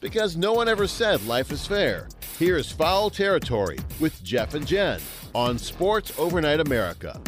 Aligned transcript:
Because 0.00 0.36
no 0.36 0.52
one 0.52 0.68
ever 0.68 0.86
said 0.86 1.26
life 1.26 1.50
is 1.50 1.66
fair. 1.66 2.06
Here's 2.38 2.70
Foul 2.70 3.10
Territory 3.10 3.78
with 3.98 4.22
Jeff 4.22 4.54
and 4.54 4.64
Jen 4.64 5.00
on 5.34 5.58
Sports 5.58 6.12
Overnight 6.16 6.60
America. 6.60 7.20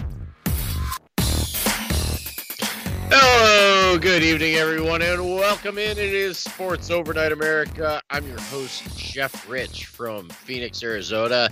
Hello, 3.12 3.98
good 3.98 4.22
evening, 4.22 4.54
everyone, 4.54 5.02
and 5.02 5.20
welcome 5.20 5.78
in. 5.78 5.98
It 5.98 6.14
is 6.14 6.38
Sports 6.38 6.92
Overnight 6.92 7.32
America. 7.32 8.00
I'm 8.08 8.24
your 8.28 8.40
host, 8.40 8.96
Jeff 8.96 9.50
Rich 9.50 9.86
from 9.86 10.28
Phoenix, 10.28 10.84
Arizona. 10.84 11.50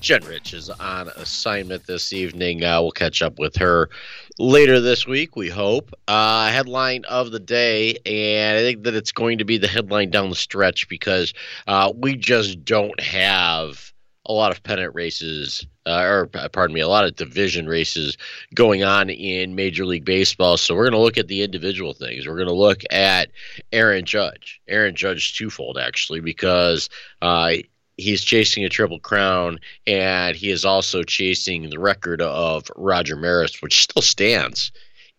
Jen 0.00 0.24
Rich 0.24 0.54
is 0.54 0.70
on 0.70 1.08
assignment 1.08 1.86
this 1.86 2.12
evening. 2.12 2.64
Uh, 2.64 2.80
we'll 2.80 2.92
catch 2.92 3.22
up 3.22 3.40
with 3.40 3.56
her 3.56 3.90
later 4.40 4.80
this 4.80 5.06
week, 5.06 5.36
we 5.36 5.48
hope. 5.48 5.92
Uh, 6.08 6.48
headline 6.48 7.04
of 7.04 7.30
the 7.30 7.38
day, 7.38 7.96
and 8.06 8.58
I 8.58 8.62
think 8.62 8.84
that 8.84 8.94
it's 8.94 9.12
going 9.12 9.38
to 9.38 9.44
be 9.44 9.58
the 9.58 9.68
headline 9.68 10.10
down 10.10 10.30
the 10.30 10.36
stretch 10.36 10.88
because 10.88 11.34
uh, 11.66 11.92
we 11.94 12.16
just 12.16 12.64
don't 12.64 12.98
have 13.00 13.92
a 14.26 14.32
lot 14.32 14.50
of 14.50 14.62
pennant 14.62 14.94
races, 14.94 15.66
uh, 15.86 16.00
or 16.00 16.30
uh, 16.34 16.48
pardon 16.48 16.74
me, 16.74 16.80
a 16.80 16.88
lot 16.88 17.04
of 17.04 17.16
division 17.16 17.66
races 17.66 18.16
going 18.54 18.82
on 18.82 19.10
in 19.10 19.54
Major 19.54 19.84
League 19.84 20.04
Baseball. 20.04 20.56
So 20.56 20.74
we're 20.74 20.84
going 20.84 20.92
to 20.92 20.98
look 20.98 21.18
at 21.18 21.28
the 21.28 21.42
individual 21.42 21.92
things. 21.92 22.26
We're 22.26 22.36
going 22.36 22.48
to 22.48 22.54
look 22.54 22.82
at 22.90 23.30
Aaron 23.72 24.04
Judge. 24.04 24.60
Aaron 24.68 24.94
Judge 24.94 25.36
twofold 25.36 25.78
actually, 25.78 26.20
because 26.20 26.88
uh, 27.20 27.54
he's 28.00 28.22
chasing 28.22 28.64
a 28.64 28.68
triple 28.68 28.98
crown, 28.98 29.58
and 29.86 30.36
he 30.36 30.50
is 30.50 30.64
also 30.64 31.02
chasing 31.02 31.70
the 31.70 31.78
record 31.78 32.22
of 32.22 32.70
Roger 32.76 33.16
Maris, 33.16 33.60
which 33.62 33.82
still 33.82 34.02
stands 34.02 34.72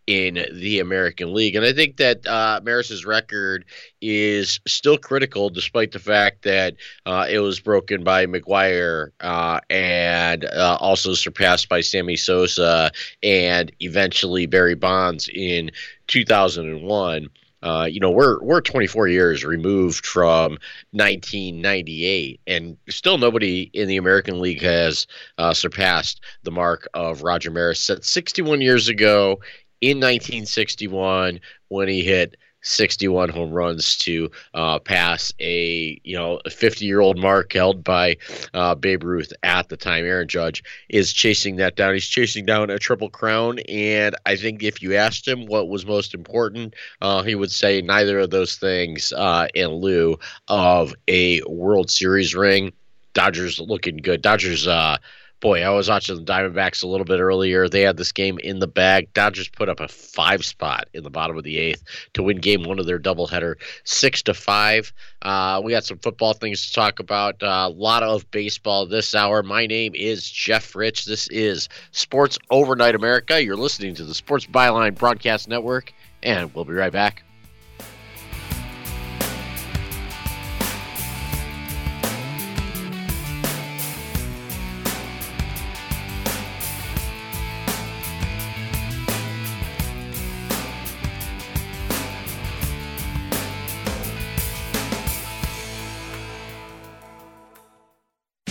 in 0.07 0.45
the 0.53 0.79
American 0.79 1.33
League. 1.33 1.55
And 1.55 1.65
I 1.65 1.73
think 1.73 1.97
that 1.97 2.25
uh, 2.27 2.59
Maris's 2.63 3.05
record 3.05 3.65
is 4.01 4.59
still 4.67 4.97
critical, 4.97 5.49
despite 5.49 5.91
the 5.91 5.99
fact 5.99 6.41
that 6.41 6.75
uh, 7.05 7.27
it 7.29 7.39
was 7.39 7.59
broken 7.59 8.03
by 8.03 8.25
McGwire 8.25 9.11
uh, 9.21 9.59
and 9.69 10.45
uh, 10.45 10.77
also 10.79 11.13
surpassed 11.13 11.69
by 11.69 11.81
Sammy 11.81 12.15
Sosa 12.15 12.91
and 13.21 13.71
eventually 13.79 14.47
Barry 14.47 14.75
Bonds 14.75 15.29
in 15.33 15.71
2001. 16.07 17.29
Uh, 17.63 17.87
you 17.89 17.99
know, 17.99 18.09
we're 18.09 18.41
we're 18.41 18.61
24 18.61 19.07
years 19.07 19.45
removed 19.45 20.05
from 20.05 20.57
1998, 20.91 22.39
and 22.47 22.77
still 22.89 23.17
nobody 23.17 23.69
in 23.73 23.87
the 23.87 23.97
American 23.97 24.39
League 24.39 24.61
has 24.61 25.07
uh, 25.37 25.53
surpassed 25.53 26.21
the 26.43 26.51
mark 26.51 26.87
of 26.93 27.23
Roger 27.23 27.51
Maris. 27.51 27.79
Set 27.79 28.03
61 28.03 28.61
years 28.61 28.87
ago 28.87 29.39
in 29.81 29.97
1961 29.97 31.39
when 31.69 31.87
he 31.87 32.03
hit 32.03 32.37
61 32.61 33.29
home 33.29 33.51
runs 33.51 33.97
to 33.97 34.29
uh, 34.53 34.79
pass 34.79 35.33
a 35.39 35.99
you 36.03 36.15
know 36.15 36.39
50 36.49 36.85
year 36.85 36.99
old 36.99 37.17
mark 37.17 37.53
held 37.53 37.83
by 37.83 38.17
uh, 38.53 38.75
Babe 38.75 39.03
Ruth 39.03 39.33
at 39.43 39.69
the 39.69 39.77
time. 39.77 40.05
Aaron 40.05 40.27
Judge 40.27 40.63
is 40.89 41.13
chasing 41.13 41.57
that 41.57 41.75
down. 41.75 41.93
He's 41.93 42.07
chasing 42.07 42.45
down 42.45 42.69
a 42.69 42.79
triple 42.79 43.09
crown, 43.09 43.59
and 43.67 44.15
I 44.25 44.35
think 44.35 44.63
if 44.63 44.81
you 44.81 44.95
asked 44.95 45.27
him 45.27 45.45
what 45.45 45.69
was 45.69 45.85
most 45.85 46.13
important, 46.13 46.75
uh, 47.01 47.23
he 47.23 47.35
would 47.35 47.51
say 47.51 47.81
neither 47.81 48.19
of 48.19 48.29
those 48.29 48.55
things 48.55 49.13
uh, 49.13 49.47
in 49.53 49.67
lieu 49.67 50.17
of 50.47 50.93
a 51.07 51.41
World 51.43 51.89
Series 51.89 52.35
ring. 52.35 52.73
Dodgers 53.13 53.59
looking 53.59 53.97
good. 53.97 54.21
Dodgers 54.21 54.67
uh, 54.67 54.97
boy, 55.41 55.63
I 55.63 55.69
was 55.71 55.89
watching 55.89 56.15
the 56.15 56.21
Diamondbacks 56.23 56.83
a 56.83 56.87
little 56.87 57.03
bit 57.03 57.19
earlier. 57.19 57.67
They 57.67 57.81
had 57.81 57.97
this 57.97 58.11
game 58.11 58.39
in 58.39 58.59
the 58.59 58.67
bag. 58.67 59.11
Dodgers 59.13 59.49
put 59.49 59.67
up 59.67 59.79
a 59.79 59.87
five 59.87 60.45
spot 60.45 60.87
in 60.93 61.03
the 61.03 61.09
bottom 61.09 61.37
of 61.37 61.43
the 61.43 61.57
eighth 61.57 61.83
to 62.13 62.23
win 62.23 62.37
game 62.37 62.63
one 62.63 62.79
of 62.79 62.85
their 62.85 62.99
doubleheader, 62.99 63.55
six 63.83 64.21
to 64.23 64.33
five. 64.33 64.93
Uh, 65.23 65.59
we 65.63 65.71
got 65.71 65.83
some 65.83 65.97
football 65.97 66.33
things 66.33 66.67
to 66.67 66.73
talk 66.73 66.99
about. 66.99 67.41
Uh, 67.43 67.67
a 67.67 67.69
lot 67.69 68.03
of 68.03 68.29
baseball 68.31 68.85
this 68.85 69.13
hour. 69.13 69.43
My 69.43 69.65
name 69.65 69.93
is 69.95 70.29
Jeff 70.29 70.75
Rich. 70.75 71.05
This 71.05 71.27
is 71.29 71.67
Sports 71.91 72.37
Overnight 72.49 72.95
America. 72.95 73.43
You're 73.43 73.57
listening 73.57 73.95
to 73.95 74.05
the 74.05 74.13
Sports 74.13 74.45
Byline 74.45 74.95
Broadcast 74.95 75.49
Network, 75.49 75.91
and 76.23 76.53
we'll 76.53 76.65
be 76.65 76.73
right 76.73 76.93
back. 76.93 77.23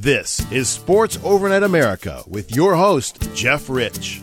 This 0.00 0.48
is 0.52 0.68
Sports 0.68 1.18
Overnight 1.24 1.64
America 1.64 2.22
with 2.28 2.54
your 2.54 2.76
host, 2.76 3.34
Jeff 3.34 3.68
Rich. 3.68 4.22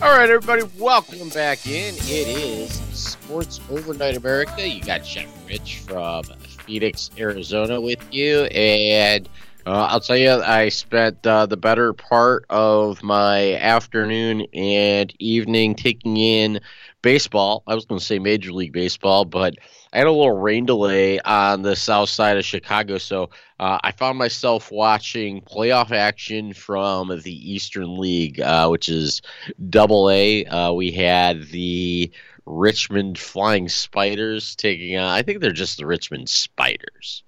All 0.00 0.16
right, 0.16 0.30
everybody, 0.30 0.62
welcome 0.78 1.28
back 1.28 1.66
in. 1.66 1.94
It 1.94 2.26
is 2.26 2.72
Sports 2.94 3.60
Overnight 3.68 4.16
America. 4.16 4.66
You 4.66 4.82
got 4.82 5.04
Jeff 5.04 5.28
Rich 5.46 5.80
from 5.80 6.24
Phoenix, 6.64 7.10
Arizona 7.18 7.82
with 7.82 8.02
you. 8.10 8.44
And 8.44 9.28
uh, 9.66 9.88
I'll 9.90 10.00
tell 10.00 10.16
you, 10.16 10.30
I 10.30 10.70
spent 10.70 11.26
uh, 11.26 11.44
the 11.44 11.58
better 11.58 11.92
part 11.92 12.46
of 12.48 13.02
my 13.02 13.56
afternoon 13.56 14.46
and 14.54 15.12
evening 15.18 15.74
taking 15.74 16.16
in 16.16 16.60
baseball. 17.02 17.62
I 17.66 17.74
was 17.74 17.84
going 17.84 17.98
to 17.98 18.04
say 18.04 18.18
Major 18.18 18.52
League 18.52 18.72
Baseball, 18.72 19.26
but 19.26 19.56
I 19.92 19.98
had 19.98 20.06
a 20.06 20.12
little 20.12 20.32
rain 20.32 20.64
delay 20.64 21.20
on 21.20 21.60
the 21.60 21.76
south 21.76 22.08
side 22.08 22.38
of 22.38 22.46
Chicago, 22.46 22.96
so 22.96 23.28
uh, 23.60 23.78
I 23.82 23.92
found 23.92 24.16
myself 24.16 24.72
watching 24.72 25.42
playoff 25.42 25.90
action 25.90 26.54
from 26.54 27.20
the 27.20 27.52
Eastern 27.52 27.98
League, 27.98 28.40
uh, 28.40 28.68
which 28.68 28.88
is 28.88 29.20
Double 29.68 30.08
A. 30.08 30.46
Uh, 30.46 30.72
we 30.72 30.92
had 30.92 31.48
the 31.48 32.10
Richmond 32.46 33.18
Flying 33.18 33.68
Spiders 33.68 34.56
taking 34.56 34.96
on. 34.96 35.04
I 35.04 35.20
think 35.20 35.40
they're 35.40 35.52
just 35.52 35.76
the 35.76 35.86
Richmond 35.86 36.30
Spiders, 36.30 37.22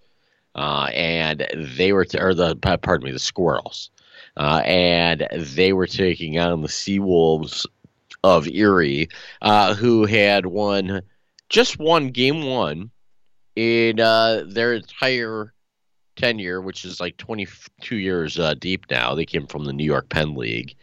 uh, 0.54 0.88
and 0.94 1.46
they 1.54 1.92
were 1.92 2.06
or 2.18 2.32
the 2.32 2.56
pardon 2.56 3.04
me 3.04 3.12
the 3.12 3.18
Squirrels. 3.18 3.90
Uh, 4.38 4.62
and 4.64 5.28
they 5.32 5.72
were 5.72 5.86
taking 5.86 6.38
on 6.38 6.62
the 6.62 6.68
Seawolves 6.68 7.66
of 8.24 8.48
Erie, 8.48 9.08
uh, 9.42 9.74
who 9.74 10.06
had 10.06 10.46
won 10.46 11.02
just 11.54 11.78
won 11.78 12.08
game 12.08 12.42
one 12.42 12.90
in 13.54 14.00
uh, 14.00 14.42
their 14.48 14.74
entire 14.74 15.54
tenure, 16.16 16.60
which 16.60 16.84
is 16.84 16.98
like 16.98 17.16
22 17.16 17.94
years 17.94 18.40
uh, 18.40 18.54
deep 18.54 18.86
now. 18.90 19.14
They 19.14 19.24
came 19.24 19.46
from 19.46 19.64
the 19.64 19.72
New 19.72 19.84
York 19.84 20.08
Penn 20.08 20.34
League 20.34 20.74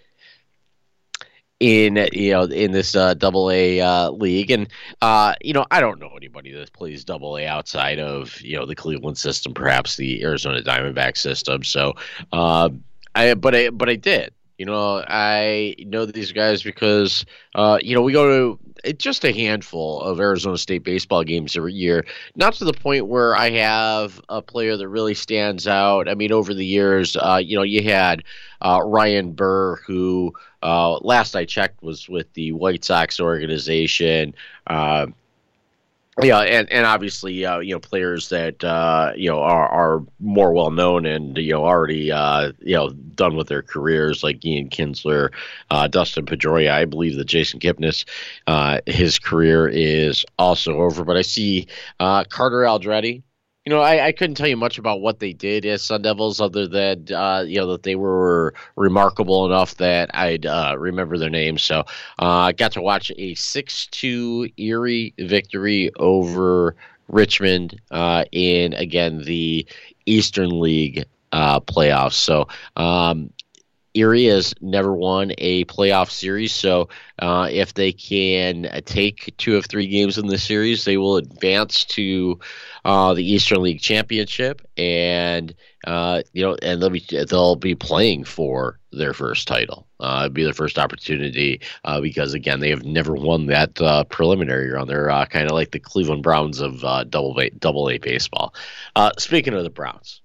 in 1.60 2.08
you 2.14 2.32
know 2.32 2.44
in 2.44 2.72
this 2.72 2.96
uh, 2.96 3.16
double 3.16 3.52
A 3.52 3.82
uh, 3.82 4.12
league. 4.12 4.50
And 4.50 4.70
uh, 5.02 5.36
you 5.42 5.52
know 5.52 5.66
I 5.72 5.82
don't 5.82 6.00
know 6.00 6.12
anybody 6.16 6.54
that 6.54 6.72
plays 6.72 7.04
double 7.04 7.38
A 7.38 7.46
outside 7.46 8.00
of 8.00 8.40
you 8.40 8.58
know 8.58 8.66
the 8.66 8.74
Cleveland 8.74 9.18
system 9.18 9.54
perhaps 9.54 9.98
the 9.98 10.24
Arizona 10.24 10.62
Diamondback 10.62 11.18
system. 11.18 11.66
So 11.66 11.96
uh, 12.32 12.70
I 13.14 13.34
but 13.34 13.54
I 13.54 13.72
but 13.72 13.90
I 13.90 13.98
did 13.98 14.34
you 14.62 14.66
know 14.66 15.04
I 15.08 15.74
know 15.80 16.06
these 16.06 16.32
guys 16.32 16.62
because 16.62 17.26
uh, 17.56 17.80
you 17.82 17.96
know 17.96 18.04
we 18.04 18.14
go 18.14 18.60
to 18.84 18.94
just 18.94 19.26
a 19.26 19.32
handful 19.32 20.02
of 20.02 20.20
Arizona 20.20 20.56
State 20.56 20.84
baseball 20.84 21.24
games 21.24 21.58
every 21.58 21.74
year. 21.74 22.06
Not 22.36 22.54
to 22.56 22.66
the 22.66 22.74
point 22.74 23.08
where 23.08 23.36
I 23.36 23.50
have 23.50 24.22
a 24.30 24.40
player 24.40 24.78
that 24.78 24.88
really 24.88 25.16
stands 25.16 25.66
out. 25.66 26.08
I 26.08 26.14
mean, 26.14 26.32
over 26.32 26.54
the 26.54 26.64
years, 26.64 27.16
uh, 27.16 27.42
you 27.44 27.56
know, 27.56 27.64
you 27.64 27.82
had 27.82 28.24
uh, 28.62 28.82
Ryan 28.86 29.32
Burr, 29.32 29.78
who 29.78 30.32
uh, 30.62 30.98
last 30.98 31.36
I 31.36 31.46
checked 31.46 31.82
was 31.82 32.08
with 32.08 32.32
the 32.34 32.52
White 32.52 32.86
Sox 32.86 33.20
organization. 33.20 34.36
Yeah, 36.20 36.40
and, 36.40 36.70
and 36.70 36.86
obviously, 36.86 37.46
uh, 37.46 37.60
you 37.60 37.74
know, 37.74 37.80
players 37.80 38.28
that 38.30 38.62
uh, 38.66 39.14
you 39.16 39.30
know 39.30 39.40
are, 39.40 39.68
are 39.70 40.06
more 40.20 40.52
well 40.52 40.70
known 40.70 41.06
and 41.06 41.38
you 41.38 41.54
know 41.54 41.64
already 41.64 42.12
uh, 42.12 42.52
you 42.60 42.76
know 42.76 42.90
done 42.90 43.38
with 43.38 43.48
their 43.48 43.62
careers, 43.62 44.22
like 44.22 44.44
Ian 44.44 44.70
Kinsler, 44.70 45.30
uh, 45.70 45.88
Dustin 45.88 46.26
Pedroia. 46.26 46.72
I 46.74 46.84
believe 46.84 47.16
that 47.16 47.26
Jason 47.26 47.62
Kipnis, 47.62 48.04
uh, 48.46 48.82
his 48.88 49.20
career 49.20 49.70
is 49.70 50.26
also 50.38 50.82
over. 50.82 51.06
But 51.06 51.16
I 51.16 51.22
see 51.22 51.68
uh, 52.02 52.26
Carter 52.26 52.64
Aldrete, 52.64 53.24
you 53.66 53.70
know, 53.70 53.82
I, 53.82 54.08
I 54.08 54.12
couldn't 54.12 54.36
tell 54.36 54.48
you 54.48 54.58
much 54.58 54.80
about 54.80 55.02
what 55.02 55.20
they 55.20 55.34
did 55.34 55.66
as 55.66 55.84
Sun 55.84 56.02
Devils, 56.02 56.42
other 56.42 56.68
than 56.68 57.06
uh, 57.14 57.44
you 57.48 57.60
know 57.60 57.68
that 57.68 57.84
they 57.84 57.96
were 57.96 58.56
remarkable 58.76 59.46
enough 59.46 59.76
that 59.78 60.10
I'd 60.16 60.48
uh, 60.48 60.76
remember 60.80 61.18
their 61.18 61.30
names. 61.30 61.62
So 61.62 61.82
uh, 62.20 62.26
I 62.48 62.52
got 62.54 62.72
to 62.74 62.82
watch 62.82 63.12
a 63.18 63.36
six-two 63.36 64.50
Erie 64.58 65.14
victory 65.20 65.92
over 65.98 66.76
Richmond 67.08 67.80
uh, 67.92 68.26
in 68.32 68.74
again 68.74 69.22
the 69.24 69.68
Eastern 70.08 70.60
League 70.60 71.06
uh, 71.32 71.60
playoffs. 71.60 72.14
So 72.14 72.48
um, 72.78 73.32
Erie 73.94 74.26
has 74.26 74.54
never 74.62 74.94
won 74.94 75.34
a 75.38 75.66
playoff 75.66 76.10
series, 76.10 76.54
so 76.54 76.90
uh, 77.20 77.50
if 77.52 77.74
they 77.74 77.92
can 77.92 78.70
take 78.86 79.34
two 79.38 79.58
of 79.58 79.66
three 79.66 79.88
games 79.88 80.18
in 80.18 80.28
the 80.28 80.38
series, 80.38 80.86
they 80.86 80.98
will 80.98 81.18
advance 81.18 81.84
to 81.86 82.40
uh, 82.86 83.14
the 83.14 83.30
Eastern 83.30 83.62
League 83.62 83.82
Championship, 83.82 84.62
and 84.78 85.54
uh, 85.86 86.22
you 86.32 86.42
know, 86.42 86.56
and 86.62 86.82
they'll 86.82 86.90
be 86.90 87.06
they'll 87.30 87.56
be 87.56 87.76
playing 87.76 88.24
for 88.24 88.80
their 88.94 89.14
first 89.14 89.48
title. 89.48 89.88
Uh, 90.00 90.24
it'll 90.26 90.34
be 90.34 90.44
their 90.44 90.54
first 90.54 90.80
opportunity 90.80 91.60
uh, 91.84 92.00
because 92.00 92.34
again, 92.34 92.62
they 92.62 92.70
have 92.70 92.86
never 92.86 93.14
won 93.14 93.48
that 93.48 93.80
uh, 93.82 94.04
preliminary 94.06 94.70
round. 94.70 94.90
They're 94.90 95.10
kind 95.30 95.46
of 95.46 95.52
like 95.52 95.72
the 95.72 95.80
Cleveland 95.80 96.24
Browns 96.24 96.62
of 96.62 96.82
double 97.10 97.38
a, 97.40 97.50
double 97.50 97.90
A 97.90 97.98
baseball. 97.98 98.54
speaking 99.18 99.54
of 99.54 99.64
the 99.64 99.70
Browns. 99.70 100.22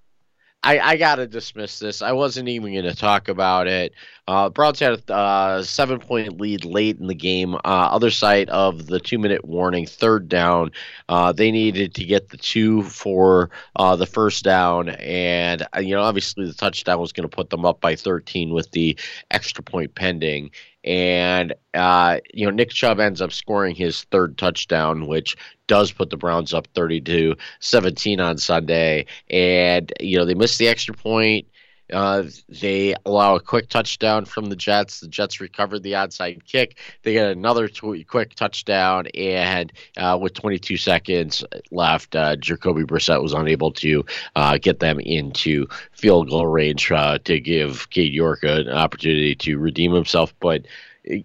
I, 0.63 0.79
I 0.79 0.97
got 0.97 1.15
to 1.15 1.27
dismiss 1.27 1.79
this. 1.79 2.01
I 2.01 2.11
wasn't 2.11 2.49
even 2.49 2.73
going 2.73 2.85
to 2.85 2.95
talk 2.95 3.29
about 3.29 3.67
it. 3.67 3.93
Uh, 4.27 4.49
Browns 4.49 4.79
had 4.79 5.01
a 5.07 5.13
uh, 5.13 5.63
seven 5.63 5.99
point 5.99 6.41
lead 6.41 6.65
late 6.65 6.99
in 6.99 7.07
the 7.07 7.15
game. 7.15 7.55
Uh, 7.55 7.59
other 7.63 8.09
side 8.09 8.49
of 8.49 8.87
the 8.87 8.99
two 8.99 9.19
minute 9.19 9.45
warning, 9.45 9.85
third 9.85 10.27
down. 10.27 10.71
Uh, 11.07 11.31
they 11.31 11.51
needed 11.51 11.93
to 11.93 12.03
get 12.03 12.29
the 12.29 12.37
two 12.37 12.83
for 12.83 13.51
uh, 13.75 13.95
the 13.95 14.07
first 14.07 14.43
down. 14.43 14.89
And, 14.89 15.65
uh, 15.75 15.79
you 15.79 15.95
know, 15.95 16.01
obviously 16.01 16.45
the 16.45 16.53
touchdown 16.53 16.99
was 16.99 17.13
going 17.13 17.29
to 17.29 17.35
put 17.35 17.51
them 17.51 17.63
up 17.63 17.79
by 17.79 17.95
13 17.95 18.51
with 18.51 18.71
the 18.71 18.97
extra 19.31 19.63
point 19.63 19.95
pending. 19.95 20.51
And 20.87 21.53
uh, 21.73 22.19
you 22.33 22.45
know 22.45 22.51
Nick 22.51 22.69
Chubb 22.69 22.99
ends 22.99 23.21
up 23.21 23.33
scoring 23.33 23.75
his 23.75 24.05
third 24.05 24.37
touchdown, 24.37 25.05
which 25.05 25.35
does 25.67 25.91
put 25.91 26.09
the 26.09 26.17
Browns 26.17 26.53
up 26.53 26.67
32 26.73 27.35
17 27.59 28.19
on 28.19 28.37
Sunday. 28.37 29.05
And, 29.29 29.91
you 29.99 30.17
know, 30.17 30.25
they 30.25 30.33
missed 30.33 30.59
the 30.59 30.67
extra 30.67 30.95
point. 30.95 31.45
Uh, 31.91 32.23
they 32.49 32.95
allow 33.05 33.35
a 33.35 33.39
quick 33.39 33.69
touchdown 33.69 34.25
from 34.25 34.45
the 34.45 34.55
Jets. 34.55 34.99
The 34.99 35.07
Jets 35.07 35.39
recovered 35.39 35.83
the 35.83 35.93
onside 35.93 36.43
kick. 36.45 36.77
They 37.03 37.13
get 37.13 37.29
another 37.29 37.69
quick 38.07 38.35
touchdown, 38.35 39.07
and 39.15 39.71
uh, 39.95 40.17
with 40.21 40.33
22 40.33 40.77
seconds 40.77 41.43
left, 41.71 42.15
uh, 42.15 42.35
Jacoby 42.35 42.83
Brissett 42.83 43.21
was 43.21 43.33
unable 43.33 43.71
to 43.73 44.05
uh, 44.35 44.57
get 44.57 44.79
them 44.79 44.99
into 44.99 45.67
field 45.91 46.29
goal 46.29 46.47
range 46.47 46.91
uh, 46.91 47.17
to 47.19 47.39
give 47.39 47.89
Cade 47.89 48.13
York 48.13 48.43
an 48.43 48.69
opportunity 48.69 49.35
to 49.35 49.57
redeem 49.57 49.93
himself. 49.93 50.33
But 50.39 50.65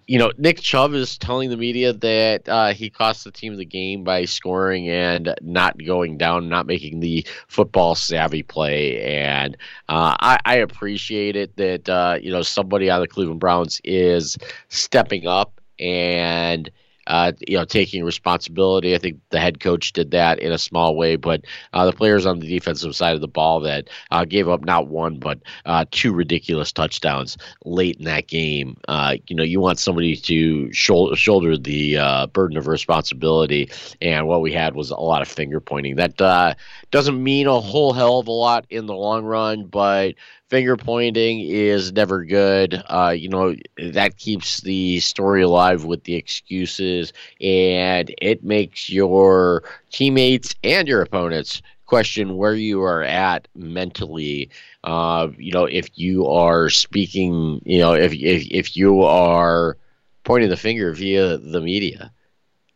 you 0.07 0.19
know, 0.19 0.33
Nick 0.39 0.61
Chubb 0.61 0.93
is 0.95 1.19
telling 1.19 1.51
the 1.51 1.57
media 1.57 1.93
that 1.93 2.49
uh, 2.49 2.73
he 2.73 2.91
cost 2.91 3.25
the 3.25 3.31
team 3.31 3.57
the 3.57 3.65
game 3.65 4.05
by 4.05 4.25
scoring 4.25 4.89
and 4.89 5.35
not 5.41 5.77
going 5.85 6.19
down, 6.19 6.49
not 6.49 6.67
making 6.67 7.01
the 7.01 7.27
football 7.49 7.95
savvy 7.95 8.43
play. 8.43 9.03
And 9.03 9.57
uh, 9.89 10.17
I, 10.21 10.39
I, 10.45 10.55
appreciate 10.57 11.37
it 11.37 11.57
that, 11.57 11.89
uh, 11.89 12.19
you 12.21 12.31
know, 12.31 12.43
somebody 12.43 12.91
on 12.91 13.01
the 13.01 13.09
Cleveland 13.09 13.41
Browns 13.41 13.81
is 13.85 14.39
stepping 14.69 15.27
up 15.27 15.61
and– 15.79 16.71
uh, 17.07 17.33
you 17.47 17.57
know, 17.57 17.65
taking 17.65 18.05
responsibility. 18.05 18.95
I 18.95 18.99
think 18.99 19.21
the 19.31 19.41
head 19.41 19.61
coach 19.61 19.93
did 19.93 20.11
that 20.13 20.39
in 20.39 20.53
a 20.53 20.59
small 20.59 20.97
way, 20.97 21.17
but 21.17 21.43
uh, 21.73 21.87
the 21.87 21.93
players 21.93 22.27
on 22.27 22.39
the 22.41 22.49
defensive 22.49 22.95
side 22.95 23.15
of 23.15 23.21
the 23.21 23.29
ball 23.29 23.61
that 23.61 23.89
uh, 24.11 24.25
gave 24.25 24.49
up 24.49 24.65
not 24.65 24.89
one 24.89 25.19
but 25.19 25.41
uh, 25.67 25.85
two 25.91 26.13
ridiculous 26.13 26.73
touchdowns 26.73 27.37
late 27.65 27.97
in 27.97 28.05
that 28.05 28.29
game. 28.29 28.77
Uh, 28.89 29.17
you 29.27 29.37
know, 29.37 29.43
you 29.43 29.61
want 29.61 29.79
somebody 29.79 30.17
to 30.17 30.73
shoulder, 30.73 31.17
shoulder 31.17 31.57
the 31.57 31.97
uh, 31.99 32.27
burden 32.29 32.57
of 32.57 32.67
responsibility, 32.67 33.71
and 34.01 34.27
what 34.27 34.41
we 34.41 34.53
had 34.53 34.75
was 34.75 34.91
a 34.91 34.97
lot 34.97 35.23
of 35.23 35.29
finger 35.29 35.61
pointing. 35.61 35.97
That 35.97 36.57
doesn't 36.91 37.23
mean 37.23 37.47
a 37.47 37.61
whole 37.61 37.93
hell 37.93 38.19
of 38.19 38.29
a 38.29 38.33
lot 38.33 38.67
in 38.71 38.87
the 38.87 38.95
long 38.95 39.25
run, 39.25 39.65
but 39.67 40.15
finger 40.53 40.77
pointing 40.77 41.41
is 41.41 41.93
never 41.93 42.25
good. 42.25 42.83
Uh, 42.89 43.15
you 43.17 43.29
know, 43.31 43.57
that 43.79 44.19
keeps 44.19 44.61
the 44.61 45.01
story 45.01 45.43
alive 45.43 45.85
with 45.87 46.05
the 46.05 46.15
excuses, 46.15 47.13
and 47.41 48.15
it 48.21 48.45
makes 48.45 48.91
your 48.91 49.65
teammates 49.91 50.55
and 50.63 50.89
your 50.89 51.03
opponents 51.03 51.63
question 51.87 52.37
where 52.37 52.55
you 52.55 52.83
are 52.83 53.03
at 53.03 53.49
mentally. 53.57 54.51
Uh, 54.85 55.29
you 55.39 55.53
know, 55.53 55.65
if 55.65 55.89
you 55.95 56.27
are 56.29 56.69
speaking, 56.69 57.63
you 57.65 57.79
know, 57.79 57.95
if, 57.95 58.13
if, 58.13 58.47
if 58.51 58.77
you 58.77 59.03
are 59.03 59.79
pointing 60.25 60.51
the 60.51 60.57
finger 60.57 60.93
via 60.93 61.39
the 61.39 61.61
media. 61.63 62.13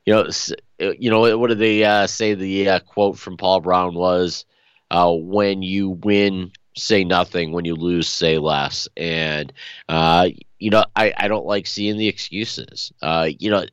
You 0.07 0.15
know, 0.15 0.29
you 0.99 1.11
know 1.11 1.39
what 1.39 1.49
did 1.49 1.59
they 1.59 1.85
uh, 1.85 2.07
say? 2.07 2.35
The 2.35 2.69
uh, 2.71 2.81
quote 2.81 3.19
from 3.19 3.37
Paul 3.37 3.61
Brown 3.61 3.95
was, 3.95 4.45
uh, 4.91 5.13
"When 5.13 5.63
you 5.63 5.91
win 5.91 6.53
say 6.77 7.05
nothing. 7.05 7.53
When 7.53 7.65
you 7.65 7.75
lose, 7.75 8.09
say 8.09 8.39
less. 8.39 8.89
And 8.97 9.53
uh, 9.89 10.29
you 10.59 10.71
know, 10.71 10.85
I, 10.95 11.13
I 11.17 11.29
don't 11.29 11.47
like 11.47 11.67
seeing 11.67 11.97
the 11.97 12.09
excuses. 12.09 12.93
Uh, 13.03 13.29
you 13.39 13.51
know, 13.51 13.65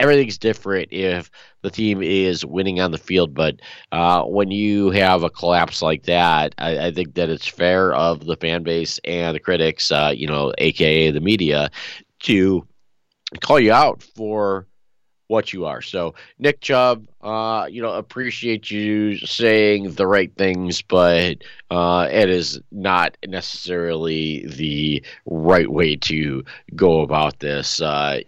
everything's 0.00 0.38
different 0.38 0.88
if 0.90 1.30
the 1.62 1.70
team 1.70 2.02
is 2.02 2.44
winning 2.44 2.80
on 2.80 2.90
the 2.90 2.98
field, 2.98 3.32
but 3.32 3.60
uh, 3.92 4.22
when 4.24 4.50
you 4.50 4.90
have 4.90 5.22
a 5.22 5.30
collapse 5.30 5.82
like 5.82 6.04
that, 6.04 6.54
I, 6.58 6.86
I, 6.86 6.90
think 6.92 7.14
that 7.14 7.30
it's 7.30 7.46
fair 7.46 7.94
of 7.94 8.26
the 8.26 8.36
fan 8.36 8.64
base 8.64 8.98
and 9.04 9.34
the 9.34 9.40
critics, 9.40 9.90
uh, 9.90 10.12
you 10.14 10.26
know, 10.26 10.52
aka 10.58 11.10
the 11.10 11.20
media, 11.20 11.70
to 12.20 12.66
call 13.40 13.60
you 13.60 13.72
out 13.72 14.02
for 14.02 14.66
what 15.28 15.52
you 15.52 15.64
are. 15.64 15.82
So, 15.82 16.14
Nick 16.38 16.60
Chubb, 16.60 17.06
uh, 17.22 17.66
you 17.70 17.82
know, 17.82 17.92
appreciate 17.92 18.70
you 18.70 19.16
saying 19.18 19.92
the 19.92 20.06
right 20.06 20.34
things, 20.36 20.82
but 20.82 21.38
uh, 21.70 22.08
it 22.10 22.28
is 22.28 22.60
not 22.70 23.16
necessarily 23.26 24.46
the 24.46 25.02
right 25.26 25.70
way 25.70 25.96
to 25.96 26.44
go 26.74 27.00
about 27.00 27.40
this. 27.40 27.80
Uh, 27.80 28.20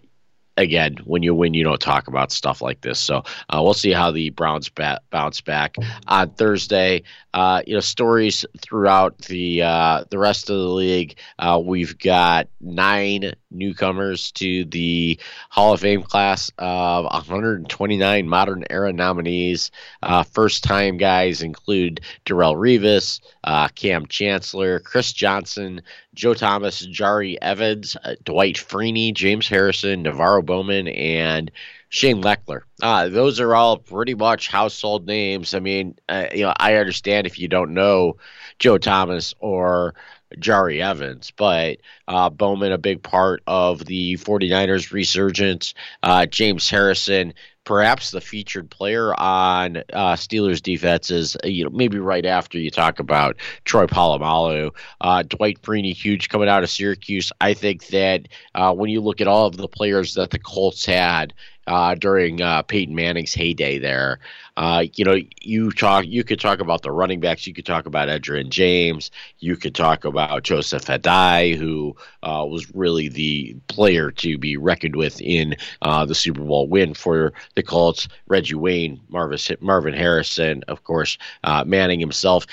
again, 0.57 0.95
when 1.05 1.23
you 1.23 1.33
win, 1.33 1.53
you 1.53 1.63
don't 1.63 1.79
talk 1.79 2.07
about 2.07 2.31
stuff 2.31 2.61
like 2.61 2.81
this. 2.81 2.99
So 2.99 3.23
uh, 3.49 3.61
we'll 3.63 3.73
see 3.73 3.91
how 3.91 4.11
the 4.11 4.31
Browns 4.31 4.69
bounce 5.11 5.39
back 5.39 5.75
on 6.07 6.31
Thursday. 6.31 7.03
Uh, 7.37 7.61
you 7.67 7.75
know, 7.75 7.79
stories 7.79 8.47
throughout 8.63 9.15
the 9.19 9.61
uh, 9.61 10.03
the 10.09 10.17
rest 10.17 10.49
of 10.49 10.55
the 10.57 10.69
league. 10.69 11.15
Uh, 11.37 11.61
we've 11.63 11.95
got 11.99 12.47
nine 12.61 13.31
newcomers 13.51 14.31
to 14.31 14.65
the 14.65 15.19
Hall 15.51 15.71
of 15.71 15.81
Fame 15.81 16.01
class 16.01 16.51
of 16.57 17.03
129 17.03 18.27
modern 18.27 18.65
era 18.71 18.91
nominees. 18.91 19.69
Uh, 20.01 20.23
first 20.23 20.63
time 20.63 20.97
guys 20.97 21.43
include 21.43 22.01
Darrelle 22.25 22.55
Revis, 22.55 23.19
uh, 23.43 23.67
Kam 23.67 24.07
Chancellor, 24.07 24.79
Chris 24.79 25.13
Johnson, 25.13 25.83
Joe 26.15 26.33
Thomas, 26.33 26.87
Jahri 26.87 27.37
Evans, 27.39 27.95
uh, 28.03 28.15
Dwight 28.23 28.55
Freeney, 28.55 29.13
James 29.13 29.47
Harrison, 29.47 30.05
NaVorro 30.05 30.43
Bowman, 30.43 30.87
and 30.87 31.51
Shane 31.89 32.21
Lechler. 32.21 32.61
Uh, 32.81 33.07
those 33.09 33.39
are 33.39 33.55
all 33.55 33.77
pretty 33.77 34.13
much 34.13 34.49
household 34.49 35.07
names. 35.07 35.53
I 35.53 35.59
mean, 35.59 35.95
uh, 36.09 36.27
you 36.33 36.43
know, 36.43 36.53
I 36.57 36.75
understand 36.75 37.27
if 37.27 37.39
you 37.39 37.47
don't 37.47 37.73
know 37.73 38.17
Joe 38.59 38.77
Thomas 38.77 39.33
or 39.39 39.95
Jahri 40.35 40.81
Evans, 40.81 41.31
but 41.31 41.77
uh, 42.07 42.29
Bowman, 42.29 42.71
a 42.71 42.77
big 42.77 43.01
part 43.01 43.41
of 43.47 43.85
the 43.85 44.17
49ers 44.17 44.91
resurgence. 44.91 45.73
Uh, 46.03 46.25
James 46.25 46.69
Harrison, 46.69 47.33
perhaps 47.63 48.11
the 48.11 48.21
featured 48.21 48.69
player 48.69 49.13
on 49.19 49.77
uh, 49.93 50.13
Steelers 50.15 50.61
defenses, 50.61 51.37
uh, 51.43 51.47
you 51.47 51.63
know, 51.63 51.69
maybe 51.69 51.99
right 51.99 52.25
after 52.25 52.57
you 52.57 52.69
talk 52.69 52.99
about 52.99 53.37
Troy 53.63 53.87
Polamalu. 53.87 54.71
Uh, 54.99 55.23
Dwight 55.23 55.61
Freeney, 55.61 55.93
huge 55.93 56.29
coming 56.29 56.49
out 56.49 56.63
of 56.63 56.69
Syracuse. 56.69 57.31
I 57.39 57.53
think 57.53 57.87
that 57.87 58.27
uh, 58.55 58.73
when 58.73 58.89
you 58.89 58.99
look 58.99 59.21
at 59.21 59.27
all 59.27 59.45
of 59.47 59.55
the 59.55 59.67
players 59.67 60.13
that 60.15 60.31
the 60.31 60.39
Colts 60.39 60.85
had 60.85 61.33
uh, 61.67 61.95
during 61.95 62.41
uh, 62.41 62.63
Peyton 62.63 62.95
Manning's 62.95 63.33
heyday 63.33 63.77
there. 63.77 64.19
Uh, 64.55 64.85
you 64.95 65.05
know, 65.05 65.17
you 65.41 65.69
talk, 65.71 66.05
you 66.07 66.23
could 66.23 66.39
talk 66.39 66.59
about 66.59 66.81
the 66.81 66.91
running 66.91 67.19
backs. 67.19 67.45
You 67.45 67.53
could 67.53 67.65
talk 67.65 67.85
about 67.85 68.07
Edgerrin 68.07 68.49
James. 68.49 69.11
You 69.39 69.55
could 69.55 69.75
talk 69.75 70.05
about 70.05 70.43
Joseph 70.43 70.85
Addai, 70.85 71.55
who 71.55 71.95
uh, 72.23 72.45
was 72.49 72.73
really 72.73 73.09
the 73.09 73.55
player 73.67 74.09
to 74.11 74.37
be 74.37 74.57
reckoned 74.57 74.95
with 74.95 75.21
in 75.21 75.55
uh, 75.83 76.05
the 76.05 76.15
Super 76.15 76.41
Bowl 76.41 76.67
win 76.67 76.93
for 76.93 77.33
the 77.55 77.63
Colts. 77.63 78.07
Reggie 78.27 78.55
Wayne, 78.55 78.99
Marvin, 79.09 79.37
Marvin 79.59 79.93
Harrison, 79.93 80.63
of 80.67 80.83
course, 80.83 81.17
uh, 81.43 81.63
Manning 81.65 81.99
himself, 81.99 82.47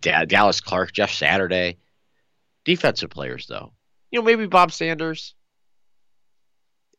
Dallas 0.00 0.60
Clark, 0.60 0.92
Jeff 0.92 1.10
Saturday. 1.10 1.78
Defensive 2.64 3.10
players, 3.10 3.46
though. 3.46 3.72
You 4.10 4.20
know, 4.20 4.24
maybe 4.24 4.46
Bob 4.46 4.72
Sanders 4.72 5.34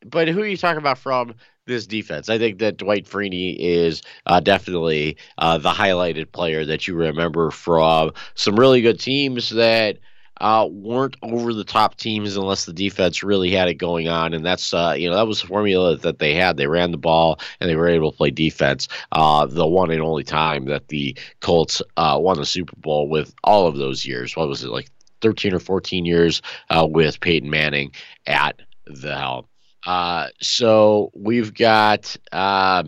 but 0.06 0.28
who 0.28 0.42
are 0.42 0.48
you 0.48 0.58
talking 0.58 0.78
about 0.78 0.98
from 0.98 1.36
this 1.70 1.88
defense. 1.88 2.28
I 2.28 2.38
think 2.38 2.60
that 2.60 2.78
Dwight 2.78 3.06
Freeney 3.06 3.56
is 3.58 4.02
uh, 4.26 4.42
definitely 4.42 5.16
uh, 5.38 5.58
the 5.58 5.72
highlighted 5.72 6.32
player 6.34 6.66
that 6.66 6.88
you 6.88 6.96
remember 6.96 7.52
from 7.52 8.12
some 8.36 8.60
really 8.60 8.82
good 8.82 9.00
teams 9.00 9.50
that 9.52 10.00
uh, 10.42 10.68
weren't 10.70 11.16
over 11.22 11.54
the 11.54 11.64
top 11.64 11.96
teams 11.96 12.36
unless 12.36 12.66
the 12.66 12.74
defense 12.74 13.24
really 13.24 13.52
had 13.52 13.68
it 13.68 13.76
going 13.76 14.08
on, 14.08 14.34
and 14.34 14.46
that's 14.46 14.74
uh, 14.74 14.94
you 14.98 15.10
know 15.10 15.16
that 15.16 15.28
was 15.28 15.42
the 15.42 15.48
formula 15.48 15.98
that 15.98 16.20
they 16.20 16.34
had. 16.34 16.58
They 16.58 16.68
ran 16.68 16.92
the 16.92 16.98
ball 16.98 17.40
and 17.60 17.70
they 17.70 17.76
were 17.76 17.90
able 17.90 18.12
to 18.12 18.18
play 18.18 18.32
defense. 18.32 18.88
Uh, 19.12 19.46
the 19.46 19.68
one 19.68 19.92
and 19.92 20.02
only 20.02 20.24
time 20.24 20.66
that 20.66 20.88
the 20.88 21.18
Colts 21.42 21.82
uh, 21.98 22.18
won 22.20 22.38
the 22.38 22.46
Super 22.46 22.76
Bowl 22.78 23.10
with 23.10 23.34
all 23.44 23.68
of 23.68 23.78
those 23.78 24.06
years. 24.06 24.36
What 24.36 24.48
was 24.48 24.64
it 24.64 24.70
like? 24.70 24.90
13 25.22 25.54
or 25.54 25.60
14 25.60 26.06
years 26.06 26.42
uh, 26.70 26.88
with 26.90 27.20
Peyton 27.20 27.50
Manning 27.50 27.92
at 28.26 28.62
the 28.86 29.18
helm. 29.18 29.49
Uh, 29.86 30.27
so 30.41 31.12
we've 31.15 31.53
got 31.53 32.15
uh, 32.31 32.83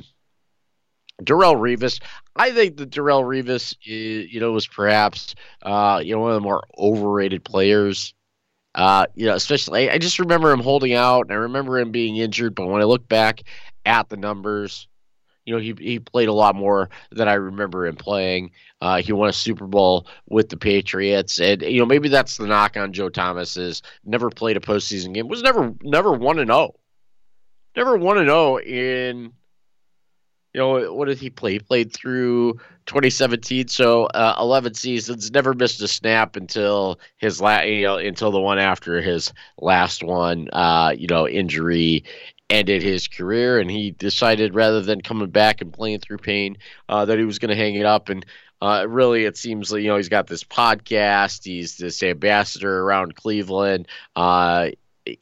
Darrelle 1.22 1.56
Revis. 1.56 2.02
I 2.36 2.52
think 2.52 2.78
that 2.78 2.90
Darrelle 2.90 3.24
Revis, 3.24 3.76
is, 3.86 4.32
you 4.32 4.40
know, 4.40 4.52
was 4.52 4.68
perhaps 4.68 5.36
uh, 5.62 6.02
you 6.04 6.14
know 6.14 6.22
one 6.22 6.32
of 6.32 6.36
the 6.36 6.42
more 6.42 6.64
overrated 6.78 7.44
players. 7.44 8.14
Uh, 8.74 9.06
you 9.16 9.26
know, 9.26 9.36
especially 9.36 9.90
I 9.90 9.98
just 9.98 10.20
remember 10.20 10.52
him 10.52 10.62
holding 10.62 10.94
out, 10.94 11.24
and 11.24 11.34
I 11.34 11.36
remember 11.36 11.78
him 11.80 11.92
being 11.92 12.18
injured. 12.18 12.56
But 12.56 12.68
when 12.68 12.82
I 12.82 12.86
look 12.86 13.08
back 13.08 13.44
at 13.86 14.10
the 14.10 14.18
numbers, 14.18 14.88
you 15.46 15.54
know, 15.54 15.60
he 15.60 15.74
he 15.78 16.00
played 16.00 16.30
a 16.30 16.34
lot 16.34 16.56
more 16.56 16.90
than 17.12 17.28
I 17.28 17.34
remember 17.34 17.86
him 17.86 17.96
playing. 17.96 18.52
Uh, 18.80 19.02
he 19.02 19.12
won 19.12 19.30
a 19.30 19.34
Super 19.34 19.68
Bowl 19.68 20.08
with 20.30 20.50
the 20.50 20.58
Patriots, 20.58 21.40
and 21.40 21.62
you 21.62 21.80
know 21.80 21.86
maybe 21.86 22.10
that's 22.10 22.38
the 22.38 22.48
knock 22.48 22.78
on 22.78 22.94
Joe 22.94 23.10
Thomas 23.10 23.58
is 23.58 23.82
never 24.06 24.30
played 24.30 24.58
a 24.58 24.62
postseason 24.62 25.14
game, 25.14 25.28
was 25.28 25.44
never 25.44 25.74
never 25.84 26.14
one 26.14 26.40
and 26.40 26.50
zero. 26.50 26.76
Never 27.76 27.98
one 27.98 28.18
to 28.18 28.24
zero 28.24 28.58
in 28.60 29.34
you 30.54 30.60
know, 30.60 30.94
what 30.94 31.08
did 31.08 31.18
he 31.18 31.30
play? 31.30 31.54
He 31.54 31.60
played 31.60 31.94
through 31.94 32.54
2017, 32.86 33.70
so 33.70 34.06
uh, 34.08 34.36
11 34.40 34.74
seasons. 34.74 35.32
Never 35.32 35.54
missed 35.54 35.82
a 35.82 35.88
snap 35.88 36.36
until 36.36 37.00
his 37.18 37.40
last, 37.40 37.68
you 37.68 37.84
know, 37.84 37.98
until 37.98 38.32
the 38.32 38.40
one 38.40 38.60
after 38.60 39.02
his 39.02 39.32
last 39.60 40.04
one. 40.04 40.50
Uh, 40.52 40.94
you 40.98 41.08
know, 41.08 41.28
injury 41.28 42.04
ended 42.50 42.84
his 42.84 43.08
career, 43.08 43.60
and 43.60 43.72
he 43.72 43.92
decided 43.92 44.54
rather 44.54 44.82
than 44.82 45.00
coming 45.00 45.30
back 45.30 45.62
and 45.62 45.72
playing 45.72 46.00
through 46.00 46.18
pain, 46.18 46.58
uh, 46.90 47.06
that 47.06 47.18
he 47.18 47.24
was 47.24 47.40
going 47.40 47.50
to 47.50 47.56
hang 47.56 47.76
it 47.76 47.86
up. 47.86 48.10
And 48.10 48.26
uh, 48.62 48.86
really, 48.90 49.24
it 49.24 49.38
seems 49.38 49.72
like 49.72 49.82
you 49.82 49.88
know 49.88 49.96
he's 49.96 50.10
got 50.10 50.28
this 50.28 50.44
podcast. 50.44 51.46
He's 51.46 51.78
this 51.78 52.04
ambassador 52.04 52.82
around 52.82 53.16
Cleveland. 53.16 53.88
Uh, 54.18 54.72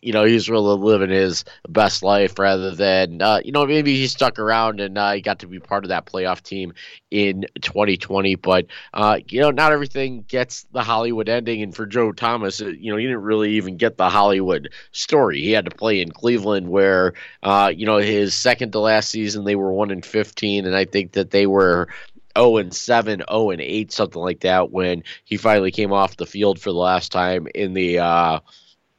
you 0.02 0.14
know, 0.14 0.24
he's 0.24 0.50
really 0.50 0.76
living 0.76 1.10
his 1.10 1.46
best 1.68 2.04
life 2.04 2.38
rather 2.40 2.72
than, 2.72 3.22
uh, 3.22 3.42
you 3.44 3.52
know, 3.52 3.66
maybe 3.66 3.96
he 3.96 4.08
stuck 4.08 4.40
around 4.40 4.80
and 4.80 4.98
uh, 4.98 5.12
he 5.12 5.22
got 5.22 5.40
to 5.40 5.48
be 5.48 5.60
part 5.60 5.84
of 5.84 5.90
that 5.90 6.06
playoff 6.06 6.42
team 6.42 6.74
in 7.12 7.46
2020. 7.62 8.36
But, 8.36 8.68
uh, 8.94 9.20
you 9.28 9.40
know, 9.40 9.52
not 9.52 9.72
everything 9.72 10.26
gets 10.28 10.64
the 10.72 10.84
Hollywood 10.84 11.30
ending. 11.30 11.62
And 11.62 11.76
for 11.76 11.86
Joe 11.86 12.12
Thomas, 12.12 12.62
uh, 12.62 12.68
you 12.68 12.92
know, 12.92 12.98
he 12.98 13.06
didn't 13.06 13.22
really 13.22 13.52
even 13.52 13.78
get 13.78 13.98
the 13.98 14.10
Hollywood 14.10 14.70
story. 14.92 15.42
He 15.42 15.52
had 15.52 15.66
to 15.66 15.72
play 15.72 16.02
in 16.02 16.12
Cleveland 16.12 16.70
where, 16.70 17.14
uh, 17.44 17.72
you 17.76 17.86
know, 17.86 17.98
his 17.98 18.34
second 18.34 18.72
to 18.72 18.80
last 18.80 19.10
season, 19.10 19.44
they 19.44 19.56
were 19.56 19.72
1 19.72 19.92
in 19.92 20.02
15. 20.02 20.66
And 20.66 20.76
I 20.76 20.86
think 20.86 21.14
that 21.14 21.32
they 21.32 21.48
were 21.48 21.88
0 22.38 22.58
and 22.58 22.74
7, 22.74 23.24
0 23.30 23.50
and 23.52 23.62
8, 23.62 23.92
something 23.92 24.22
like 24.22 24.42
that 24.42 24.72
when 24.72 25.04
he 25.26 25.38
finally 25.38 25.72
came 25.72 25.92
off 25.92 26.18
the 26.18 26.26
field 26.26 26.60
for 26.60 26.72
the 26.72 26.78
last 26.78 27.12
time 27.12 27.48
in 27.56 27.74
the, 27.74 28.00
uh, 28.00 28.40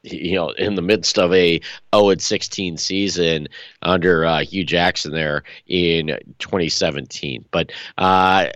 you 0.03 0.35
know, 0.35 0.51
in 0.51 0.75
the 0.75 0.83
midst 0.83 1.19
of 1.19 1.33
a 1.33 1.61
0 1.95 2.15
16 2.17 2.77
season 2.77 3.49
under 3.83 4.25
uh, 4.25 4.45
Hue 4.45 4.65
Jackson 4.65 5.13
there 5.13 5.43
in 5.67 6.19
2017. 6.39 7.45
But 7.51 7.73
uh, 7.99 8.49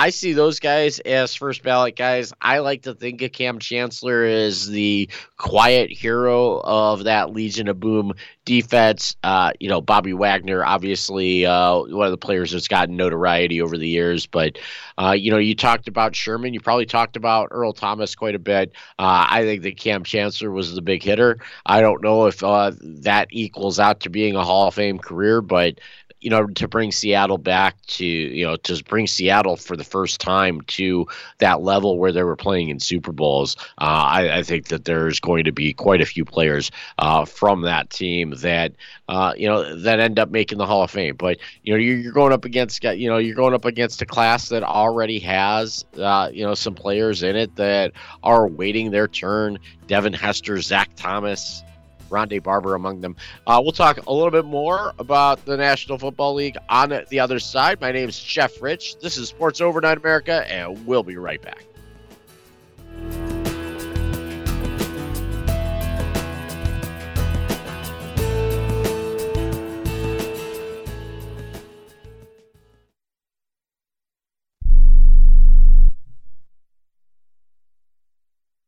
I 0.00 0.08
see 0.08 0.32
those 0.32 0.60
guys 0.60 0.98
as 1.00 1.34
first 1.34 1.62
ballot 1.62 1.94
guys. 1.94 2.32
I 2.40 2.60
like 2.60 2.84
to 2.84 2.94
think 2.94 3.20
of 3.20 3.32
Kam 3.32 3.58
Chancellor 3.58 4.24
as 4.24 4.66
the 4.66 5.10
quiet 5.36 5.90
hero 5.90 6.58
of 6.64 7.04
that 7.04 7.34
Legion 7.34 7.68
of 7.68 7.80
Boom 7.80 8.14
defense. 8.46 9.14
Uh, 9.22 9.52
you 9.60 9.68
know, 9.68 9.82
Bobby 9.82 10.14
Wagner, 10.14 10.64
obviously 10.64 11.44
uh, 11.44 11.80
one 11.80 12.06
of 12.06 12.12
the 12.12 12.16
players 12.16 12.50
that's 12.50 12.66
gotten 12.66 12.96
notoriety 12.96 13.60
over 13.60 13.76
the 13.76 13.86
years. 13.86 14.24
But 14.24 14.58
uh, 14.96 15.12
you 15.12 15.30
know, 15.30 15.36
you 15.36 15.54
talked 15.54 15.86
about 15.86 16.16
Sherman. 16.16 16.54
You 16.54 16.60
probably 16.60 16.86
talked 16.86 17.16
about 17.16 17.48
Earl 17.50 17.74
Thomas 17.74 18.14
quite 18.14 18.34
a 18.34 18.38
bit. 18.38 18.72
Uh, 18.98 19.26
I 19.28 19.42
think 19.42 19.62
that 19.64 19.76
Kam 19.76 20.02
Chancellor 20.02 20.50
was 20.50 20.74
the 20.74 20.80
big 20.80 21.02
hitter. 21.02 21.40
I 21.66 21.82
don't 21.82 22.02
know 22.02 22.24
if 22.24 22.42
uh, 22.42 22.72
that 22.80 23.28
equals 23.32 23.78
out 23.78 24.00
to 24.00 24.08
being 24.08 24.34
a 24.34 24.44
Hall 24.44 24.68
of 24.68 24.74
Fame 24.74 24.98
career, 24.98 25.42
but 25.42 25.78
you 26.20 26.28
know, 26.28 26.46
to 26.46 26.68
bring 26.68 26.92
Seattle 26.92 27.38
back 27.38 27.80
to, 27.86 28.04
you 28.04 28.44
know, 28.44 28.56
to 28.56 28.82
bring 28.84 29.06
Seattle 29.06 29.56
for 29.56 29.76
the 29.76 29.84
first 29.84 30.20
time 30.20 30.60
to 30.62 31.06
that 31.38 31.62
level 31.62 31.98
where 31.98 32.12
they 32.12 32.22
were 32.22 32.36
playing 32.36 32.68
in 32.68 32.78
Super 32.78 33.12
Bowls. 33.12 33.56
Uh, 33.78 34.04
I, 34.06 34.38
I, 34.38 34.42
think 34.42 34.68
that 34.68 34.84
there's 34.84 35.18
going 35.18 35.44
to 35.44 35.52
be 35.52 35.72
quite 35.72 36.02
a 36.02 36.06
few 36.06 36.24
players 36.24 36.70
uh, 36.98 37.24
from 37.24 37.62
that 37.62 37.88
team 37.88 38.34
that, 38.38 38.72
uh, 39.08 39.32
you 39.36 39.48
know, 39.48 39.76
that 39.76 39.98
end 39.98 40.18
up 40.18 40.30
making 40.30 40.58
the 40.58 40.66
Hall 40.66 40.82
of 40.82 40.90
Fame. 40.90 41.16
But 41.16 41.38
you 41.62 41.72
know, 41.72 41.78
you're, 41.78 41.96
you're, 41.96 42.12
going 42.12 42.32
up 42.32 42.44
against, 42.44 42.84
you 42.84 43.08
know, 43.08 43.18
you're 43.18 43.34
going 43.34 43.54
up 43.54 43.64
against 43.64 44.02
a 44.02 44.06
class 44.06 44.50
that 44.50 44.62
already 44.62 45.20
has, 45.20 45.86
uh, 45.96 46.30
you 46.32 46.44
know, 46.44 46.54
some 46.54 46.74
players 46.74 47.22
in 47.22 47.34
it 47.34 47.56
that 47.56 47.92
are 48.22 48.46
waiting 48.46 48.90
their 48.90 49.08
turn. 49.08 49.58
Devin 49.86 50.12
Hester, 50.12 50.60
Zach 50.60 50.90
Thomas. 50.96 51.64
Rondé 52.10 52.42
Barber 52.42 52.74
among 52.74 53.00
them. 53.00 53.16
Uh, 53.46 53.60
we'll 53.62 53.72
talk 53.72 54.06
a 54.06 54.12
little 54.12 54.30
bit 54.30 54.44
more 54.44 54.92
about 54.98 55.44
the 55.46 55.56
National 55.56 55.98
Football 55.98 56.34
League 56.34 56.56
on 56.68 57.02
the 57.08 57.20
other 57.20 57.38
side. 57.38 57.80
My 57.80 57.92
name 57.92 58.08
is 58.08 58.18
Jeff 58.18 58.60
Rich. 58.60 58.98
This 58.98 59.16
is 59.16 59.28
Sports 59.28 59.60
Overnight 59.60 59.98
America, 59.98 60.44
and 60.50 60.86
we'll 60.86 61.02
be 61.02 61.16
right 61.16 61.40
back. 61.40 61.64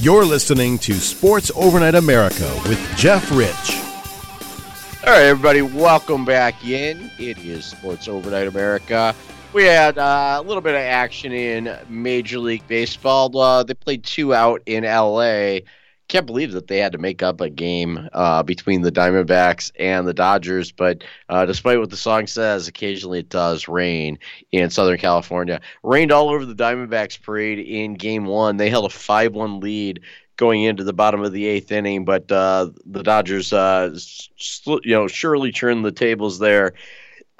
You're 0.00 0.24
listening 0.24 0.78
to 0.78 0.94
Sports 0.94 1.50
Overnight 1.54 1.94
America 1.94 2.50
with 2.66 2.80
Jeff 2.96 3.30
Rich. 3.30 3.76
All 5.06 5.12
right, 5.12 5.26
everybody, 5.26 5.60
welcome 5.60 6.24
back 6.24 6.64
in. 6.64 7.10
It 7.18 7.36
is 7.36 7.66
Sports 7.66 8.08
Overnight 8.08 8.46
America. 8.46 9.14
We 9.52 9.64
had 9.64 9.98
uh, 9.98 10.38
a 10.38 10.42
little 10.42 10.62
bit 10.62 10.74
of 10.74 10.80
action 10.80 11.32
in 11.32 11.76
Major 11.90 12.38
League 12.38 12.66
Baseball. 12.66 13.36
Uh, 13.36 13.62
they 13.62 13.74
played 13.74 14.02
two 14.02 14.32
out 14.32 14.62
in 14.64 14.84
LA. 14.84 15.58
Can't 16.10 16.26
believe 16.26 16.50
that 16.52 16.66
they 16.66 16.78
had 16.78 16.90
to 16.90 16.98
make 16.98 17.22
up 17.22 17.40
a 17.40 17.48
game 17.48 18.08
uh, 18.12 18.42
between 18.42 18.82
the 18.82 18.90
Diamondbacks 18.90 19.70
and 19.78 20.08
the 20.08 20.12
Dodgers. 20.12 20.72
But 20.72 21.04
uh, 21.28 21.46
despite 21.46 21.78
what 21.78 21.90
the 21.90 21.96
song 21.96 22.26
says, 22.26 22.66
occasionally 22.66 23.20
it 23.20 23.28
does 23.28 23.68
rain 23.68 24.18
in 24.50 24.70
Southern 24.70 24.98
California. 24.98 25.60
Rained 25.84 26.10
all 26.10 26.30
over 26.30 26.44
the 26.44 26.54
Diamondbacks 26.56 27.22
parade 27.22 27.60
in 27.60 27.94
Game 27.94 28.26
One. 28.26 28.56
They 28.56 28.70
held 28.70 28.86
a 28.86 28.88
five-one 28.88 29.60
lead 29.60 30.00
going 30.36 30.64
into 30.64 30.82
the 30.82 30.92
bottom 30.92 31.22
of 31.22 31.30
the 31.30 31.46
eighth 31.46 31.70
inning, 31.70 32.04
but 32.04 32.32
uh, 32.32 32.70
the 32.86 33.04
Dodgers, 33.04 33.52
uh, 33.52 33.96
you 34.66 34.80
know, 34.92 35.06
surely 35.06 35.52
turned 35.52 35.84
the 35.84 35.92
tables 35.92 36.40
there 36.40 36.74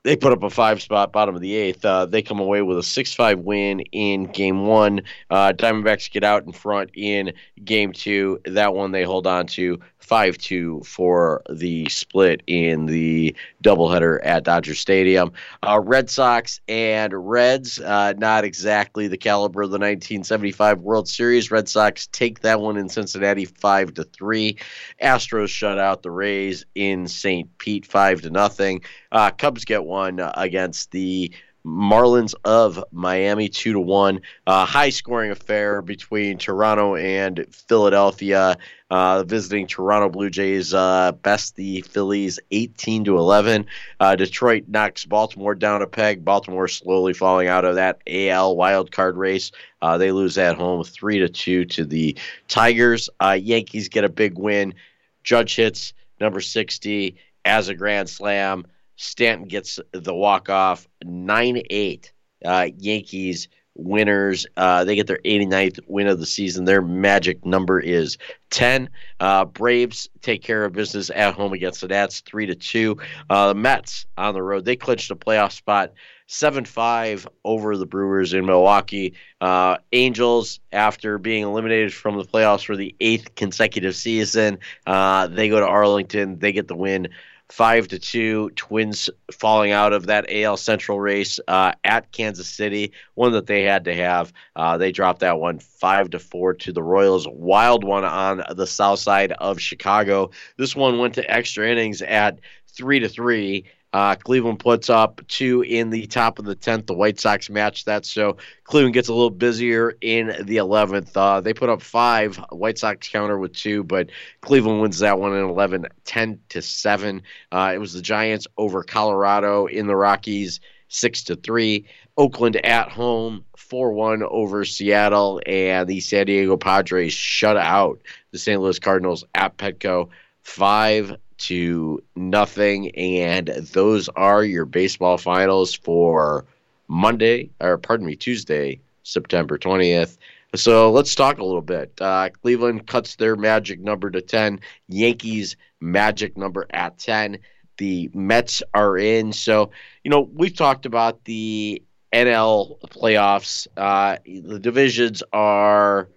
they 0.03 0.17
put 0.17 0.33
up 0.33 0.43
a 0.43 0.51
five 0.51 0.81
spot 0.81 1.13
bottom 1.13 1.35
of 1.35 1.41
the 1.41 1.55
eighth. 1.55 1.85
Uh, 1.85 2.07
they 2.07 2.23
come 2.23 2.41
away 2.41 2.63
with 2.63 2.79
a 2.79 2.83
6 2.83 3.15
5 3.15 3.41
win 3.41 3.81
in 3.93 4.25
game 4.25 4.67
one. 4.67 5.03
Uh, 5.29 5.53
Diamondbacks 5.53 6.11
get 6.11 6.25
out 6.25 6.45
in 6.45 6.53
front 6.53 6.91
in 6.95 7.33
game 7.65 7.93
two. 7.93 8.41
That 8.45 8.75
one 8.75 8.93
they 8.93 9.05
hold 9.05 9.27
on 9.27 9.47
to 9.49 9.81
5 9.99 10.39
2 10.39 10.83
for 10.85 11.43
the 11.51 11.89
split 11.89 12.43
in 12.47 12.87
the 12.87 13.37
doubleheader 13.63 14.19
at 14.23 14.45
Dodger 14.45 14.75
Stadium. 14.75 15.33
Uh, 15.63 15.81
Red 15.81 16.09
Sox 16.11 16.61
and 16.67 17.13
Reds, 17.15 17.79
uh, 17.79 18.15
not 18.17 18.45
exactly 18.45 19.07
the 19.07 19.19
caliber 19.19 19.63
of 19.63 19.71
the 19.71 19.79
1975 19.79 20.81
World 20.81 21.09
Series. 21.09 21.51
Red 21.51 21.69
Sox 21.69 22.07
take 22.09 22.41
that 22.41 22.61
one 22.61 22.77
in 22.77 22.89
Cincinnati 22.89 23.45
5 23.45 23.95
to 23.95 24.05
3. 24.05 24.57
Astros 25.03 25.49
shut 25.49 25.79
out 25.79 26.03
the 26.03 26.11
Rays 26.11 26.65
in 26.75 27.07
St. 27.07 27.57
Pete 27.59 27.87
5 27.87 28.23
to 28.23 28.31
nothing. 28.31 28.83
Uh, 29.13 29.31
Cubs 29.31 29.65
get 29.65 29.85
one 29.91 30.21
against 30.35 30.93
the 30.93 31.33
Marlins 31.65 32.35
of 32.45 32.83
Miami, 32.91 33.49
two 33.49 33.75
to 33.75 33.81
one. 33.81 34.23
Uh, 34.47 34.65
high 34.65 34.89
scoring 34.91 35.31
affair 35.31 35.83
between 35.83 36.39
Toronto 36.39 36.97
and 36.97 37.45
Philadelphia. 37.51 38.57
Uh, 38.91 39.23
visiting 39.23 39.69
Toronto 39.69 40.09
Blue 40.09 40.31
Jays 40.31 40.75
uh, 40.75 41.13
best 41.13 41.55
the 41.55 41.83
Phillies 41.83 42.41
18 42.51 43.05
to 43.05 43.19
11. 43.19 43.67
Uh, 44.01 44.17
Detroit 44.17 44.65
knocks 44.67 45.05
Baltimore 45.05 45.55
down 45.55 45.83
a 45.83 45.87
peg. 45.87 46.25
Baltimore 46.25 46.67
slowly 46.67 47.13
falling 47.13 47.47
out 47.47 47.65
of 47.65 47.77
that 47.77 48.01
AL 48.09 48.57
wild 48.57 48.91
card 48.91 49.17
race. 49.17 49.53
Uh, 49.81 49.99
they 49.99 50.11
lose 50.11 50.39
at 50.39 50.57
home 50.57 50.83
three 50.83 51.21
to 51.21 51.29
two 51.29 51.67
to 51.67 51.85
the 51.85 52.19
Tigers. 52.49 53.11
Uh, 53.23 53.39
Yankees 53.41 53.89
get 53.89 54.05
a 54.05 54.09
big 54.09 54.39
win. 54.39 54.75
Judge 55.23 55.55
hits 55.55 55.93
number 56.21 56.41
60 56.41 57.17
as 57.45 57.69
a 57.69 57.75
grand 57.75 58.09
slam. 58.09 58.67
Stanton 59.01 59.49
gets 59.49 59.81
the 59.93 60.15
walk 60.15 60.51
off 60.51 60.87
9 61.03 61.63
8. 61.71 62.13
Uh, 62.45 62.69
Yankees 62.77 63.49
winners. 63.75 64.47
Uh, 64.59 64.85
they 64.85 64.95
get 64.95 65.07
their 65.07 65.21
89th 65.25 65.81
win 65.87 66.07
of 66.07 66.21
the 66.21 66.27
season. 66.27 66.67
Their 66.67 66.83
magic 66.83 67.47
number 67.47 67.81
is 67.81 68.19
10. 68.51 68.91
Uh, 69.19 69.47
Braves 69.47 70.11
take 70.21 70.43
care 70.43 70.67
of 70.67 70.75
business 70.75 71.11
at 71.15 71.35
home 71.35 71.55
against 71.55 71.81
the 71.81 71.89
Nats 71.89 72.21
3 72.21 72.47
to 72.47 72.55
2. 72.55 72.99
Uh, 73.31 73.49
the 73.49 73.55
Mets 73.55 74.05
on 74.19 74.35
the 74.35 74.43
road, 74.43 74.67
they 74.67 74.77
clinched 74.77 75.11
a 75.11 75.17
playoff 75.17 75.53
spot 75.53 75.95
7 76.27 76.67
5 76.67 77.27
over 77.45 77.79
the 77.79 77.87
Brewers 77.87 78.35
in 78.35 78.45
Milwaukee. 78.45 79.15
Uh, 79.41 79.79
Angels, 79.93 80.61
after 80.73 81.17
being 81.17 81.45
eliminated 81.45 81.95
from 81.95 82.19
the 82.19 82.25
playoffs 82.25 82.67
for 82.67 82.77
the 82.77 82.95
eighth 83.01 83.35
consecutive 83.35 83.97
season, 83.97 84.59
uh, 84.87 85.27
they 85.27 85.49
go 85.49 85.59
to 85.59 85.67
Arlington. 85.67 86.39
They 86.39 86.53
get 86.53 86.69
the 86.69 86.77
win 86.77 87.09
five 87.51 87.89
to 87.89 87.99
two. 87.99 88.51
Twins 88.51 89.11
falling 89.33 89.73
out 89.73 89.93
of 89.93 90.07
that 90.07 90.27
AL 90.31 90.57
Central 90.57 91.01
race 91.01 91.41
uh, 91.49 91.73
at 91.85 92.11
Kansas 92.13 92.49
City, 92.49 92.93
one 93.15 93.33
that 93.33 93.47
they 93.47 93.65
had 93.65 93.85
to 93.85 93.95
have. 93.95 94.33
Uh, 94.57 94.77
they 94.79 94.93
dropped 94.93 95.21
that 95.21 95.39
one 95.39 95.59
five 95.59 96.11
to 96.11 96.19
four 96.19 96.55
to 96.55 96.73
the 96.73 96.83
Royals. 96.83 97.27
Wild 97.29 97.85
one 97.85 98.05
on 98.05 98.43
the 98.55 98.67
south 98.67 99.01
side 99.01 99.33
of 99.33 99.61
Chicago. 99.61 100.31
This 100.57 100.77
one 100.77 100.99
went 100.99 101.15
to 101.15 101.31
extra 101.31 101.69
innings 101.69 102.03
at 102.03 102.39
three 102.69 103.01
to 103.01 103.09
three. 103.09 103.65
Uh, 103.93 104.15
Cleveland 104.15 104.61
puts 104.61 104.89
up 104.89 105.21
two 105.27 105.63
in 105.63 105.91
the 105.91 106.07
top 106.07 106.39
of 106.39 106.45
the 106.45 106.55
10th. 106.55 106.87
The 106.87 106.95
White 106.95 107.19
Sox 107.19 107.51
match 107.51 107.85
that. 107.87 108.07
So 108.07 108.37
Cleveland 108.65 108.95
gets 108.95 109.09
a 109.09 109.13
little 109.13 109.31
busier 109.31 109.97
in 110.01 110.29
the 110.45 110.57
11th. 110.57 111.11
Uh, 111.17 111.41
they 111.41 111.53
put 111.53 111.69
up 111.69 111.83
five. 111.83 112.37
White 112.51 112.79
Sox 112.79 113.09
counter 113.09 113.39
with 113.39 113.53
two, 113.53 113.83
but 113.83 114.11
Cleveland 114.43 114.81
wins 114.81 115.01
that 115.01 115.19
one 115.19 115.35
in 115.35 115.45
11, 115.45 115.87
10 116.05 116.41
to 116.51 116.63
7. 116.63 117.23
Uh, 117.51 117.73
it 117.75 117.79
was 117.79 117.93
the 117.93 118.03
Giants 118.03 118.47
over 118.57 118.83
Colorado 118.85 119.67
in 119.67 119.89
the 119.89 119.97
Rockies, 119.97 120.61
6 120.89 121.25
to 121.25 121.37
3. 121.37 121.85
Oakland 122.17 122.57
at 122.65 122.91
home, 122.91 123.45
4 123.57 123.93
1 123.93 124.23
over 124.23 124.65
Seattle. 124.65 125.41
And 125.47 125.89
the 125.89 125.99
San 125.99 126.27
Diego 126.27 126.57
Padres 126.57 127.13
shut 127.13 127.57
out 127.57 128.01
the 128.31 128.39
St. 128.39 128.61
Louis 128.61 128.79
Cardinals 128.79 129.25
at 129.35 129.57
Petco, 129.57 130.11
5 130.43 131.17
to 131.41 132.03
nothing. 132.17 132.91
And 132.97 133.49
those 133.49 134.09
are 134.11 134.45
your 134.45 134.65
baseball 134.65 135.19
finals 135.19 135.75
for 135.75 136.45
Monday, 136.89 137.51
or 137.61 137.79
pardon 137.79 138.07
me, 138.07 138.17
Tuesday, 138.17 138.81
September 139.03 139.59
20th. 139.59 140.19
So 140.57 140.91
let's 140.91 141.15
talk 141.15 141.39
a 141.39 141.45
little 141.45 141.63
bit. 141.63 141.93
Uh, 142.01 142.31
Cleveland 142.43 142.87
cuts 142.87 143.17
their 143.17 143.37
magic 143.37 143.81
number 143.81 144.11
to 144.11 144.21
10, 144.21 144.61
Yankees 144.89 145.57
magic 145.81 146.37
number 146.37 146.67
at 146.71 146.99
10. 146.99 147.39
The 147.79 148.11
Mets 148.13 148.63
are 148.75 148.99
in. 148.99 149.33
So, 149.33 149.71
you 150.05 150.11
know, 150.11 150.29
we've 150.35 150.55
talked 150.55 150.87
about 150.87 151.25
the 151.25 151.83
NL 152.13 152.81
playoffs. 152.89 153.69
Uh, 153.77 154.17
the 154.27 154.59
divisions 154.59 155.23
are 155.33 156.09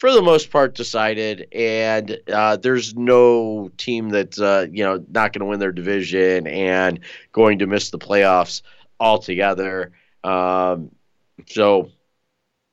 for 0.00 0.10
the 0.10 0.22
most 0.22 0.50
part 0.50 0.74
decided, 0.74 1.46
and 1.52 2.18
uh, 2.32 2.56
there's 2.56 2.96
no 2.96 3.70
team 3.76 4.08
that's 4.08 4.40
uh, 4.40 4.66
you 4.72 4.82
know 4.82 5.04
not 5.10 5.32
going 5.32 5.40
to 5.40 5.46
win 5.46 5.60
their 5.60 5.72
division 5.72 6.46
and 6.46 7.00
going 7.32 7.58
to 7.58 7.66
miss 7.66 7.90
the 7.90 7.98
playoffs 7.98 8.62
altogether. 8.98 9.92
Um, 10.24 10.90
so 11.46 11.90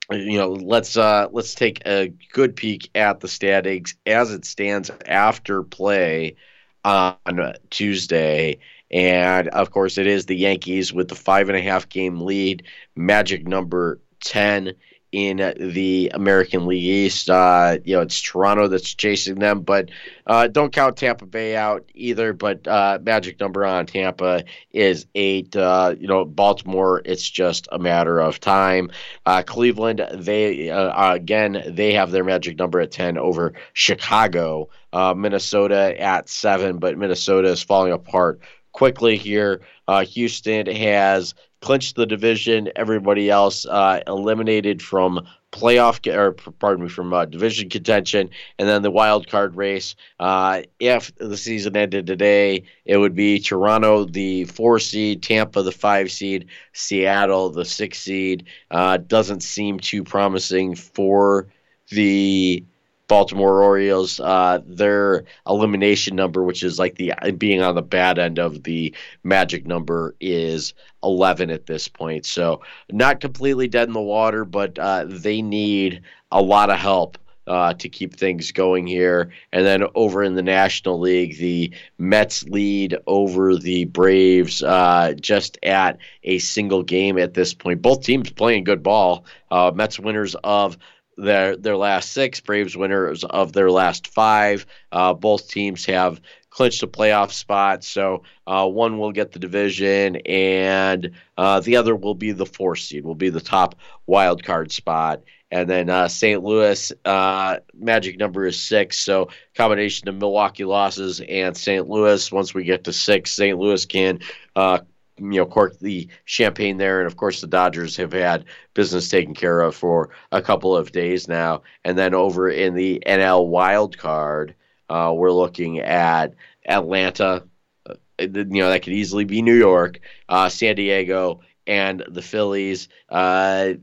you 0.10 0.38
know 0.38 0.54
let's 0.54 0.96
uh, 0.96 1.28
let's 1.32 1.54
take 1.54 1.86
a 1.86 2.14
good 2.32 2.56
peek 2.56 2.90
at 2.96 3.20
the 3.20 3.28
standings 3.28 3.96
as 4.06 4.32
it 4.32 4.46
stands 4.46 4.90
after 5.06 5.64
play 5.64 6.38
on 6.86 7.54
Tuesday. 7.70 8.60
And 8.90 9.50
of 9.50 9.72
course, 9.72 9.98
it 9.98 10.08
is 10.08 10.28
the 10.28 10.38
Yankees 10.38 10.94
with 10.94 11.10
the 11.10 11.16
five 11.16 11.50
and 11.50 11.58
a 11.58 11.62
half 11.62 11.90
game 11.90 12.22
lead, 12.22 12.64
magic 12.96 13.46
number 13.46 14.00
10 14.22 14.76
in 15.12 15.38
the 15.58 16.12
American 16.14 16.66
League 16.66 16.84
East. 16.84 17.30
Uh, 17.30 17.78
you 17.84 17.96
know, 17.96 18.02
it's 18.02 18.22
Toronto 18.22 18.68
that's 18.68 18.94
chasing 18.94 19.36
them, 19.36 19.62
but 19.62 19.90
uh, 20.26 20.48
don't 20.48 20.74
count 20.74 20.98
Tampa 20.98 21.26
Bay 21.26 21.56
out 21.56 21.90
either. 21.94 22.34
But 22.34 22.68
uh, 22.68 23.00
magic 23.02 23.40
number 23.40 23.66
on 23.66 23.86
Tampa 23.86 24.44
is 24.72 25.06
eight. 25.16 25.56
Uh, 25.56 25.96
you 25.98 26.08
know, 26.08 26.26
Baltimore, 26.26 27.02
it's 27.06 27.30
just 27.30 27.68
a 27.72 27.80
matter 27.80 28.20
of 28.20 28.40
time. 28.40 28.92
Uh, 29.26 29.44
Cleveland, 29.44 30.06
they 30.14 30.70
uh, 30.70 31.14
again 31.14 31.64
they 31.68 31.94
have 31.94 32.12
their 32.12 32.24
magic 32.24 32.58
number 32.58 32.80
at 32.80 32.92
ten 32.92 33.18
over 33.18 33.54
Chicago. 33.74 34.70
Minnesota 35.16 35.96
at 36.02 36.28
seven, 36.28 36.80
but 36.80 36.98
Minnesota 36.98 37.50
is 37.50 37.62
falling 37.62 37.94
apart 37.94 38.42
quickly 38.78 39.18
here. 39.18 39.62
Houston 40.06 40.68
has 40.68 41.34
clinched 41.62 41.96
the 41.96 42.06
division. 42.06 42.70
Everybody 42.76 43.30
else 43.30 43.66
uh, 43.66 44.02
eliminated 44.06 44.82
from 44.82 45.28
playoff 45.52 46.06
or 46.14 46.34
pardon 46.34 46.84
me 46.84 46.90
from 46.90 47.14
uh, 47.14 47.26
division 47.26 47.70
contention, 47.70 48.30
and 48.60 48.68
then 48.68 48.82
the 48.82 48.92
wild 48.92 49.28
card 49.28 49.56
race. 49.56 49.96
Uh, 50.20 50.62
if 50.80 51.12
the 51.16 51.38
season 51.38 51.76
ended 51.76 52.06
today, 52.06 52.64
it 52.86 52.98
would 52.98 53.16
be 53.16 53.40
Toronto 53.40 54.06
the 54.06 54.44
four 54.46 54.80
seed, 54.80 55.24
Tampa 55.24 55.64
the 55.64 55.72
five 55.72 56.12
seed, 56.12 56.48
Seattle 56.74 57.50
the 57.50 57.66
six 57.66 58.00
seed. 58.00 58.46
Uh, 58.70 58.98
doesn't 58.98 59.42
seem 59.42 59.80
too 59.80 60.04
promising 60.04 60.76
for 60.76 61.48
the 61.90 62.64
Baltimore 63.08 63.64
Orioles. 63.64 64.20
Uh, 64.20 64.60
their 64.66 65.24
elimination 65.48 66.16
number, 66.16 66.44
which 66.44 66.64
is 66.64 66.78
like 66.78 66.96
the 66.96 67.14
being 67.38 67.62
on 67.62 67.76
the 67.76 67.82
bad 67.82 68.20
end 68.20 68.40
of 68.40 68.64
the 68.64 68.94
magic 69.24 69.66
number, 69.66 70.16
is 70.20 70.74
11 71.04 71.50
at 71.50 71.66
this 71.66 71.88
point. 71.88 72.26
So 72.26 72.62
not 72.92 73.22
completely 73.22 73.68
dead 73.68 73.88
in 73.88 73.94
the 73.94 74.02
water, 74.02 74.46
but 74.46 74.78
uh, 74.78 75.06
they 75.08 75.42
need 75.42 76.02
a 76.32 76.42
lot 76.42 76.70
of 76.70 76.78
help 76.78 77.18
uh, 77.48 77.74
to 77.76 77.90
keep 77.90 78.16
things 78.16 78.52
going 78.52 78.86
here. 78.86 79.32
And 79.52 79.66
then 79.66 79.84
over 79.96 80.24
in 80.24 80.36
the 80.36 80.44
National 80.44 81.00
League, 81.00 81.38
the 81.38 81.74
Mets 81.98 82.44
lead 82.44 82.98
over 83.08 83.56
the 83.56 83.86
Braves 83.86 84.62
uh, 84.62 85.14
just 85.20 85.58
at 85.64 85.98
a 86.24 86.40
single 86.40 86.84
game 86.84 87.18
at 87.18 87.34
this 87.34 87.54
point. 87.54 87.82
Both 87.82 88.04
teams 88.04 88.30
playing 88.32 88.66
good 88.66 88.84
ball. 88.84 89.26
Uh, 89.50 89.72
Mets 89.74 90.00
winners 90.00 90.36
of 90.44 90.78
their 91.18 91.58
their 91.58 91.78
last 91.78 92.12
six, 92.12 92.40
Braves 92.40 92.78
winners 92.78 93.24
of 93.24 93.54
their 93.54 93.72
last 93.72 94.08
five. 94.08 94.66
Uh, 94.92 95.14
both 95.14 95.50
teams 95.50 95.86
have 95.86 96.22
clinched 96.50 96.82
a 96.84 96.88
playoff 96.88 97.32
spot. 97.32 97.84
So 97.84 98.24
uh, 98.48 98.68
one 98.68 98.98
will 98.98 99.12
get 99.12 99.32
the 99.32 99.40
division, 99.40 100.18
and 100.26 101.12
uh, 101.38 101.60
the 101.60 101.76
other 101.76 101.96
will 101.96 102.16
be 102.16 102.32
the 102.32 102.46
four 102.46 102.76
seed, 102.76 103.06
will 103.06 103.16
be 103.16 103.30
the 103.30 103.42
top 103.42 103.76
wild 104.06 104.44
card 104.44 104.72
spot. 104.72 105.24
And 105.50 105.70
then 105.70 105.90
uh, 105.90 106.08
St. 106.08 106.44
Louis 106.44 106.92
uh, 107.06 107.58
magic 107.74 108.20
number 108.20 108.46
is 108.46 108.60
six. 108.60 108.98
So 109.00 109.30
combination 109.56 110.10
of 110.10 110.16
Milwaukee 110.16 110.66
losses 110.66 111.22
and 111.22 111.56
St. 111.56 111.88
Louis. 111.88 112.32
Once 112.32 112.54
we 112.54 112.64
get 112.64 112.84
to 112.86 112.94
six, 112.94 113.32
St. 113.32 113.58
Louis 113.58 113.86
can 113.86 114.20
uh, 114.56 114.80
you 115.20 115.40
know 115.40 115.46
cork 115.46 115.78
the 115.80 116.08
champagne 116.26 116.78
there 116.78 117.00
and 117.00 117.08
of 117.08 117.18
course 117.18 117.42
the 117.42 117.48
dodgers 117.48 117.98
have 117.98 118.14
had 118.14 118.46
business 118.74 119.10
taken 119.10 119.34
care 119.34 119.62
of 119.62 119.76
for 119.76 120.10
a 120.32 120.42
couple 120.42 120.76
of 120.76 120.92
days 120.92 121.28
now 121.28 121.62
and 121.84 121.98
then 121.98 122.14
over 122.14 122.50
in 122.50 122.74
the 122.74 123.02
nl 123.06 123.48
wild 123.48 123.98
card 123.98 124.56
uh, 124.90 125.12
we're 125.16 125.32
looking 125.32 125.80
at 125.80 126.34
atlanta 126.66 127.44
uh, 127.90 127.94
you 128.20 128.46
know 128.46 128.70
that 128.70 128.84
could 128.84 128.94
easily 128.94 129.26
be 129.26 129.42
new 129.42 129.56
york 129.56 130.00
uh, 130.30 130.50
san 130.50 130.76
diego 130.76 131.42
and 131.66 132.04
the 132.10 132.22
phillies 132.22 132.90
uh, 133.10 133.74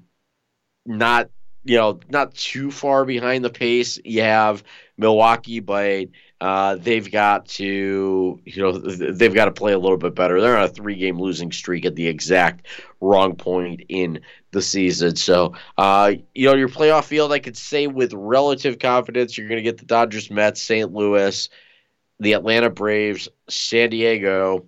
not 0.87 1.31
you 1.64 1.79
know, 1.79 1.99
not 2.09 2.35
too 2.35 2.70
far 2.70 3.05
behind 3.05 3.44
the 3.44 3.51
pace. 3.51 3.99
You 4.05 4.23
have 4.23 4.62
Milwaukee, 4.99 5.61
but 5.61 6.09
uh, 6.44 6.76
they've 6.76 7.11
got 7.11 7.46
to, 7.46 8.38
you 8.44 8.62
know, 8.62 8.72
they've 8.76 9.33
got 9.33 9.46
to 9.46 9.50
play 9.50 9.72
a 9.72 9.78
little 9.78 9.96
bit 9.96 10.14
better. 10.14 10.42
They're 10.42 10.59
on 10.59 10.64
a 10.64 10.68
three-game 10.68 11.18
losing 11.18 11.50
streak 11.50 11.87
at 11.87 11.94
the 11.94 12.07
exact 12.07 12.66
wrong 13.00 13.35
point 13.35 13.80
in 13.88 14.20
the 14.50 14.61
season. 14.61 15.16
So, 15.16 15.54
uh, 15.78 16.12
you 16.35 16.46
know, 16.46 16.54
your 16.54 16.68
playoff 16.68 17.04
field, 17.04 17.33
I 17.33 17.38
could 17.38 17.57
say 17.57 17.87
with 17.87 18.12
relative 18.12 18.78
confidence, 18.78 19.38
you're 19.38 19.48
going 19.48 19.57
to 19.57 19.62
get 19.62 19.78
the 19.78 19.87
Dodgers, 19.87 20.30
Mets, 20.30 20.61
St. 20.61 20.92
Louis, 20.92 21.48
the 22.20 22.35
Atlanta 22.35 22.68
Braves, 22.68 23.26
San 23.48 23.88
Diego, 23.88 24.66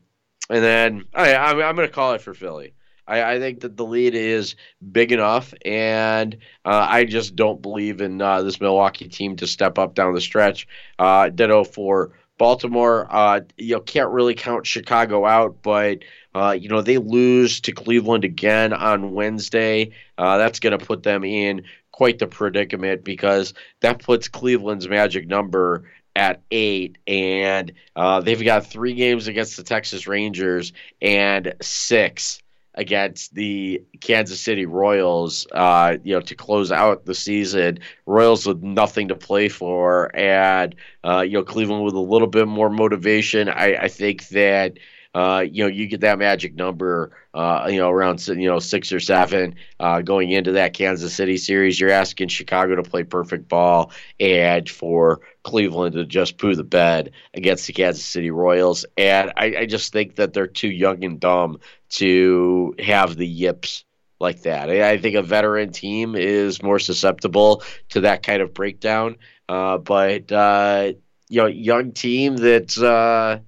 and 0.49 0.65
then 0.65 1.05
I, 1.13 1.35
I'm, 1.35 1.61
I'm 1.61 1.77
going 1.77 1.89
to 1.89 1.95
call 1.95 2.15
it 2.15 2.23
for 2.23 2.33
Philly. 2.33 2.73
I, 3.07 3.35
I, 3.35 3.39
think 3.39 3.61
that 3.61 3.77
the 3.77 3.85
lead 3.85 4.15
is 4.15 4.57
big 4.93 5.13
enough, 5.13 5.55
and 5.65 6.37
uh, 6.65 6.87
I 6.89 7.05
just 7.05 7.37
don't 7.37 7.63
believe 7.63 8.01
in 8.01 8.21
uh, 8.21 8.43
this 8.43 8.61
Milwaukee 8.61 9.09
team 9.09 9.37
to 9.37 9.47
step 9.47 9.79
up 9.79 9.95
down 9.95 10.15
the 10.15 10.21
stretch. 10.21 10.67
Uh, 10.99 11.29
ditto 11.29 11.65
for 11.65 12.13
Baltimore. 12.39 13.07
Uh, 13.11 13.41
you 13.57 13.75
know, 13.75 13.81
can't 13.81 14.11
really 14.11 14.35
count 14.35 14.67
Chicago 14.67 15.25
out, 15.25 15.63
but 15.63 16.01
uh, 16.35 16.57
you 16.59 16.69
know 16.69 16.83
they 16.83 16.99
lose 16.99 17.61
to 17.63 17.73
Cleveland 17.73 18.25
again 18.25 18.73
on 18.73 19.13
Wednesday. 19.13 19.93
Uh, 20.19 20.39
that's 20.39 20.61
going 20.61 20.79
to 20.79 20.85
put 20.85 21.03
them 21.03 21.25
in 21.25 21.63
quite 21.93 22.19
the 22.19 22.27
predicament 22.27 23.05
because 23.05 23.55
that 23.81 24.03
puts 24.03 24.29
Cleveland's 24.29 24.89
magic 24.89 25.27
number 25.27 25.85
at 26.15 26.43
eight, 26.51 26.99
and 27.07 27.73
uh, 27.95 28.21
they've 28.21 28.45
got 28.45 28.67
three 28.67 28.95
games 28.95 29.29
against 29.29 29.57
the 29.57 29.63
Texas 29.63 30.07
Rangers 30.07 30.73
and 31.01 31.55
six 31.61 32.43
against 32.77 33.35
the 33.35 33.83
Kansas 34.01 34.41
City 34.41 34.67
Royals, 34.67 35.47
uh, 35.53 35.97
you 36.05 36.15
know, 36.15 36.21
to 36.21 36.35
close 36.35 36.71
out 36.71 37.07
the 37.07 37.15
season. 37.15 37.79
Royals 38.07 38.47
with 38.47 38.63
nothing 38.63 39.09
to 39.09 39.15
play 39.15 39.49
for, 39.49 40.15
and 40.15 40.75
uh, 41.05 41.21
you 41.21 41.33
know, 41.33 41.43
Cleveland 41.43 41.85
with 41.85 41.95
a 41.95 42.01
little 42.01 42.29
bit 42.29 42.47
more 42.49 42.71
motivation. 42.71 43.49
I, 43.49 43.77
I 43.77 43.89
think 43.89 44.29
that. 44.29 44.79
Uh, 45.17 45.41
you 45.51 45.65
know, 45.65 45.69
you 45.69 45.87
get 45.87 46.03
that 46.03 46.19
magic 46.19 46.55
number, 46.55 47.11
uh, 47.33 47.67
you 47.71 47.79
know, 47.79 47.89
around 47.89 48.29
you 48.29 48.47
know 48.47 48.59
six 48.59 48.93
or 48.93 49.01
seven 49.01 49.55
uh, 49.81 50.03
going 50.03 50.31
into 50.31 50.53
that 50.53 50.75
Kansas 50.75 51.15
City 51.15 51.39
series. 51.39 51.81
You're 51.81 51.89
asking 51.89 52.29
Chicago 52.29 52.75
to 52.75 52.83
play 52.83 53.03
perfect 53.03 53.49
ball 53.49 53.93
and 54.21 54.69
for 54.69 55.23
Cleveland 55.43 55.95
to 55.95 56.05
just 56.05 56.37
poo 56.37 56.55
the 56.55 56.65
bed 56.65 57.13
against 57.33 57.67
the 57.67 57.73
Kansas 57.73 58.05
City 58.05 58.31
Royals. 58.31 58.85
And 58.99 59.33
I, 59.39 59.57
I 59.61 59.65
just 59.65 59.91
think 59.91 60.17
that 60.17 60.35
they're 60.35 60.47
too 60.47 60.69
young 60.69 61.03
and 61.03 61.19
dumb 61.19 61.61
to 61.93 62.75
have 62.79 63.17
the 63.17 63.27
yips 63.27 63.87
like 64.21 64.43
that. 64.43 64.69
I 64.69 64.99
think 64.99 65.17
a 65.17 65.23
veteran 65.23 65.73
team 65.73 66.15
is 66.15 66.63
more 66.63 66.79
susceptible 66.79 67.63
to 67.89 68.03
that 68.03 68.23
kind 68.23 68.43
of 68.43 68.53
breakdown. 68.53 69.17
Uh, 69.49 69.79
but 69.79 70.31
uh, 70.31 70.93
you 71.31 71.41
know, 71.41 71.47
young 71.47 71.93
team 71.93 72.37
that's 72.37 72.79
uh, 72.79 73.39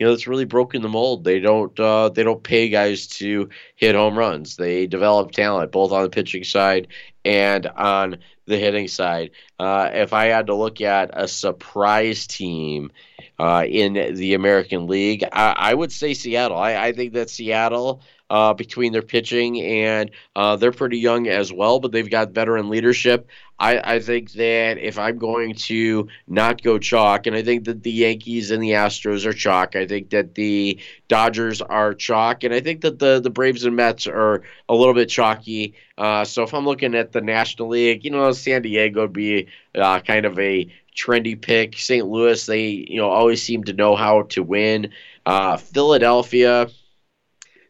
you 0.00 0.06
know 0.06 0.12
that's 0.12 0.26
really 0.26 0.46
broken 0.46 0.80
the 0.80 0.88
mold. 0.88 1.24
They 1.24 1.40
don't 1.40 1.78
uh, 1.78 2.08
they 2.08 2.22
don't 2.22 2.42
pay 2.42 2.70
guys 2.70 3.06
to 3.18 3.50
hit 3.76 3.94
home 3.94 4.18
runs. 4.18 4.56
They 4.56 4.86
develop 4.86 5.32
talent 5.32 5.70
both 5.72 5.92
on 5.92 6.02
the 6.02 6.08
pitching 6.08 6.42
side 6.42 6.88
and 7.22 7.66
on 7.66 8.16
the 8.46 8.56
hitting 8.56 8.88
side. 8.88 9.32
Uh, 9.58 9.90
if 9.92 10.14
I 10.14 10.26
had 10.26 10.46
to 10.46 10.54
look 10.54 10.80
at 10.80 11.10
a 11.12 11.28
surprise 11.28 12.26
team 12.26 12.90
uh, 13.38 13.64
in 13.66 13.94
the 14.16 14.34
American 14.34 14.86
League. 14.86 15.24
I, 15.32 15.54
I 15.56 15.74
would 15.74 15.92
say 15.92 16.12
Seattle. 16.12 16.58
I, 16.58 16.74
I, 16.76 16.92
think 16.92 17.14
that 17.14 17.30
Seattle, 17.30 18.02
uh, 18.28 18.52
between 18.52 18.92
their 18.92 19.02
pitching 19.02 19.60
and 19.60 20.10
uh, 20.36 20.56
they're 20.56 20.72
pretty 20.72 20.98
young 20.98 21.26
as 21.26 21.50
well, 21.50 21.80
but 21.80 21.90
they've 21.90 22.10
got 22.10 22.32
veteran 22.32 22.68
leadership. 22.68 23.28
I, 23.60 23.96
I, 23.96 24.00
think 24.00 24.32
that 24.32 24.78
if 24.78 24.98
I'm 24.98 25.18
going 25.18 25.54
to 25.54 26.08
not 26.26 26.62
go 26.62 26.78
chalk, 26.78 27.26
and 27.26 27.36
I 27.36 27.42
think 27.42 27.64
that 27.64 27.82
the 27.82 27.90
Yankees 27.90 28.50
and 28.50 28.62
the 28.62 28.70
Astros 28.70 29.26
are 29.26 29.34
chalk, 29.34 29.76
I 29.76 29.86
think 29.86 30.10
that 30.10 30.34
the 30.34 30.80
Dodgers 31.08 31.60
are 31.60 31.92
chalk, 31.92 32.42
and 32.42 32.54
I 32.54 32.60
think 32.60 32.80
that 32.80 32.98
the, 32.98 33.20
the 33.20 33.28
Braves 33.28 33.64
and 33.64 33.76
Mets 33.76 34.06
are 34.06 34.42
a 34.70 34.74
little 34.74 34.94
bit 34.94 35.10
chalky. 35.10 35.74
Uh, 35.98 36.24
so 36.24 36.42
if 36.42 36.54
I'm 36.54 36.64
looking 36.64 36.94
at 36.94 37.12
the 37.12 37.20
National 37.20 37.68
League, 37.68 38.02
you 38.02 38.10
know, 38.10 38.32
San 38.32 38.62
Diego 38.62 39.02
would 39.02 39.12
be 39.12 39.48
uh, 39.74 40.00
kind 40.00 40.24
of 40.24 40.38
a 40.38 40.72
trendy 40.96 41.40
pick. 41.40 41.76
St. 41.76 42.06
Louis, 42.06 42.44
they 42.46 42.66
you 42.66 42.96
know 42.96 43.10
always 43.10 43.42
seem 43.42 43.64
to 43.64 43.74
know 43.74 43.94
how 43.94 44.22
to 44.30 44.42
win. 44.42 44.90
Uh, 45.26 45.58
Philadelphia. 45.58 46.70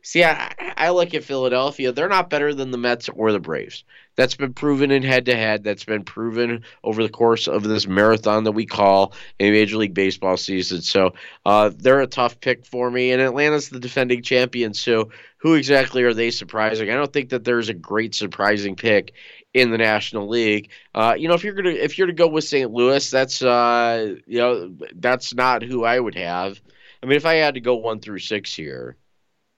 See, 0.03 0.24
I, 0.24 0.53
I 0.76 0.90
look 0.90 1.14
at 1.14 1.24
Philadelphia. 1.24 1.92
They're 1.92 2.09
not 2.09 2.31
better 2.31 2.55
than 2.55 2.70
the 2.70 2.79
Mets 2.79 3.09
or 3.09 3.33
the 3.33 3.40
Braves. 3.40 3.85
That's 4.16 4.34
been 4.34 4.54
proven 4.54 4.90
in 4.90 5.02
head 5.02 5.26
to 5.26 5.36
head. 5.36 5.64
That's 5.64 5.84
been 5.84 6.04
proven 6.04 6.64
over 6.84 7.02
the 7.02 7.08
course 7.08 7.48
of 7.48 7.62
this 7.62 7.86
marathon 7.86 8.44
that 8.44 8.52
we 8.52 8.66
call 8.66 9.14
a 9.38 9.50
Major 9.50 9.76
League 9.78 9.94
Baseball 9.94 10.36
season. 10.36 10.82
So 10.82 11.14
uh, 11.46 11.70
they're 11.76 12.00
a 12.00 12.06
tough 12.06 12.40
pick 12.40 12.66
for 12.66 12.90
me. 12.90 13.12
And 13.12 13.22
Atlanta's 13.22 13.68
the 13.68 13.80
defending 13.80 14.22
champion. 14.22 14.74
So 14.74 15.10
who 15.38 15.54
exactly 15.54 16.02
are 16.02 16.14
they 16.14 16.30
surprising? 16.30 16.90
I 16.90 16.94
don't 16.94 17.12
think 17.12 17.30
that 17.30 17.44
there's 17.44 17.68
a 17.68 17.74
great 17.74 18.14
surprising 18.14 18.76
pick 18.76 19.14
in 19.54 19.70
the 19.70 19.78
National 19.78 20.28
League. 20.28 20.70
Uh, 20.94 21.14
you 21.18 21.28
know, 21.28 21.34
if 21.34 21.44
you're 21.44 21.54
gonna 21.54 21.70
if 21.70 21.98
you're 21.98 22.06
to 22.06 22.12
go 22.12 22.28
with 22.28 22.44
St. 22.44 22.70
Louis, 22.70 23.10
that's 23.10 23.42
uh, 23.42 24.16
you 24.26 24.38
know 24.38 24.74
that's 24.94 25.34
not 25.34 25.62
who 25.62 25.84
I 25.84 25.98
would 25.98 26.14
have. 26.14 26.60
I 27.02 27.06
mean, 27.06 27.16
if 27.16 27.26
I 27.26 27.34
had 27.34 27.54
to 27.54 27.60
go 27.60 27.76
one 27.76 28.00
through 28.00 28.18
six 28.18 28.54
here, 28.54 28.96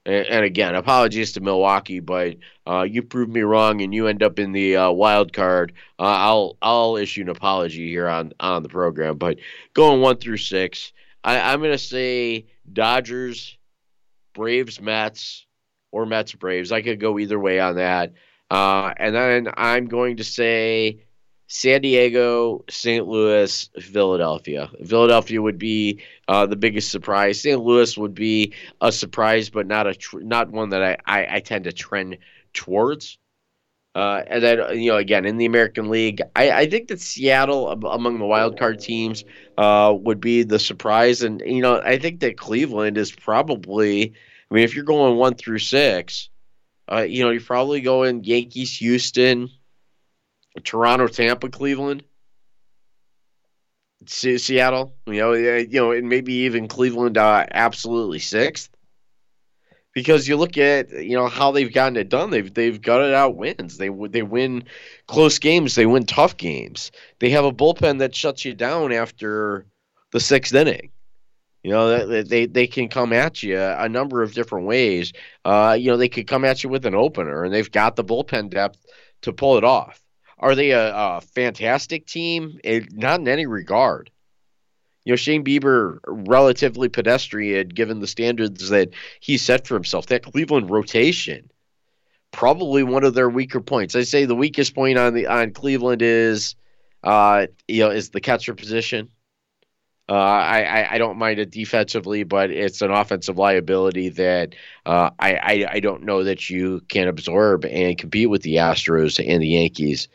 and, 0.05 0.43
again, 0.43 0.75
apologies 0.75 1.31
to 1.33 1.41
Milwaukee, 1.41 2.01
but 2.01 2.35
uh, 2.67 2.81
you 2.81 3.03
proved 3.03 3.31
me 3.31 3.41
wrong, 3.41 3.81
and 3.81 3.93
you 3.93 4.07
end 4.07 4.21
up 4.21 4.37
in 4.37 4.51
the 4.51 4.75
uh, 4.75 4.91
wild 4.91 5.31
card. 5.31 5.73
Uh, 5.97 6.03
I'll 6.03 6.57
I'll 6.61 6.97
issue 6.97 7.21
an 7.21 7.29
apology 7.29 7.87
here 7.87 8.09
on 8.09 8.33
on 8.39 8.63
the 8.63 8.69
program. 8.69 9.17
But 9.17 9.39
going 9.73 10.01
one 10.01 10.17
through 10.17 10.37
six, 10.37 10.91
I, 11.23 11.39
I'm 11.39 11.61
gonna 11.61 11.77
say 11.77 12.47
Dodgers, 12.71 13.57
Braves, 14.33 14.81
Mets, 14.81 15.45
or 15.91 16.05
Mets 16.05 16.33
Braves. 16.33 16.71
I 16.71 16.81
could 16.81 16.99
go 16.99 17.17
either 17.19 17.39
way 17.39 17.59
on 17.59 17.75
that. 17.75 18.13
Uh, 18.51 18.93
and 18.97 19.15
then 19.15 19.47
I'm 19.55 19.85
going 19.85 20.17
to 20.17 20.23
say 20.23 21.05
San 21.53 21.81
Diego, 21.81 22.65
St. 22.67 23.07
Louis, 23.07 23.69
Philadelphia. 23.79 24.71
Philadelphia 24.83 25.39
would 25.39 25.59
be 25.59 26.01
uh, 26.27 26.47
the 26.47 26.55
biggest 26.55 26.89
surprise. 26.89 27.39
St. 27.39 27.61
Louis 27.61 27.95
would 27.95 28.15
be 28.15 28.55
a 28.81 28.91
surprise, 28.91 29.51
but 29.51 29.67
not 29.67 29.85
a 29.85 29.93
tr- 29.93 30.21
not 30.21 30.49
one 30.49 30.69
that 30.69 30.81
I, 30.81 30.97
I, 31.05 31.35
I, 31.35 31.39
tend 31.41 31.65
to 31.65 31.71
trend 31.71 32.17
towards. 32.53 33.19
Uh, 33.93 34.23
and 34.25 34.43
then 34.43 34.79
you 34.79 34.89
know 34.89 34.97
again 34.97 35.25
in 35.25 35.37
the 35.37 35.45
American 35.45 35.91
League, 35.91 36.23
I, 36.35 36.49
I 36.49 36.65
think 36.67 36.87
that 36.87 36.99
Seattle 36.99 37.69
among 37.69 38.17
the 38.17 38.25
wild 38.25 38.57
card 38.57 38.79
teams 38.79 39.23
uh, 39.55 39.95
would 39.95 40.19
be 40.19 40.41
the 40.41 40.57
surprise, 40.57 41.21
and 41.21 41.39
you 41.45 41.61
know 41.61 41.79
I 41.79 41.99
think 41.99 42.21
that 42.21 42.35
Cleveland 42.35 42.97
is 42.97 43.11
probably. 43.11 44.13
I 44.49 44.53
mean, 44.55 44.63
if 44.63 44.73
you're 44.73 44.85
going 44.85 45.17
one 45.17 45.35
through 45.35 45.59
six, 45.59 46.29
uh, 46.91 47.01
you 47.01 47.23
know, 47.23 47.29
you're 47.29 47.41
probably 47.41 47.81
going 47.81 48.23
Yankees, 48.23 48.77
Houston, 48.77 49.49
Toronto, 50.63 51.07
Tampa, 51.07 51.49
Cleveland. 51.49 52.03
Seattle, 54.05 54.95
you 55.07 55.13
know, 55.13 55.33
you 55.33 55.79
know, 55.79 55.91
and 55.91 56.09
maybe 56.09 56.33
even 56.33 56.67
Cleveland, 56.67 57.17
uh, 57.17 57.45
absolutely 57.51 58.19
sixth. 58.19 58.69
Because 59.93 60.27
you 60.27 60.37
look 60.37 60.57
at 60.57 60.89
you 60.89 61.15
know 61.15 61.27
how 61.27 61.51
they've 61.51 61.71
gotten 61.71 61.97
it 61.97 62.09
done, 62.09 62.31
they've 62.31 62.51
they've 62.53 62.81
it 62.81 63.13
out 63.13 63.37
wins. 63.37 63.77
They 63.77 63.89
they 63.89 64.23
win 64.23 64.65
close 65.07 65.37
games, 65.39 65.75
they 65.75 65.85
win 65.85 66.05
tough 66.05 66.35
games. 66.35 66.91
They 67.19 67.29
have 67.29 67.45
a 67.45 67.51
bullpen 67.51 67.99
that 67.99 68.15
shuts 68.15 68.43
you 68.43 68.53
down 68.53 68.91
after 68.91 69.67
the 70.11 70.19
sixth 70.19 70.53
inning. 70.53 70.89
You 71.63 71.71
know, 71.71 72.23
they 72.23 72.45
they 72.47 72.67
can 72.67 72.89
come 72.89 73.13
at 73.13 73.41
you 73.41 73.57
a 73.57 73.87
number 73.87 74.21
of 74.21 74.33
different 74.33 74.65
ways. 74.65 75.13
Uh, 75.45 75.77
you 75.79 75.91
know, 75.91 75.97
they 75.97 76.09
could 76.09 76.27
come 76.27 76.43
at 76.43 76.63
you 76.63 76.69
with 76.69 76.85
an 76.85 76.95
opener, 76.95 77.45
and 77.45 77.53
they've 77.53 77.71
got 77.71 77.95
the 77.95 78.03
bullpen 78.03 78.49
depth 78.49 78.85
to 79.21 79.31
pull 79.31 79.57
it 79.57 79.63
off. 79.63 80.02
Are 80.43 80.55
they 80.55 80.71
a, 80.71 80.93
a 80.93 81.21
fantastic 81.21 82.05
team? 82.05 82.59
It, 82.65 82.91
not 82.91 83.21
in 83.21 83.29
any 83.29 83.45
regard. 83.45 84.11
You 85.05 85.13
know, 85.13 85.15
Shane 85.15 85.45
Bieber, 85.45 85.99
relatively 86.05 86.89
pedestrian 86.89 87.69
given 87.69 88.01
the 88.01 88.07
standards 88.07 88.67
that 88.67 88.89
he 89.21 89.37
set 89.37 89.65
for 89.65 89.75
himself. 89.75 90.07
That 90.07 90.23
Cleveland 90.23 90.69
rotation, 90.69 91.49
probably 92.31 92.83
one 92.83 93.05
of 93.05 93.13
their 93.13 93.29
weaker 93.29 93.61
points. 93.61 93.95
I 93.95 94.03
say 94.03 94.25
the 94.25 94.35
weakest 94.35 94.75
point 94.75 94.97
on 94.97 95.13
the 95.13 95.27
on 95.27 95.51
Cleveland 95.51 96.01
is, 96.01 96.55
uh, 97.05 97.47
you 97.69 97.85
know, 97.85 97.91
is 97.91 98.09
the 98.09 98.19
catcher 98.19 98.53
position. 98.53 99.09
Uh, 100.09 100.15
I, 100.15 100.95
I 100.95 100.97
don't 100.97 101.17
mind 101.17 101.39
it 101.39 101.51
defensively, 101.51 102.23
but 102.23 102.51
it's 102.51 102.81
an 102.81 102.91
offensive 102.91 103.37
liability 103.37 104.09
that 104.09 104.55
uh, 104.85 105.09
I, 105.17 105.35
I, 105.35 105.67
I 105.75 105.79
don't 105.79 106.03
know 106.03 106.25
that 106.25 106.49
you 106.49 106.81
can 106.89 107.07
absorb 107.07 107.63
and 107.63 107.97
compete 107.97 108.29
with 108.29 108.41
the 108.41 108.57
Astros 108.57 109.25
and 109.25 109.41
the 109.41 109.47
Yankees. 109.47 110.09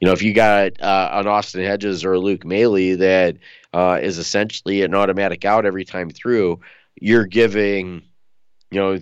You 0.00 0.06
know, 0.06 0.12
if 0.12 0.22
you 0.22 0.34
got 0.34 0.80
uh, 0.80 1.10
an 1.12 1.26
Austin 1.26 1.64
Hedges 1.64 2.04
or 2.04 2.14
a 2.14 2.18
Luke 2.18 2.44
Maile 2.44 2.98
that 2.98 3.36
uh, 3.72 3.98
is 4.02 4.18
essentially 4.18 4.82
an 4.82 4.94
automatic 4.94 5.44
out 5.44 5.64
every 5.64 5.84
time 5.84 6.10
through, 6.10 6.60
you're 7.00 7.26
giving, 7.26 8.02
you 8.70 8.80
know, 8.80 8.98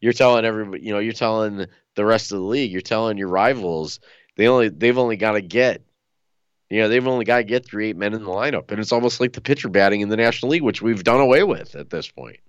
you're 0.00 0.12
telling 0.12 0.44
everybody, 0.44 0.82
you 0.82 0.92
know, 0.92 0.98
you're 0.98 1.12
telling 1.12 1.66
the 1.94 2.04
rest 2.04 2.32
of 2.32 2.38
the 2.38 2.44
league, 2.44 2.72
you're 2.72 2.80
telling 2.80 3.18
your 3.18 3.28
rivals, 3.28 4.00
they 4.36 4.48
only 4.48 4.68
they've 4.68 4.98
only 4.98 5.16
got 5.16 5.32
to 5.32 5.42
get 5.42 5.82
you 6.70 6.80
know, 6.80 6.88
they've 6.88 7.06
only 7.06 7.24
got 7.24 7.38
to 7.38 7.44
get 7.44 7.64
three 7.64 7.88
eight 7.88 7.96
men 7.96 8.12
in 8.12 8.22
the 8.22 8.30
lineup, 8.30 8.70
and 8.70 8.78
it's 8.78 8.92
almost 8.92 9.20
like 9.20 9.32
the 9.32 9.40
pitcher 9.40 9.68
batting 9.68 10.02
in 10.02 10.10
the 10.10 10.16
National 10.16 10.50
League, 10.50 10.62
which 10.62 10.82
we've 10.82 11.02
done 11.02 11.20
away 11.20 11.42
with 11.42 11.74
at 11.74 11.90
this 11.90 12.10
point. 12.10 12.40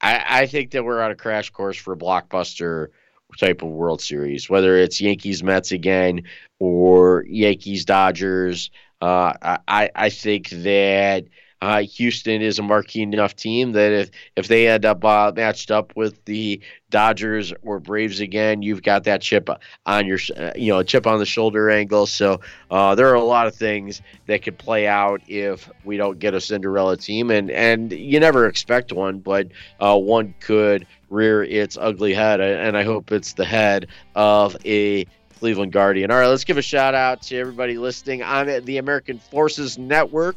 I, 0.00 0.42
I 0.42 0.46
think 0.46 0.70
that 0.70 0.84
we're 0.84 1.00
on 1.00 1.10
a 1.10 1.16
crash 1.16 1.50
course 1.50 1.76
for 1.76 1.92
a 1.92 1.96
blockbuster 1.96 2.88
type 3.38 3.62
of 3.62 3.68
World 3.68 4.00
Series, 4.00 4.48
whether 4.48 4.76
it's 4.76 5.00
Yankees 5.00 5.42
Mets 5.42 5.72
again 5.72 6.22
or 6.58 7.24
Yankees 7.28 7.84
Dodgers. 7.84 8.70
Uh, 9.00 9.32
I 9.68 9.90
I 9.94 10.10
think 10.10 10.48
that 10.50 11.24
uh, 11.60 11.82
Houston 11.82 12.40
is 12.40 12.58
a 12.58 12.62
marquee 12.62 13.02
enough 13.02 13.34
team 13.34 13.72
that 13.72 13.92
if, 13.92 14.10
if 14.36 14.48
they 14.48 14.68
end 14.68 14.84
up 14.84 15.04
uh, 15.04 15.32
matched 15.34 15.70
up 15.70 15.92
with 15.96 16.24
the 16.24 16.60
Dodgers 16.90 17.52
or 17.62 17.80
Braves 17.80 18.20
again, 18.20 18.62
you've 18.62 18.82
got 18.82 19.04
that 19.04 19.20
chip 19.20 19.50
on 19.84 20.06
your, 20.06 20.18
uh, 20.36 20.52
you 20.56 20.72
know, 20.72 20.82
chip 20.82 21.06
on 21.06 21.18
the 21.18 21.26
shoulder 21.26 21.68
angle. 21.68 22.06
So 22.06 22.40
uh, 22.70 22.94
there 22.94 23.08
are 23.08 23.14
a 23.14 23.24
lot 23.24 23.46
of 23.46 23.54
things 23.54 24.00
that 24.26 24.42
could 24.42 24.56
play 24.56 24.86
out 24.86 25.20
if 25.26 25.68
we 25.84 25.96
don't 25.96 26.18
get 26.18 26.34
a 26.34 26.40
Cinderella 26.40 26.96
team, 26.96 27.30
and 27.30 27.50
and 27.50 27.92
you 27.92 28.20
never 28.20 28.46
expect 28.46 28.92
one, 28.92 29.18
but 29.18 29.48
uh, 29.80 29.98
one 29.98 30.34
could 30.40 30.86
rear 31.10 31.42
its 31.42 31.76
ugly 31.78 32.14
head, 32.14 32.40
and 32.40 32.76
I 32.76 32.84
hope 32.84 33.12
it's 33.12 33.32
the 33.32 33.44
head 33.44 33.88
of 34.14 34.56
a 34.64 35.06
Cleveland 35.38 35.72
Guardian. 35.72 36.10
All 36.10 36.18
right, 36.18 36.26
let's 36.26 36.44
give 36.44 36.58
a 36.58 36.62
shout 36.62 36.94
out 36.94 37.22
to 37.22 37.36
everybody 37.36 37.78
listening 37.78 38.22
on 38.22 38.64
the 38.64 38.78
American 38.78 39.18
Forces 39.18 39.78
Network. 39.78 40.36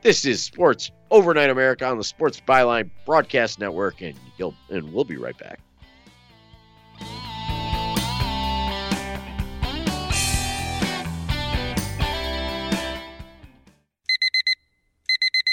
This 0.00 0.24
is 0.24 0.40
Sports 0.40 0.92
Overnight 1.10 1.50
America 1.50 1.84
on 1.84 1.98
the 1.98 2.04
Sports 2.04 2.40
Byline 2.46 2.88
Broadcast 3.04 3.58
Network, 3.58 4.00
and 4.00 4.14
you'll 4.36 4.54
and 4.70 4.92
we'll 4.92 5.04
be 5.04 5.16
right 5.16 5.36
back. 5.36 5.58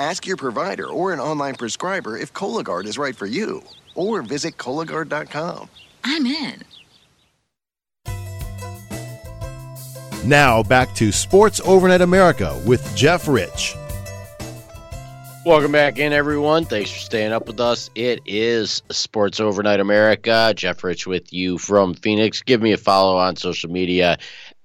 Ask 0.00 0.26
your 0.26 0.38
provider 0.38 0.86
or 0.86 1.12
an 1.12 1.20
online 1.20 1.56
prescriber 1.56 2.16
if 2.16 2.32
Cologuard 2.32 2.86
is 2.86 2.96
right 2.96 3.14
for 3.14 3.26
you, 3.26 3.62
or 3.94 4.22
visit 4.22 4.56
Cologuard.com. 4.56 5.68
I'm 6.02 6.24
in. 6.24 6.62
Now 10.24 10.62
back 10.62 10.94
to 10.94 11.12
Sports 11.12 11.60
Overnight 11.66 12.00
America 12.00 12.58
with 12.64 12.96
Jeff 12.96 13.28
Rich. 13.28 13.76
Welcome 15.44 15.72
back 15.72 15.98
in, 15.98 16.14
everyone. 16.14 16.64
Thanks 16.64 16.90
for 16.90 16.98
staying 16.98 17.32
up 17.32 17.46
with 17.46 17.60
us. 17.60 17.90
It 17.94 18.20
is 18.24 18.82
Sports 18.90 19.38
Overnight 19.38 19.80
America. 19.80 20.54
Jeff 20.56 20.82
Rich 20.82 21.06
with 21.06 21.30
you 21.30 21.58
from 21.58 21.92
Phoenix. 21.92 22.40
Give 22.40 22.62
me 22.62 22.72
a 22.72 22.78
follow 22.78 23.18
on 23.18 23.36
social 23.36 23.70
media 23.70 24.16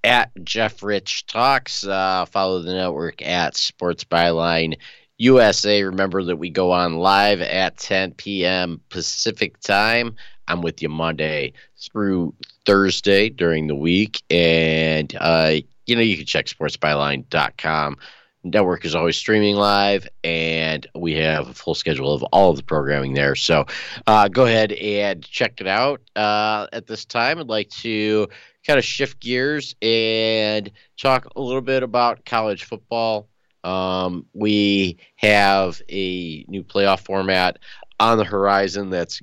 at 0.02 0.32
Jeff 0.46 0.82
Rich 0.82 1.26
Talks. 1.26 1.86
Uh, 1.86 2.26
follow 2.26 2.62
the 2.62 2.74
network 2.74 3.22
at 3.22 3.58
Sports 3.58 4.06
Byline 4.06 4.76
USA. 5.18 5.84
Remember 5.84 6.24
that 6.24 6.38
we 6.38 6.50
go 6.50 6.72
on 6.72 6.98
live 6.98 7.42
at 7.42 7.78
10 7.78 8.14
p.m. 8.14 8.82
Pacific 8.90 9.60
time. 9.62 10.16
I'm 10.48 10.62
with 10.62 10.82
you 10.82 10.90
Monday 10.90 11.54
through 11.78 12.34
Thursday 12.66 13.30
during 13.30 13.68
the 13.68 13.76
week. 13.76 14.22
And, 14.30 15.16
uh, 15.20 15.56
you 15.86 15.96
know, 15.96 16.02
you 16.02 16.18
can 16.18 16.26
check 16.26 16.46
sportsbyline.com. 16.48 17.98
Network 18.44 18.86
is 18.86 18.94
always 18.94 19.18
streaming 19.18 19.56
live, 19.56 20.08
and 20.24 20.86
we 20.94 21.14
have 21.14 21.48
a 21.48 21.54
full 21.54 21.74
schedule 21.74 22.14
of 22.14 22.22
all 22.26 22.52
of 22.52 22.58
the 22.58 22.64
programming 22.64 23.14
there. 23.14 23.34
So 23.34 23.66
uh, 24.06 24.28
go 24.28 24.46
ahead 24.46 24.72
and 24.72 25.24
check 25.24 25.60
it 25.62 25.68
out. 25.68 26.02
Uh, 26.16 26.68
at 26.72 26.86
this 26.86 27.06
time, 27.06 27.40
I'd 27.40 27.48
like 27.48 27.70
to 27.70 28.28
kind 28.66 28.78
of 28.78 28.86
shift 28.86 29.20
gears 29.20 29.76
and 29.82 30.72
talk 30.96 31.28
a 31.36 31.42
little 31.42 31.62
bit 31.62 31.82
about 31.82 32.24
college 32.24 32.66
football. 32.66 33.28
Um, 33.66 34.28
we 34.34 34.98
have 35.16 35.82
a 35.90 36.46
new 36.48 36.64
playoff 36.64 37.00
format 37.00 37.58
on 38.00 38.18
the 38.18 38.24
horizon 38.24 38.92
that's 38.92 39.22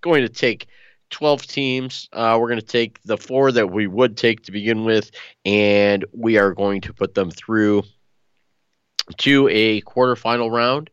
going 0.00 0.22
to 0.22 0.28
take 0.28 0.66
12 1.10 1.46
teams. 1.46 2.08
Uh, 2.12 2.36
we're 2.40 2.48
going 2.48 2.60
to 2.60 2.66
take 2.66 3.00
the 3.04 3.16
four 3.16 3.52
that 3.52 3.70
we 3.70 3.86
would 3.86 4.16
take 4.16 4.42
to 4.42 4.52
begin 4.52 4.84
with, 4.84 5.10
and 5.44 6.04
we 6.12 6.38
are 6.38 6.54
going 6.54 6.80
to 6.82 6.92
put 6.92 7.14
them 7.14 7.30
through 7.30 7.84
to 9.18 9.48
a 9.48 9.80
quarterfinal 9.82 10.50
round. 10.50 10.90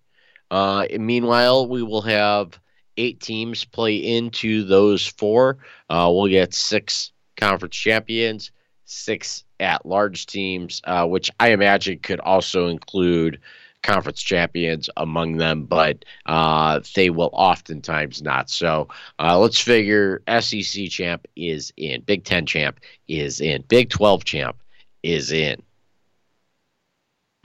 Uh, 0.52 0.86
meanwhile, 1.00 1.68
we 1.68 1.82
will 1.82 2.04
have 2.04 2.60
eight 2.98 3.20
teams 3.20 3.66
play 3.66 3.96
into 3.96 4.64
those 4.64 5.06
four. 5.06 5.58
Uh, 5.90 6.10
we'll 6.14 6.28
get 6.28 6.54
six 6.54 7.12
conference 7.36 7.76
champions, 7.76 8.52
six 8.86 9.44
at 9.60 9.86
large 9.86 10.26
teams, 10.26 10.82
uh, 10.86 11.06
which 11.06 11.32
I 11.40 11.50
imagine 11.50 12.00
could 12.00 12.20
also 12.20 12.68
include 12.68 13.40
conference 13.86 14.22
champions 14.22 14.90
among 14.98 15.38
them, 15.38 15.66
but 15.66 16.04
uh, 16.26 16.82
they 16.96 17.10
will 17.10 17.30
oftentimes 17.34 18.22
not. 18.22 18.50
So 18.50 18.90
uh, 19.20 19.38
let's 19.38 19.60
figure 19.60 20.22
SEC 20.28 20.90
champ 20.90 21.28
is 21.36 21.72
in, 21.78 22.02
Big 22.02 22.24
Ten 22.24 22.46
champ 22.46 22.80
is 23.08 23.40
in, 23.40 23.64
Big 23.68 23.90
12 23.90 24.26
champ 24.26 24.58
is 25.04 25.32
in. 25.32 25.62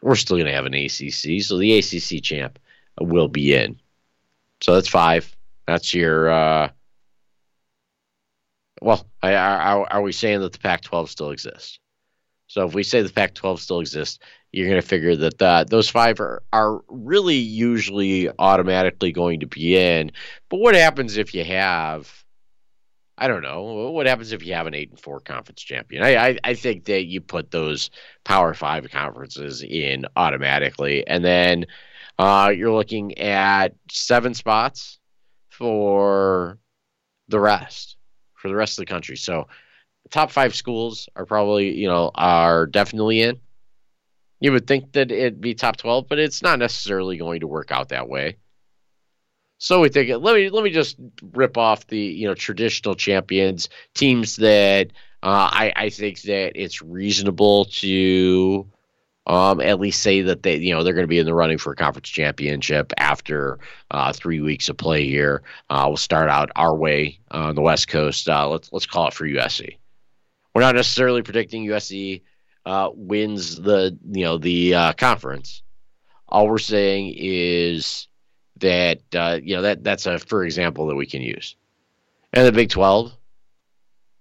We're 0.03 0.17
still 0.17 0.39
going 0.39 0.47
to 0.47 0.55
have 0.55 0.65
an 0.65 0.75
ACC, 0.75 1.43
so 1.43 1.59
the 1.59 1.79
ACC 1.79 2.23
champ 2.23 2.59
will 2.99 3.29
be 3.29 3.55
in. 3.55 3.79
So 4.63 4.75
that's 4.75 4.89
five. 4.89 5.37
That's 5.67 5.93
your. 5.93 6.31
Uh, 6.31 6.71
well, 8.81 9.07
I, 9.23 9.35
are 9.35 10.01
we 10.01 10.13
saying 10.13 10.41
that 10.41 10.53
the 10.53 10.59
Pac-12 10.59 11.09
still 11.09 11.31
exists? 11.33 11.79
So 12.51 12.67
if 12.67 12.75
we 12.75 12.83
say 12.83 13.01
the 13.01 13.13
Pac-12 13.13 13.61
still 13.61 13.79
exists, 13.79 14.19
you're 14.51 14.67
going 14.69 14.81
to 14.81 14.87
figure 14.87 15.15
that 15.15 15.39
the, 15.39 15.65
those 15.71 15.89
five 15.89 16.19
are, 16.19 16.43
are 16.53 16.81
really 16.89 17.37
usually 17.37 18.29
automatically 18.41 19.13
going 19.13 19.39
to 19.39 19.47
be 19.47 19.77
in. 19.77 20.11
But 20.49 20.59
what 20.59 20.75
happens 20.75 21.17
if 21.17 21.33
you 21.33 21.45
have, 21.45 22.13
I 23.17 23.29
don't 23.29 23.43
know, 23.43 23.93
what 23.93 24.09
happens 24.09 24.33
if 24.33 24.45
you 24.45 24.55
have 24.55 24.67
an 24.67 24.75
eight 24.75 24.91
and 24.91 24.99
four 24.99 25.21
conference 25.21 25.63
champion? 25.63 26.03
I, 26.03 26.17
I, 26.17 26.39
I 26.43 26.55
think 26.55 26.87
that 26.87 27.05
you 27.05 27.21
put 27.21 27.53
those 27.53 27.89
Power 28.25 28.53
Five 28.53 28.91
conferences 28.91 29.63
in 29.63 30.07
automatically, 30.17 31.07
and 31.07 31.25
then 31.25 31.67
uh, 32.19 32.53
you're 32.53 32.75
looking 32.75 33.17
at 33.19 33.77
seven 33.93 34.35
spots 34.35 34.99
for 35.51 36.59
the 37.29 37.39
rest, 37.39 37.97
for 38.35 38.49
the 38.49 38.57
rest 38.57 38.77
of 38.77 38.83
the 38.83 38.91
country. 38.91 39.17
So 39.17 39.47
top 40.09 40.31
five 40.31 40.55
schools 40.55 41.09
are 41.15 41.27
probably, 41.27 41.77
you 41.77 41.89
know, 41.89 42.11
are 42.15 42.67
definitely 42.67 43.21
in. 43.23 43.41
You 44.41 44.53
would 44.53 44.67
think 44.67 44.93
that 44.93 45.11
it'd 45.11 45.41
be 45.41 45.55
top 45.55 45.77
12, 45.77 46.07
but 46.09 46.19
it's 46.19 46.43
not 46.43 46.59
necessarily 46.59 47.19
going 47.19 47.41
to 47.41 47.47
work 47.47 47.71
out 47.71 47.91
that 47.91 48.09
way. 48.09 48.37
So 49.59 49.81
we 49.81 49.91
think 49.91 50.09
let 50.23 50.35
me 50.35 50.49
let 50.49 50.65
me 50.65 50.71
just 50.71 50.97
rip 51.35 51.59
off 51.59 51.87
the 51.87 51.99
you 51.99 52.27
know 52.27 52.33
traditional 52.33 52.95
champions 52.95 53.69
teams 53.95 54.37
that 54.37 54.87
uh, 55.23 55.51
I 55.53 55.73
I 55.77 55.91
think 55.91 56.23
that 56.23 56.53
it's 56.55 56.81
reasonable 56.81 57.67
to 57.67 58.67
um, 59.27 59.61
at 59.61 59.79
least 59.79 60.03
say 60.03 60.23
that 60.23 60.43
they 60.43 60.57
you 60.57 60.73
know 60.73 60.83
they're 60.83 60.95
going 60.95 61.05
to 61.05 61.09
be 61.09 61.19
in 61.19 61.27
the 61.27 61.35
running 61.35 61.59
for 61.59 61.75
a 61.75 61.77
conference 61.77 62.09
championship 62.09 62.95
after 62.97 63.59
uh, 63.91 64.15
three 64.15 64.41
weeks 64.41 64.71
of 64.71 64.79
play 64.79 65.07
here. 65.07 65.43
Uh, 65.69 65.85
we'll 65.89 65.99
start 65.99 66.31
out 66.31 66.51
our 66.57 66.75
way 66.75 67.21
on 67.31 67.55
the 67.55 67.61
West 67.61 67.87
Coast. 67.87 68.31
Uh, 68.31 68.49
let's 68.49 68.73
let's 68.73 68.87
call 68.87 69.09
it 69.09 69.15
for 69.15 69.27
USC. 69.27 69.77
We're 70.55 70.63
not 70.63 70.75
necessarily 70.75 71.23
predicting 71.23 71.67
USC 71.67 72.23
uh, 72.67 72.91
wins 72.93 73.57
the 73.57 73.97
you 74.11 74.25
know 74.25 74.39
the 74.39 74.75
uh, 74.75 74.93
conference. 74.95 75.63
All 76.29 76.49
we're 76.49 76.59
saying 76.59 77.15
is 77.17 78.09
that 78.59 79.01
uh, 79.15 79.39
you 79.43 79.57
know 79.57 79.63
that 79.63 79.83
that's 79.85 80.07
a 80.07 80.19
for 80.19 80.45
example 80.45 80.87
that 80.89 80.97
we 80.97 81.07
can 81.07 81.23
use. 81.23 81.57
And 82.33 82.47
the 82.47 82.53
Big 82.53 82.71
Twelve, 82.71 83.13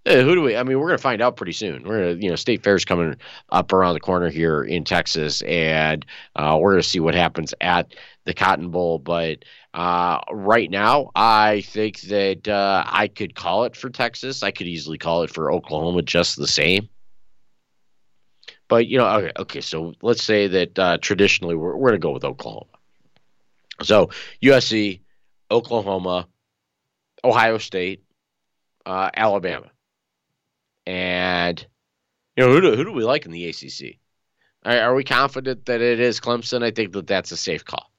eh, 0.09 0.21
who 0.21 0.35
do 0.35 0.41
we? 0.41 0.55
I 0.55 0.63
mean, 0.63 0.79
we're 0.79 0.87
going 0.87 0.97
to 0.97 1.01
find 1.01 1.21
out 1.21 1.37
pretty 1.37 1.53
soon. 1.53 1.83
We're 1.83 1.99
gonna, 1.99 2.21
you 2.21 2.29
know, 2.29 2.35
State 2.35 2.63
Fair's 2.63 2.83
coming 2.83 3.15
up 3.49 3.71
around 3.71 3.93
the 3.93 3.99
corner 3.99 4.29
here 4.29 4.63
in 4.63 4.83
Texas, 4.83 5.41
and 5.43 6.05
uh, 6.35 6.57
we're 6.59 6.71
going 6.71 6.81
to 6.81 6.87
see 6.87 6.99
what 6.99 7.15
happens 7.15 7.53
at 7.61 7.93
the 8.25 8.33
Cotton 8.33 8.71
Bowl. 8.71 8.99
But 8.99 9.45
uh, 9.73 10.19
right 10.31 10.69
now, 10.69 11.11
I 11.15 11.61
think 11.61 12.01
that 12.01 12.47
uh, 12.47 12.83
I 12.85 13.07
could 13.07 13.35
call 13.35 13.63
it 13.63 13.75
for 13.75 13.89
Texas. 13.89 14.43
I 14.43 14.51
could 14.51 14.67
easily 14.67 14.97
call 14.97 15.23
it 15.23 15.29
for 15.29 15.51
Oklahoma, 15.51 16.01
just 16.01 16.37
the 16.37 16.47
same. 16.47 16.89
But 18.67 18.87
you 18.87 18.97
know, 18.97 19.07
okay, 19.07 19.31
okay 19.37 19.61
so 19.61 19.93
let's 20.01 20.23
say 20.23 20.47
that 20.47 20.79
uh, 20.79 20.97
traditionally 21.01 21.55
we're, 21.55 21.75
we're 21.75 21.89
going 21.89 21.99
to 21.99 22.05
go 22.05 22.11
with 22.11 22.23
Oklahoma. 22.23 22.65
So 23.81 24.09
USC, 24.43 25.01
Oklahoma, 25.49 26.27
Ohio 27.23 27.57
State, 27.57 28.03
uh, 28.85 29.09
Alabama, 29.15 29.71
and 30.89 31.67
you 32.35 32.43
know 32.43 32.51
who 32.51 32.61
do, 32.61 32.75
who 32.75 32.83
do 32.83 32.91
we 32.91 33.03
like 33.03 33.25
in 33.25 33.31
the 33.31 33.47
ACC? 33.47 33.97
Are, 34.65 34.79
are, 34.79 34.95
we 34.95 35.03
confident 35.03 35.65
that 35.67 35.81
it 35.81 35.99
is 35.99 36.19
Clemson? 36.19 36.63
I 36.63 36.71
think 36.71 36.93
that 36.93 37.05
that's 37.05 37.31
a 37.31 37.37
safe 37.37 37.63
call, 37.63 37.91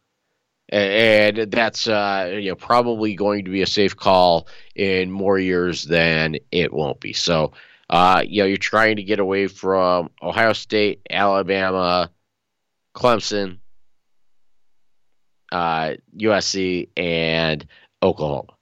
and, 0.68 1.53
that's 1.53 1.86
uh, 1.86 2.36
you 2.36 2.51
know 2.51 2.57
probably 2.57 3.14
going 3.14 3.45
to 3.45 3.51
be 3.51 3.62
a 3.62 3.66
safe 3.66 3.97
call 3.97 4.49
in 4.74 5.12
more 5.12 5.38
years 5.38 5.84
than 5.84 6.36
it 6.51 6.72
won't 6.72 7.01
be. 7.01 7.12
So. 7.12 7.53
Uh, 7.88 8.22
you 8.24 8.41
know, 8.41 8.47
you're 8.47 8.57
trying 8.57 8.95
to 8.95 9.03
get 9.03 9.18
away 9.18 9.49
from 9.49 10.11
Ohio 10.22 10.53
State, 10.53 11.01
Alabama, 11.11 12.09
Clemson, 12.95 13.59
uh, 15.51 15.95
USC, 16.16 16.88
and 16.97 17.66
Oklahoma. 18.01 18.53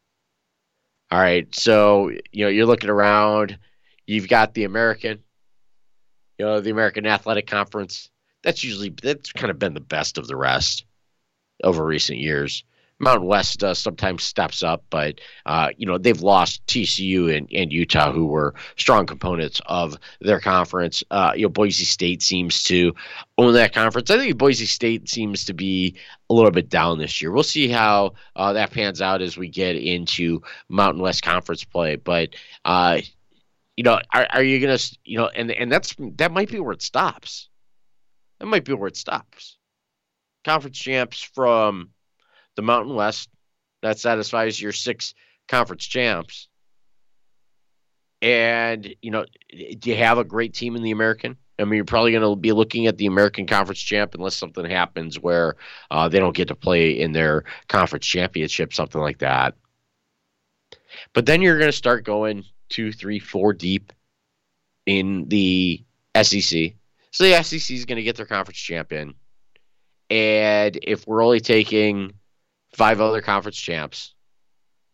All 1.11 1.21
right, 1.21 1.55
so 1.55 2.09
you 2.33 2.47
know 2.47 2.49
you're 2.49 2.65
looking 2.65 2.89
around. 2.89 3.59
You've 4.09 4.29
got 4.29 4.55
the 4.55 4.65
American, 4.65 5.23
you 6.39 6.47
know, 6.47 6.61
the 6.61 6.71
American 6.71 7.07
Athletic 7.07 7.47
Conference. 7.47 8.09
That's 8.43 8.65
usually 8.65 8.89
that's 8.89 9.33
kind 9.33 9.51
of 9.51 9.59
been 9.59 9.75
the 9.75 9.81
best 9.81 10.17
of 10.17 10.27
the 10.27 10.37
rest 10.37 10.87
over 11.63 11.85
recent 11.85 12.19
years. 12.19 12.65
Mountain 12.99 13.29
West 13.29 13.63
uh, 13.63 13.75
sometimes 13.75 14.25
steps 14.25 14.63
up, 14.63 14.83
but 14.89 15.21
uh, 15.45 15.69
you 15.77 15.87
know 15.87 15.99
they've 15.99 16.23
lost 16.23 16.65
TCU 16.67 17.37
and, 17.37 17.49
and 17.53 17.71
Utah, 17.71 18.11
who 18.11 18.27
were 18.27 18.55
strong 18.77 19.05
components 19.05 19.61
of 19.67 19.99
their 20.23 20.41
conference. 20.41 21.05
Uh, 21.11 21.33
you 21.37 21.43
know 21.43 21.51
Boise 21.51 21.85
State 21.85 22.23
seems 22.23 22.63
to 22.63 22.95
own 23.37 23.53
that 23.53 23.75
conference. 23.75 24.11
I 24.11 24.17
think 24.17 24.39
Boise 24.39 24.65
State 24.65 25.07
seems 25.11 25.45
to 25.45 25.53
be 25.53 25.97
a 26.31 26.35
little 26.35 26.51
bit 26.51 26.71
down 26.71 26.99
this 26.99 27.21
year. 27.21 27.31
We'll 27.31 27.43
see 27.43 27.69
how 27.69 28.15
uh, 28.35 28.55
that 28.55 28.71
pans 28.71 29.03
out 29.03 29.21
as 29.21 29.37
we 29.37 29.49
get 29.49 29.77
into 29.77 30.41
Mountain 30.71 31.03
West 31.03 31.23
Conference 31.23 31.63
play. 31.63 31.97
But 31.97 32.31
uh, 32.65 33.03
you 33.79 33.85
know, 33.85 34.01
are, 34.13 34.27
are 34.33 34.43
you 34.43 34.59
gonna 34.59 34.77
you 35.05 35.19
know, 35.19 35.29
and 35.29 35.53
and 35.53 35.71
that's 35.71 35.95
that 36.17 36.33
might 36.33 36.51
be 36.51 36.59
where 36.59 36.73
it 36.73 36.83
stops. 36.83 37.49
That 38.41 38.47
might 38.47 38.65
be 38.65 38.73
where 38.73 38.89
it 38.89 38.97
stops. 38.97 39.57
Conference 40.45 40.77
champs 40.77 41.23
from 41.23 41.91
the 42.57 42.63
Mountain 42.63 42.97
West. 42.97 43.29
That 43.83 44.01
satisfies 44.01 44.61
your 44.61 44.73
six 44.73 45.15
conference 45.47 45.85
champs. 45.85 46.49
And, 48.21 48.97
you 49.01 49.13
know, 49.13 49.27
do 49.49 49.91
you 49.91 49.97
have 49.97 50.19
a 50.19 50.25
great 50.25 50.55
team 50.55 50.75
in 50.75 50.83
the 50.83 50.91
American? 50.91 51.37
I 51.57 51.65
mean, 51.65 51.77
you're 51.77 51.85
probably 51.85 52.11
going 52.11 52.29
to 52.29 52.35
be 52.35 52.51
looking 52.51 52.89
at 52.89 52.97
the 52.97 53.07
American 53.07 53.47
Conference 53.47 53.79
champ 53.79 54.13
unless 54.13 54.35
something 54.35 54.65
happens 54.65 55.21
where 55.21 55.55
uh, 55.93 56.09
they 56.09 56.19
don't 56.19 56.35
get 56.35 56.49
to 56.49 56.57
play 56.57 56.99
in 56.99 57.13
their 57.13 57.45
conference 57.69 58.07
championship, 58.07 58.75
something 58.75 59.01
like 59.01 59.19
that. 59.19 59.55
But 61.13 61.27
then 61.27 61.43
you're 61.43 61.59
going 61.59 61.71
to 61.71 61.77
start 61.77 62.05
going 62.05 62.45
two, 62.69 62.93
three, 62.93 63.19
four 63.19 63.53
deep 63.53 63.93
in 64.87 65.29
the 65.29 65.85
SEC. 66.21 66.75
So 67.11 67.25
the 67.25 67.43
SEC 67.43 67.71
is 67.75 67.85
going 67.85 67.97
to 67.97 68.03
get 68.03 68.17
their 68.17 68.27
conference 68.27 68.59
champion. 68.59 69.15
And 70.11 70.79
if 70.83 71.07
we're 71.07 71.23
only 71.23 71.41
taking 71.41 72.15
five 72.75 73.01
other 73.01 73.21
conference 73.21 73.59
champs, 73.59 74.15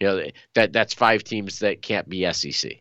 you 0.00 0.06
know, 0.06 0.26
that 0.54 0.72
that's 0.72 0.94
five 0.94 1.22
teams 1.22 1.60
that 1.60 1.82
can't 1.82 2.08
be 2.08 2.30
SEC. 2.32 2.72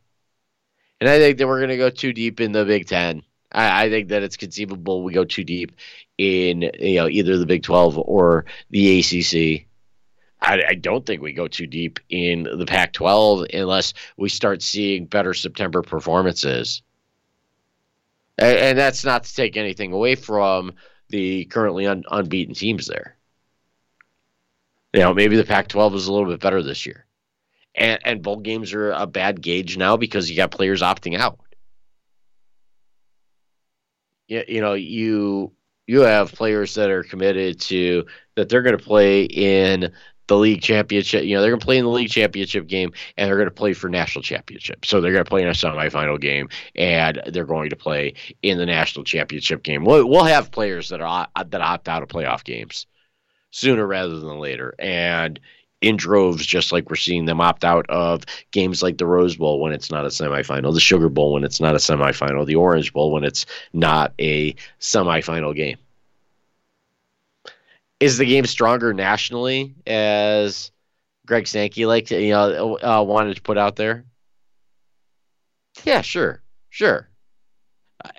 And 0.99 1.09
I 1.09 1.19
think 1.19 1.37
that 1.37 1.47
we're 1.47 1.59
going 1.59 1.69
to 1.69 1.77
go 1.77 1.89
too 1.89 2.13
deep 2.13 2.39
in 2.39 2.51
the 2.51 2.65
Big 2.65 2.87
Ten. 2.87 3.23
I, 3.51 3.85
I, 3.85 3.89
think 3.89 4.09
that 4.09 4.23
it's 4.23 4.37
conceivable 4.37 5.03
we 5.03 5.13
go 5.13 5.25
too 5.25 5.43
deep 5.43 5.73
in 6.17 6.71
you 6.79 6.95
know 6.95 7.07
either 7.07 7.37
the 7.37 7.45
Big 7.45 7.63
Twelve 7.63 7.97
or 7.97 8.45
the 8.69 8.99
ACC. 8.99 9.67
I, 10.43 10.61
I 10.69 10.73
don't 10.75 11.05
think 11.05 11.21
we 11.21 11.31
go 11.31 11.47
too 11.47 11.67
deep 11.67 11.99
in 12.09 12.43
the 12.43 12.65
Pac 12.65 12.91
12 12.91 13.47
unless 13.53 13.93
we 14.17 14.27
start 14.27 14.61
seeing 14.61 15.05
better 15.05 15.33
September 15.33 15.81
performances. 15.81 16.81
And, 18.37 18.57
and, 18.57 18.77
that's 18.77 19.05
not 19.05 19.23
to 19.23 19.33
take 19.33 19.55
anything 19.55 19.93
away 19.93 20.15
from 20.15 20.73
the 21.09 21.45
currently 21.45 21.87
un, 21.87 22.03
unbeaten 22.11 22.55
teams 22.55 22.87
there. 22.87 23.15
You 24.91 25.01
know, 25.01 25.13
maybe 25.13 25.37
the 25.37 25.45
Pac 25.45 25.69
12 25.69 25.95
is 25.95 26.07
a 26.07 26.13
little 26.13 26.29
bit 26.29 26.41
better 26.41 26.61
this 26.61 26.85
year. 26.85 27.05
And, 27.75 27.99
and 28.03 28.21
bowl 28.21 28.37
games 28.37 28.73
are 28.73 28.91
a 28.91 29.07
bad 29.07 29.41
gauge 29.41 29.77
now 29.77 29.95
because 29.95 30.29
you 30.29 30.35
got 30.35 30.51
players 30.51 30.81
opting 30.81 31.17
out. 31.17 31.39
You, 34.27 34.43
you 34.47 34.61
know, 34.61 34.73
you 34.73 35.53
you 35.87 36.01
have 36.01 36.31
players 36.31 36.75
that 36.75 36.89
are 36.89 37.03
committed 37.03 37.59
to 37.59 38.05
that 38.35 38.49
they're 38.49 38.61
going 38.61 38.77
to 38.77 38.83
play 38.83 39.23
in 39.23 39.91
the 40.33 40.39
league 40.39 40.61
championship. 40.61 41.23
You 41.23 41.35
know, 41.35 41.41
they're 41.41 41.51
going 41.51 41.59
to 41.59 41.65
play 41.65 41.77
in 41.77 41.85
the 41.85 41.91
league 41.91 42.09
championship 42.09 42.67
game 42.67 42.91
and 43.17 43.27
they're 43.27 43.37
going 43.37 43.47
to 43.47 43.53
play 43.53 43.73
for 43.73 43.89
national 43.89 44.23
championship. 44.23 44.85
So 44.85 44.99
they're 44.99 45.11
going 45.11 45.23
to 45.23 45.29
play 45.29 45.43
in 45.43 45.47
a 45.47 45.51
semifinal 45.51 46.19
game 46.19 46.49
and 46.75 47.21
they're 47.27 47.45
going 47.45 47.69
to 47.69 47.75
play 47.75 48.15
in 48.41 48.57
the 48.57 48.65
national 48.65 49.05
championship 49.05 49.63
game. 49.63 49.85
We'll, 49.85 50.07
we'll 50.07 50.23
have 50.23 50.51
players 50.51 50.89
that 50.89 51.01
are 51.01 51.27
that 51.35 51.61
opt 51.61 51.87
out 51.87 52.03
of 52.03 52.09
playoff 52.09 52.43
games 52.43 52.87
sooner 53.51 53.85
rather 53.85 54.19
than 54.19 54.39
later. 54.39 54.73
And 54.79 55.39
in 55.81 55.97
droves, 55.97 56.45
just 56.45 56.71
like 56.71 56.89
we're 56.89 56.95
seeing 56.95 57.25
them 57.25 57.41
opt 57.41 57.63
out 57.63 57.85
of 57.89 58.23
games 58.51 58.81
like 58.81 58.97
the 58.97 59.05
Rose 59.05 59.35
Bowl 59.35 59.59
when 59.59 59.73
it's 59.73 59.91
not 59.91 60.05
a 60.05 60.09
semifinal, 60.09 60.73
the 60.73 60.79
Sugar 60.79 61.09
Bowl 61.09 61.33
when 61.33 61.43
it's 61.43 61.59
not 61.59 61.75
a 61.75 61.77
semifinal, 61.77 62.45
the 62.45 62.55
Orange 62.55 62.93
Bowl 62.93 63.11
when 63.11 63.23
it's 63.23 63.45
not 63.73 64.13
a 64.17 64.55
semifinal 64.79 65.55
game 65.55 65.77
is 68.03 68.17
the 68.17 68.25
game 68.25 68.45
stronger 68.45 68.93
nationally 68.93 69.75
as 69.87 70.71
Greg 71.25 71.47
Sankey 71.47 71.85
like 71.85 72.11
you 72.11 72.31
know 72.31 72.77
uh, 72.77 73.01
wanted 73.01 73.35
to 73.35 73.41
put 73.41 73.57
out 73.57 73.77
there? 73.77 74.05
Yeah, 75.85 76.01
sure, 76.01 76.43
sure. 76.69 77.09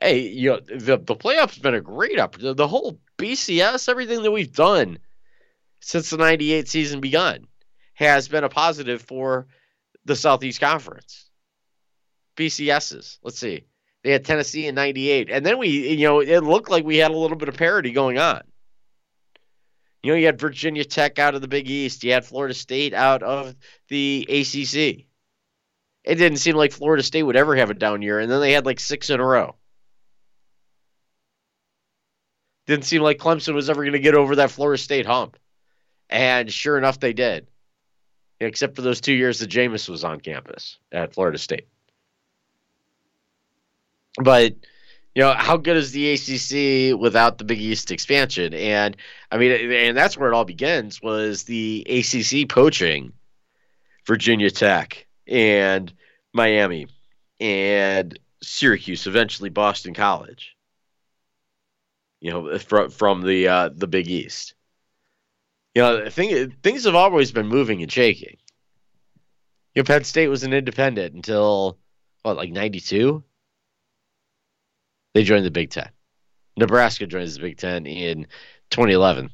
Hey, 0.01 0.28
you 0.28 0.51
know 0.51 0.61
the 0.61 0.97
the 0.97 1.14
playoffs 1.14 1.61
been 1.61 1.74
a 1.74 1.82
great 1.82 2.18
up 2.18 2.39
the, 2.39 2.55
the 2.55 2.66
whole 2.66 2.99
BCS 3.18 3.89
everything 3.91 4.22
that 4.22 4.30
we've 4.30 4.53
done 4.53 4.99
since 5.80 6.09
the 6.09 6.16
'98 6.16 6.66
season 6.66 7.01
begun 7.01 7.47
has 7.93 8.26
been 8.26 8.43
a 8.43 8.49
positive 8.49 9.03
for 9.03 9.47
the 10.07 10.16
Southeast 10.16 10.61
Conference. 10.61 11.28
BCSs. 12.37 13.18
Let's 13.22 13.39
see. 13.39 13.66
They 14.03 14.11
had 14.11 14.24
Tennessee 14.24 14.66
in 14.66 14.74
98. 14.74 15.30
And 15.30 15.47
then 15.47 15.59
we, 15.59 15.68
you 15.95 16.07
know, 16.07 16.20
it 16.20 16.41
looked 16.41 16.68
like 16.68 16.85
we 16.85 16.97
had 16.97 17.12
a 17.12 17.16
little 17.16 17.37
bit 17.37 17.49
of 17.49 17.57
parity 17.57 17.93
going 17.93 18.18
on. 18.18 18.43
You 20.05 20.11
know, 20.11 20.18
you 20.18 20.26
had 20.26 20.38
Virginia 20.38 20.84
Tech 20.84 21.18
out 21.18 21.34
of 21.34 21.40
the 21.40 21.48
Big 21.48 21.70
East. 21.70 22.05
You 22.05 22.12
had 22.12 22.26
Florida 22.26 22.52
State 22.52 22.92
out 22.92 23.22
of 23.22 23.55
the 23.88 24.26
ACC. 24.28 25.07
It 26.05 26.16
didn't 26.16 26.36
seem 26.36 26.57
like 26.57 26.72
Florida 26.72 27.02
State 27.02 27.22
would 27.22 27.36
ever 27.36 27.57
have 27.57 27.70
a 27.70 27.74
down 27.74 28.02
year, 28.02 28.20
and 28.20 28.30
then 28.30 28.42
they 28.42 28.52
had 28.52 28.66
like 28.66 28.80
six 28.80 29.09
in 29.09 29.18
a 29.18 29.24
row. 29.24 29.57
Didn't 32.66 32.84
seem 32.84 33.00
like 33.00 33.16
Clemson 33.16 33.55
was 33.55 33.70
ever 33.70 33.80
going 33.80 33.94
to 33.94 33.98
get 33.98 34.14
over 34.14 34.36
that 34.36 34.50
Florida 34.50 34.76
State 34.76 35.07
hump. 35.07 35.38
And 36.11 36.52
sure 36.52 36.76
enough, 36.76 37.00
they 37.00 37.14
did. 37.14 37.46
Except 38.40 38.76
for 38.76 38.82
those 38.82 39.00
two 39.00 39.14
years 39.14 39.38
that 39.38 39.48
Jameis 39.48 39.88
was 39.88 40.05
on 40.05 40.20
campus 40.20 40.76
at 40.92 41.14
Florida 41.14 41.38
State. 41.38 41.68
But 44.22 44.52
you 45.14 45.22
know, 45.22 45.32
how 45.32 45.56
good 45.56 45.76
is 45.76 45.92
the 45.92 46.12
ACC 46.12 46.98
without 46.98 47.38
the 47.38 47.44
Big 47.44 47.60
East 47.60 47.92
expansion? 47.92 48.52
And 48.52 48.96
I 49.30 49.38
mean, 49.38 49.52
and 49.70 49.96
that's 49.96 50.16
where 50.18 50.30
it 50.30 50.34
all 50.34 50.44
begins 50.44 51.00
was 51.00 51.44
the 51.44 51.86
ACC 51.88 52.48
poaching 52.48 53.12
Virginia 54.06 54.50
Tech 54.50 55.06
and 55.28 55.92
Miami 56.32 56.88
and 57.38 58.18
Syracuse, 58.42 59.06
eventually 59.06 59.50
Boston 59.50 59.94
College. 59.94 60.56
You 62.20 62.30
know, 62.30 62.58
from 62.58 62.90
from 62.90 63.22
the 63.22 63.48
uh, 63.48 63.70
the 63.72 63.86
Big 63.86 64.08
East. 64.08 64.54
You 65.74 65.82
know, 65.82 66.08
thing, 66.08 66.54
things 66.62 66.84
have 66.84 66.94
always 66.94 67.32
been 67.32 67.48
moving 67.48 67.82
and 67.82 67.90
shaking. 67.90 68.36
You 69.74 69.82
know, 69.82 69.84
Penn 69.84 70.04
State 70.04 70.28
was 70.28 70.44
an 70.44 70.52
independent 70.52 71.14
until 71.14 71.78
what, 72.22 72.36
like 72.36 72.50
'92 72.50 73.22
they 75.14 75.22
joined 75.22 75.46
the 75.46 75.50
Big 75.50 75.70
Ten. 75.70 75.88
Nebraska 76.56 77.06
joins 77.06 77.34
the 77.34 77.40
Big 77.40 77.56
Ten 77.56 77.86
in 77.86 78.26
2011. 78.70 79.30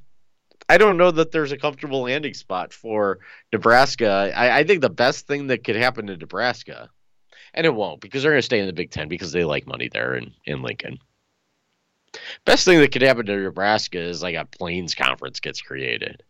I 0.69 0.79
don't 0.79 0.99
know 0.99 1.11
that 1.11 1.33
there's 1.33 1.53
a 1.53 1.59
comfortable 1.59 2.03
landing 2.03 2.35
spot 2.35 2.73
for 2.73 3.19
Nebraska. 3.53 4.33
I, 4.35 4.61
I 4.61 4.65
think 4.65 4.83
the 4.83 4.91
best 4.91 5.27
thing 5.27 5.49
that 5.49 5.65
could 5.65 5.77
happen 5.77 6.07
to 6.07 6.17
Nebraska, 6.17 6.91
and 7.53 7.67
it 7.67 7.75
won't 7.75 8.01
because 8.01 8.23
they're 8.23 8.33
going 8.33 8.39
to 8.39 8.47
stay 8.47 8.61
in 8.61 8.67
the 8.67 8.73
Big 8.73 8.91
Ten 8.91 9.09
because 9.09 9.33
they 9.33 9.45
like 9.45 9.67
money 9.67 9.89
there 9.89 10.15
in, 10.15 10.33
in 10.45 10.63
Lincoln. 10.63 10.99
Best 12.45 12.65
thing 12.65 12.79
that 12.79 12.93
could 12.93 13.03
happen 13.03 13.27
to 13.27 13.37
Nebraska 13.37 13.99
is 13.99 14.23
like 14.23 14.37
a 14.37 14.45
Plains 14.45 14.95
Conference 14.95 15.41
gets 15.41 15.61
created. 15.61 16.23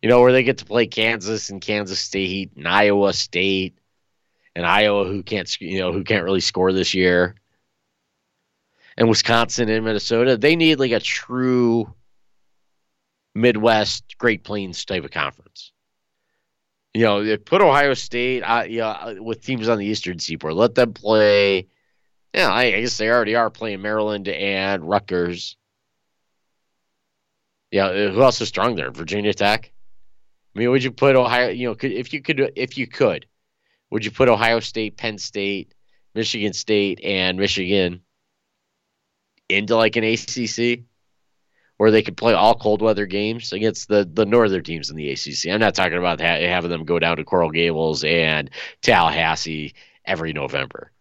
You 0.00 0.08
know, 0.08 0.20
where 0.20 0.32
they 0.32 0.42
get 0.42 0.58
to 0.58 0.64
play 0.64 0.86
Kansas 0.86 1.50
and 1.50 1.60
Kansas 1.60 1.98
State 1.98 2.52
and 2.56 2.66
Iowa 2.66 3.12
State 3.12 3.78
and 4.54 4.66
Iowa 4.66 5.04
who 5.04 5.22
can't 5.22 5.60
you 5.60 5.78
know 5.78 5.92
who 5.92 6.04
can't 6.04 6.24
really 6.24 6.40
score 6.40 6.72
this 6.72 6.94
year 6.94 7.36
and 8.96 9.08
Wisconsin 9.08 9.68
and 9.68 9.84
Minnesota, 9.84 10.36
they 10.36 10.56
need 10.56 10.78
like 10.78 10.92
a 10.92 11.00
true 11.00 11.92
Midwest 13.34 14.16
Great 14.18 14.44
Plains 14.44 14.84
type 14.84 15.04
of 15.04 15.10
conference. 15.10 15.72
You 16.94 17.04
know, 17.04 17.36
put 17.38 17.62
Ohio 17.62 17.94
State, 17.94 18.42
uh, 18.42 18.64
you 18.68 18.80
know, 18.80 19.16
with 19.20 19.42
teams 19.42 19.68
on 19.68 19.78
the 19.78 19.86
Eastern 19.86 20.18
Seaboard. 20.18 20.54
Let 20.54 20.74
them 20.74 20.92
play. 20.92 21.68
Yeah, 22.34 22.50
I, 22.50 22.64
I 22.64 22.80
guess 22.80 22.98
they 22.98 23.10
already 23.10 23.34
are 23.34 23.50
playing 23.50 23.80
Maryland 23.80 24.28
and 24.28 24.86
Rutgers. 24.86 25.56
Yeah, 27.70 28.10
who 28.10 28.22
else 28.22 28.40
is 28.42 28.48
strong 28.48 28.76
there? 28.76 28.90
Virginia 28.90 29.32
Tech. 29.32 29.72
I 30.54 30.58
mean, 30.58 30.70
would 30.70 30.84
you 30.84 30.90
put 30.90 31.16
Ohio? 31.16 31.48
You 31.48 31.68
know, 31.68 31.74
could, 31.74 31.92
if 31.92 32.12
you 32.12 32.20
could, 32.20 32.52
if 32.56 32.76
you 32.76 32.86
could, 32.86 33.24
would 33.90 34.04
you 34.04 34.10
put 34.10 34.28
Ohio 34.28 34.60
State, 34.60 34.98
Penn 34.98 35.16
State, 35.16 35.72
Michigan 36.14 36.52
State, 36.52 37.00
and 37.02 37.38
Michigan 37.38 38.02
into 39.52 39.76
like 39.76 39.96
an 39.96 40.04
ACC 40.04 40.84
where 41.76 41.90
they 41.90 42.02
could 42.02 42.16
play 42.16 42.32
all 42.32 42.54
cold 42.54 42.80
weather 42.80 43.06
games 43.06 43.52
against 43.52 43.88
the 43.88 44.08
the 44.12 44.26
northern 44.26 44.62
teams 44.62 44.90
in 44.90 44.96
the 44.96 45.10
ACC. 45.10 45.52
I'm 45.52 45.60
not 45.60 45.74
talking 45.74 45.98
about 45.98 46.20
ha- 46.20 46.46
having 46.46 46.70
them 46.70 46.84
go 46.84 46.98
down 46.98 47.16
to 47.16 47.24
Coral 47.24 47.50
Gables 47.50 48.04
and 48.04 48.50
Tallahassee 48.82 49.74
every 50.04 50.32
November. 50.32 50.92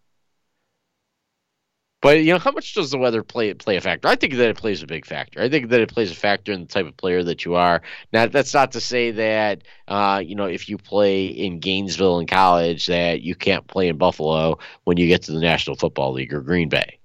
But 2.02 2.24
you 2.24 2.34
know, 2.34 2.40
how 2.40 2.52
much 2.52 2.74
does 2.74 2.90
the 2.90 2.98
weather 2.98 3.22
play 3.22 3.54
play 3.54 3.76
a 3.76 3.82
factor? 3.82 4.08
I 4.08 4.16
think 4.16 4.34
that 4.34 4.50
it 4.50 4.58
plays 4.58 4.82
a 4.82 4.88
big 4.88 5.06
factor. 5.06 5.40
I 5.40 5.50
think 5.50 5.70
that 5.70 5.82
it 5.82 5.94
plays 5.94 6.12
a 6.12 6.16
factor 6.16 6.52
in 6.52 6.62
the 6.62 6.68
type 6.68 6.88
of 6.88 6.98
player 6.98 7.24
that 7.24 7.46
you 7.46 7.54
are. 7.54 7.84
Now, 8.12 8.26
that's 8.26 8.56
not 8.56 8.72
to 8.72 8.82
say 8.82 9.12
that 9.12 9.64
uh, 9.88 10.22
you 10.26 10.34
know 10.34 10.46
if 10.46 10.68
you 10.68 10.80
play 10.80 11.28
in 11.28 11.60
Gainesville 11.60 12.20
in 12.20 12.26
college 12.26 12.88
that 12.88 13.22
you 13.22 13.36
can't 13.36 13.68
play 13.68 13.88
in 13.88 13.98
Buffalo 13.98 14.58
when 14.86 14.98
you 14.98 15.08
get 15.08 15.22
to 15.24 15.32
the 15.32 15.40
National 15.40 15.76
Football 15.76 16.14
League 16.14 16.34
or 16.34 16.42
Green 16.42 16.70
Bay. 16.70 17.01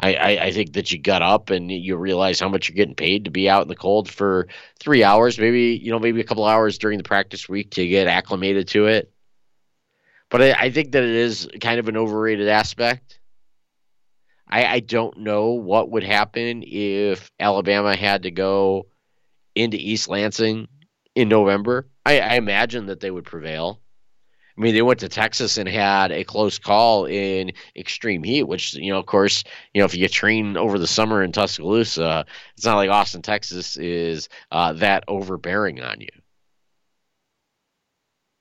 I, 0.00 0.14
I, 0.14 0.28
I, 0.44 0.52
think 0.52 0.74
that 0.74 0.92
you 0.92 0.98
got 0.98 1.22
up 1.22 1.48
and 1.48 1.70
you 1.70 1.96
realize 1.96 2.38
how 2.38 2.50
much 2.50 2.68
you're 2.68 2.76
getting 2.76 2.94
paid 2.94 3.24
to 3.24 3.30
be 3.30 3.48
out 3.48 3.62
in 3.62 3.68
the 3.68 3.74
cold 3.74 4.10
for 4.10 4.46
three 4.78 5.02
hours, 5.02 5.38
maybe 5.38 5.80
you 5.82 5.90
know 5.90 5.98
maybe 5.98 6.20
a 6.20 6.24
couple 6.24 6.44
hours 6.44 6.76
during 6.76 6.98
the 6.98 7.04
practice 7.04 7.48
week 7.48 7.70
to 7.72 7.86
get 7.86 8.06
acclimated 8.06 8.68
to 8.68 8.86
it. 8.86 9.10
But 10.28 10.42
I, 10.42 10.52
I 10.52 10.70
think 10.70 10.92
that 10.92 11.02
it 11.02 11.14
is 11.14 11.48
kind 11.60 11.80
of 11.80 11.88
an 11.88 11.96
overrated 11.96 12.48
aspect. 12.48 13.20
I, 14.48 14.66
I 14.66 14.80
don't 14.80 15.18
know 15.18 15.52
what 15.52 15.90
would 15.90 16.04
happen 16.04 16.62
if 16.66 17.30
Alabama 17.40 17.96
had 17.96 18.24
to 18.24 18.30
go 18.30 18.86
into 19.54 19.78
East 19.78 20.08
Lansing 20.08 20.68
in 21.16 21.28
November, 21.28 21.88
I, 22.04 22.20
I 22.20 22.34
imagine 22.34 22.86
that 22.86 23.00
they 23.00 23.10
would 23.10 23.24
prevail. 23.24 23.80
I 24.56 24.60
mean, 24.60 24.74
they 24.74 24.82
went 24.82 25.00
to 25.00 25.08
Texas 25.08 25.58
and 25.58 25.68
had 25.68 26.10
a 26.10 26.24
close 26.24 26.58
call 26.58 27.04
in 27.06 27.52
extreme 27.76 28.22
heat, 28.22 28.44
which, 28.44 28.74
you 28.74 28.90
know, 28.90 28.98
of 28.98 29.06
course, 29.06 29.44
you 29.74 29.80
know, 29.80 29.84
if 29.84 29.94
you 29.94 30.08
train 30.08 30.56
over 30.56 30.78
the 30.78 30.86
summer 30.86 31.22
in 31.22 31.32
Tuscaloosa, 31.32 32.24
it's 32.56 32.64
not 32.64 32.76
like 32.76 32.88
Austin, 32.88 33.20
Texas 33.22 33.76
is 33.76 34.28
uh, 34.52 34.72
that 34.74 35.04
overbearing 35.08 35.82
on 35.82 36.00
you. 36.00 36.08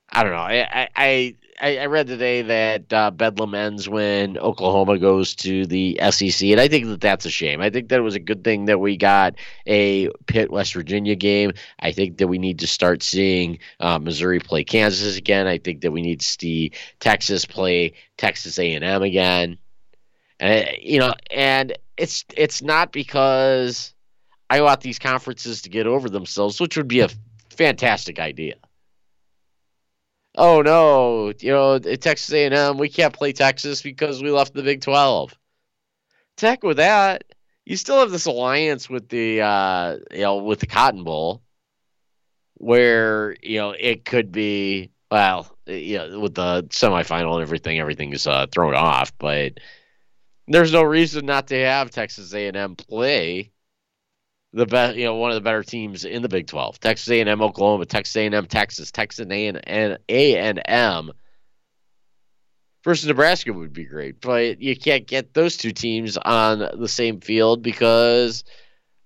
I 0.09 0.23
don't 0.23 0.31
know. 0.31 0.37
I, 0.37 0.83
I, 0.83 0.89
I, 0.95 1.35
I 1.61 1.85
read 1.85 2.07
today 2.07 2.41
that 2.41 2.91
uh, 2.91 3.11
Bedlam 3.11 3.55
ends 3.55 3.87
when 3.87 4.37
Oklahoma 4.37 4.97
goes 4.97 5.35
to 5.35 5.65
the 5.65 5.99
SEC, 6.11 6.49
and 6.49 6.59
I 6.59 6.67
think 6.67 6.87
that 6.87 6.99
that's 6.99 7.25
a 7.25 7.29
shame. 7.29 7.61
I 7.61 7.69
think 7.69 7.89
that 7.89 7.99
it 7.99 8.03
was 8.03 8.15
a 8.15 8.19
good 8.19 8.43
thing 8.43 8.65
that 8.65 8.79
we 8.79 8.97
got 8.97 9.35
a 9.65 10.09
Pitt 10.27 10.51
West 10.51 10.73
Virginia 10.73 11.15
game. 11.15 11.53
I 11.79 11.93
think 11.93 12.17
that 12.17 12.27
we 12.27 12.39
need 12.39 12.59
to 12.59 12.67
start 12.67 13.03
seeing 13.03 13.59
uh, 13.79 13.99
Missouri 13.99 14.39
play 14.39 14.65
Kansas 14.65 15.17
again. 15.17 15.47
I 15.47 15.57
think 15.57 15.81
that 15.81 15.91
we 15.91 16.01
need 16.01 16.19
to 16.19 16.25
see 16.25 16.71
Texas 16.99 17.45
play 17.45 17.93
Texas 18.17 18.59
A&M 18.59 19.01
again. 19.01 19.57
And 20.41 20.69
you 20.81 20.99
know, 20.99 21.13
and 21.31 21.77
it's 21.95 22.25
it's 22.35 22.61
not 22.61 22.91
because 22.91 23.93
I 24.49 24.59
want 24.59 24.81
these 24.81 24.99
conferences 24.99 25.61
to 25.61 25.69
get 25.69 25.87
over 25.87 26.09
themselves, 26.09 26.59
which 26.59 26.75
would 26.75 26.89
be 26.89 26.99
a 26.99 27.09
fantastic 27.49 28.19
idea 28.19 28.55
oh 30.37 30.61
no, 30.61 31.33
you 31.39 31.51
know, 31.51 31.79
Texas 31.79 32.31
A&M, 32.33 32.77
we 32.77 32.89
can't 32.89 33.13
play 33.13 33.33
Texas 33.33 33.81
because 33.81 34.21
we 34.21 34.31
left 34.31 34.53
the 34.53 34.63
Big 34.63 34.81
12. 34.81 35.37
Tech 36.37 36.63
with 36.63 36.77
that, 36.77 37.23
you 37.65 37.77
still 37.77 37.99
have 37.99 38.11
this 38.11 38.25
alliance 38.25 38.89
with 38.89 39.09
the 39.09 39.41
uh, 39.41 39.97
you 40.11 40.21
know 40.21 40.37
with 40.37 40.59
the 40.59 40.67
Cotton 40.67 41.03
Bowl, 41.03 41.41
where 42.55 43.35
you 43.41 43.57
know 43.57 43.71
it 43.71 44.05
could 44.05 44.31
be 44.31 44.91
well, 45.09 45.55
you 45.65 45.97
know, 45.97 46.19
with 46.19 46.35
the 46.35 46.63
semifinal 46.63 47.33
and 47.35 47.41
everything, 47.41 47.79
everything 47.79 48.13
is 48.13 48.27
uh, 48.27 48.47
thrown 48.51 48.75
off. 48.75 49.13
But 49.17 49.59
there's 50.47 50.73
no 50.73 50.83
reason 50.83 51.25
not 51.25 51.47
to 51.47 51.55
have 51.57 51.89
Texas 51.89 52.33
A&M 52.33 52.75
play 52.75 53.51
the 54.55 54.65
best, 54.65 54.95
you 54.95 55.03
know, 55.03 55.15
one 55.15 55.31
of 55.31 55.35
the 55.35 55.41
better 55.41 55.63
teams 55.63 56.05
in 56.05 56.21
the 56.21 56.29
Big 56.29 56.47
12. 56.47 56.79
Texas 56.79 57.09
A&M, 57.09 57.41
Oklahoma, 57.41 57.85
Texas 57.85 58.15
A&M, 58.15 58.45
Texas, 58.47 58.89
Texas 58.89 59.27
A&M, 59.29 59.97
A&M 60.09 61.11
versus 62.85 63.07
Nebraska 63.07 63.51
would 63.51 63.73
be 63.73 63.83
great, 63.83 64.21
but 64.21 64.61
you 64.61 64.77
can't 64.77 65.07
get 65.07 65.33
those 65.33 65.57
two 65.57 65.71
teams 65.71 66.17
on 66.17 66.59
the 66.79 66.87
same 66.87 67.19
field 67.19 67.61
because 67.63 68.45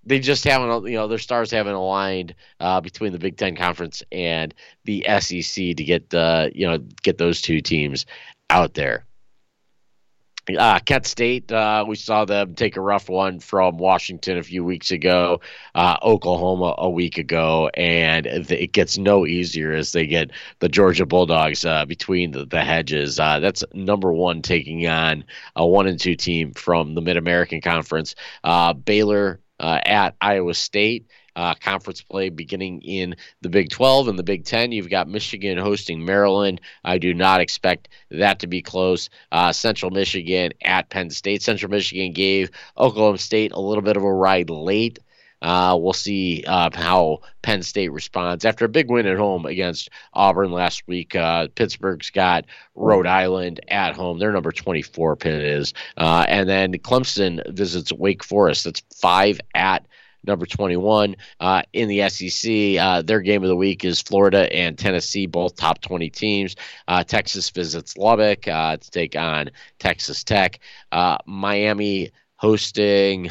they 0.04 0.20
just 0.20 0.44
haven't, 0.44 0.86
you 0.86 0.94
know, 0.94 1.08
their 1.08 1.18
stars 1.18 1.50
haven't 1.50 1.74
aligned 1.74 2.34
uh, 2.60 2.80
between 2.80 3.12
the 3.12 3.18
Big 3.18 3.36
Ten 3.36 3.56
Conference 3.56 4.04
and 4.12 4.54
the 4.84 5.04
SEC 5.18 5.76
to 5.76 5.84
get 5.84 6.10
the, 6.10 6.52
you 6.54 6.66
know, 6.66 6.78
get 7.02 7.18
those 7.18 7.40
two 7.40 7.60
teams 7.60 8.06
out 8.50 8.74
there. 8.74 9.04
Uh, 10.58 10.78
Kent 10.80 11.06
State, 11.06 11.52
uh, 11.52 11.84
we 11.86 11.96
saw 11.96 12.24
them 12.24 12.54
take 12.54 12.76
a 12.76 12.80
rough 12.80 13.08
one 13.08 13.40
from 13.40 13.76
Washington 13.76 14.38
a 14.38 14.42
few 14.42 14.64
weeks 14.64 14.90
ago, 14.90 15.40
uh, 15.74 15.96
Oklahoma 16.02 16.74
a 16.78 16.88
week 16.88 17.18
ago, 17.18 17.70
and 17.74 18.26
it 18.26 18.72
gets 18.72 18.98
no 18.98 19.26
easier 19.26 19.72
as 19.72 19.92
they 19.92 20.06
get 20.06 20.30
the 20.60 20.68
Georgia 20.68 21.06
Bulldogs 21.06 21.64
uh, 21.64 21.84
between 21.84 22.32
the, 22.32 22.46
the 22.46 22.62
hedges. 22.62 23.20
Uh, 23.20 23.38
that's 23.38 23.62
number 23.74 24.12
one 24.12 24.42
taking 24.42 24.86
on 24.86 25.24
a 25.56 25.66
one 25.66 25.86
and 25.86 26.00
two 26.00 26.16
team 26.16 26.52
from 26.54 26.94
the 26.94 27.00
Mid 27.00 27.16
American 27.16 27.60
Conference. 27.60 28.14
Uh, 28.42 28.72
Baylor 28.72 29.40
at 29.60 30.16
Iowa 30.22 30.54
State 30.54 31.06
uh, 31.36 31.54
conference 31.54 32.02
play 32.02 32.28
beginning 32.28 32.82
in 32.82 33.16
the 33.40 33.48
Big 33.48 33.70
12 33.70 34.08
and 34.08 34.18
the 34.18 34.22
Big 34.22 34.44
10. 34.44 34.72
You've 34.72 34.90
got 34.90 35.08
Michigan 35.08 35.58
hosting 35.58 36.04
Maryland. 36.04 36.60
I 36.84 36.98
do 36.98 37.14
not 37.14 37.40
expect 37.40 37.88
that 38.10 38.40
to 38.40 38.46
be 38.46 38.62
close. 38.62 39.10
Uh, 39.32 39.52
Central 39.52 39.90
Michigan 39.90 40.52
at 40.62 40.90
Penn 40.90 41.10
State. 41.10 41.42
Central 41.42 41.70
Michigan 41.70 42.12
gave 42.12 42.50
Oklahoma 42.76 43.18
State 43.18 43.52
a 43.52 43.60
little 43.60 43.82
bit 43.82 43.96
of 43.96 44.02
a 44.02 44.12
ride 44.12 44.50
late. 44.50 44.98
Uh, 45.42 45.76
we'll 45.80 45.92
see 45.92 46.44
uh, 46.46 46.68
how 46.74 47.20
Penn 47.42 47.62
State 47.62 47.90
responds 47.92 48.44
after 48.44 48.66
a 48.66 48.68
big 48.68 48.90
win 48.90 49.06
at 49.06 49.16
home 49.16 49.46
against 49.46 49.88
Auburn 50.12 50.52
last 50.52 50.86
week. 50.86 51.16
Uh, 51.16 51.48
Pittsburgh's 51.54 52.10
got 52.10 52.44
Rhode 52.74 53.06
Island 53.06 53.60
at 53.68 53.94
home. 53.94 54.18
Their 54.18 54.32
number 54.32 54.52
24 54.52 55.16
Pitt 55.16 55.42
is, 55.42 55.72
uh, 55.96 56.26
and 56.28 56.48
then 56.48 56.72
Clemson 56.74 57.40
visits 57.54 57.92
Wake 57.92 58.22
Forest. 58.22 58.64
That's 58.64 58.82
five 58.94 59.40
at 59.54 59.86
number 60.24 60.46
21 60.46 61.16
uh, 61.40 61.62
in 61.72 61.88
the 61.88 62.08
SEC. 62.08 62.78
Uh, 62.78 63.02
their 63.02 63.20
game 63.20 63.42
of 63.42 63.48
the 63.48 63.56
week 63.56 63.84
is 63.84 64.00
Florida 64.00 64.52
and 64.54 64.78
Tennessee, 64.78 65.26
both 65.26 65.56
top 65.56 65.80
20 65.80 66.10
teams. 66.10 66.56
Uh, 66.86 67.04
Texas 67.04 67.50
visits 67.50 67.96
Lubbock 67.96 68.46
uh, 68.48 68.76
to 68.76 68.90
take 68.90 69.16
on 69.16 69.50
Texas 69.78 70.24
Tech. 70.24 70.60
Uh, 70.92 71.18
Miami 71.26 72.10
hosting. 72.36 73.30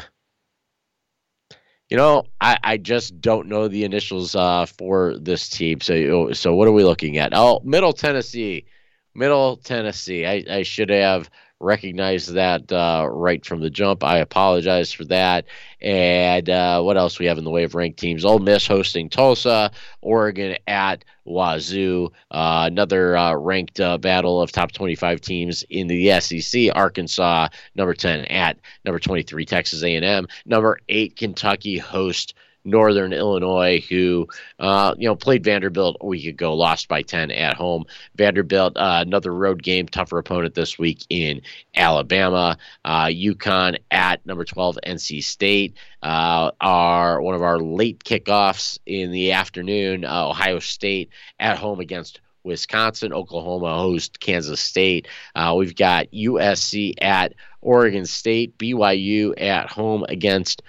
You 1.88 1.96
know, 1.96 2.24
I, 2.40 2.56
I 2.62 2.76
just 2.76 3.20
don't 3.20 3.48
know 3.48 3.66
the 3.66 3.84
initials 3.84 4.36
uh, 4.36 4.66
for 4.66 5.16
this 5.18 5.48
team. 5.48 5.80
So, 5.80 6.32
so 6.32 6.54
what 6.54 6.68
are 6.68 6.72
we 6.72 6.84
looking 6.84 7.18
at? 7.18 7.32
Oh, 7.34 7.60
Middle 7.64 7.92
Tennessee. 7.92 8.66
Middle 9.14 9.56
Tennessee. 9.56 10.24
I, 10.24 10.44
I 10.48 10.62
should 10.62 10.90
have 10.90 11.28
recognize 11.60 12.26
that 12.26 12.72
uh, 12.72 13.06
right 13.10 13.44
from 13.44 13.60
the 13.60 13.70
jump. 13.70 14.02
I 14.02 14.18
apologize 14.18 14.92
for 14.92 15.04
that. 15.06 15.44
And 15.80 16.48
uh, 16.48 16.82
what 16.82 16.96
else 16.96 17.18
we 17.18 17.26
have 17.26 17.38
in 17.38 17.44
the 17.44 17.50
way 17.50 17.64
of 17.64 17.74
ranked 17.74 17.98
teams? 17.98 18.24
Ole 18.24 18.38
Miss 18.38 18.66
hosting 18.66 19.08
Tulsa, 19.08 19.70
Oregon 20.00 20.56
at 20.66 21.04
Wazoo. 21.24 22.12
Uh, 22.30 22.64
another 22.66 23.16
uh, 23.16 23.34
ranked 23.34 23.78
uh, 23.78 23.98
battle 23.98 24.40
of 24.40 24.50
top 24.50 24.72
25 24.72 25.20
teams 25.20 25.62
in 25.68 25.86
the 25.86 26.18
SEC. 26.20 26.74
Arkansas, 26.74 27.48
number 27.74 27.94
10 27.94 28.24
at 28.26 28.58
number 28.84 28.98
23, 28.98 29.44
Texas 29.44 29.82
A&M. 29.82 30.26
Number 30.46 30.78
eight, 30.88 31.16
Kentucky 31.16 31.78
host 31.78 32.34
Northern 32.64 33.12
Illinois, 33.12 33.80
who 33.88 34.28
uh, 34.58 34.94
you 34.98 35.08
know 35.08 35.16
played 35.16 35.44
Vanderbilt 35.44 35.96
a 36.00 36.06
week 36.06 36.26
ago, 36.26 36.54
lost 36.54 36.88
by 36.88 37.02
ten 37.02 37.30
at 37.30 37.56
home. 37.56 37.84
Vanderbilt, 38.16 38.76
uh, 38.76 39.02
another 39.06 39.34
road 39.34 39.62
game, 39.62 39.88
tougher 39.88 40.18
opponent 40.18 40.54
this 40.54 40.78
week 40.78 41.04
in 41.08 41.42
Alabama. 41.74 42.56
Uh, 42.84 43.06
UConn 43.06 43.78
at 43.90 44.24
number 44.26 44.44
twelve, 44.44 44.78
NC 44.86 45.22
State. 45.22 45.76
Uh, 46.02 46.50
are 46.60 47.20
one 47.20 47.34
of 47.34 47.42
our 47.42 47.58
late 47.58 48.04
kickoffs 48.04 48.78
in 48.86 49.10
the 49.10 49.32
afternoon. 49.32 50.04
Uh, 50.04 50.28
Ohio 50.28 50.58
State 50.58 51.10
at 51.38 51.58
home 51.58 51.80
against 51.80 52.20
Wisconsin, 52.42 53.12
Oklahoma 53.12 53.76
host 53.76 54.20
Kansas 54.20 54.60
State. 54.60 55.08
Uh, 55.34 55.54
we've 55.56 55.76
got 55.76 56.10
USC 56.12 56.94
at 57.02 57.34
Oregon 57.60 58.06
State, 58.06 58.56
BYU 58.58 59.34
at 59.40 59.70
home 59.70 60.04
against 60.08 60.62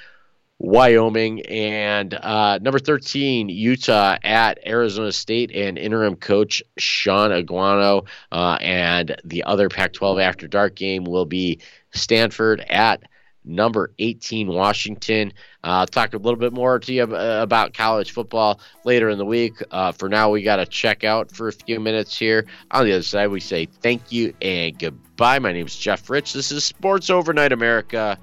Wyoming, 0.61 1.41
and 1.47 2.13
uh, 2.13 2.59
number 2.61 2.77
13, 2.77 3.49
Utah 3.49 4.17
at 4.23 4.59
Arizona 4.65 5.11
State, 5.11 5.51
and 5.51 5.75
interim 5.75 6.15
coach 6.15 6.61
Shaun 6.77 7.31
Aguano. 7.31 8.05
Uh, 8.31 8.59
and 8.61 9.15
the 9.23 9.43
other 9.43 9.69
Pac 9.69 9.93
12 9.93 10.19
After 10.19 10.47
Dark 10.47 10.75
game 10.75 11.03
will 11.03 11.25
be 11.25 11.59
Stanford 11.93 12.63
at 12.69 13.01
number 13.43 13.91
18, 13.97 14.49
Washington. 14.49 15.33
Uh, 15.63 15.87
talk 15.87 16.13
a 16.13 16.17
little 16.17 16.39
bit 16.39 16.53
more 16.53 16.77
to 16.77 16.93
you 16.93 17.03
about 17.03 17.73
college 17.73 18.11
football 18.11 18.59
later 18.83 19.09
in 19.09 19.17
the 19.17 19.25
week. 19.25 19.55
Uh, 19.71 19.91
for 19.91 20.09
now, 20.09 20.29
we 20.29 20.43
got 20.43 20.57
to 20.57 20.67
check 20.67 21.03
out 21.03 21.31
for 21.31 21.47
a 21.47 21.53
few 21.53 21.79
minutes 21.79 22.15
here. 22.15 22.45
On 22.69 22.85
the 22.85 22.93
other 22.93 23.01
side, 23.01 23.29
we 23.29 23.39
say 23.39 23.65
thank 23.65 24.11
you 24.11 24.31
and 24.43 24.77
goodbye. 24.77 25.39
My 25.39 25.53
name 25.53 25.65
is 25.65 25.75
Jeff 25.75 26.07
Rich. 26.07 26.33
This 26.33 26.51
is 26.51 26.63
Sports 26.63 27.09
Overnight 27.09 27.51
America, 27.51 28.19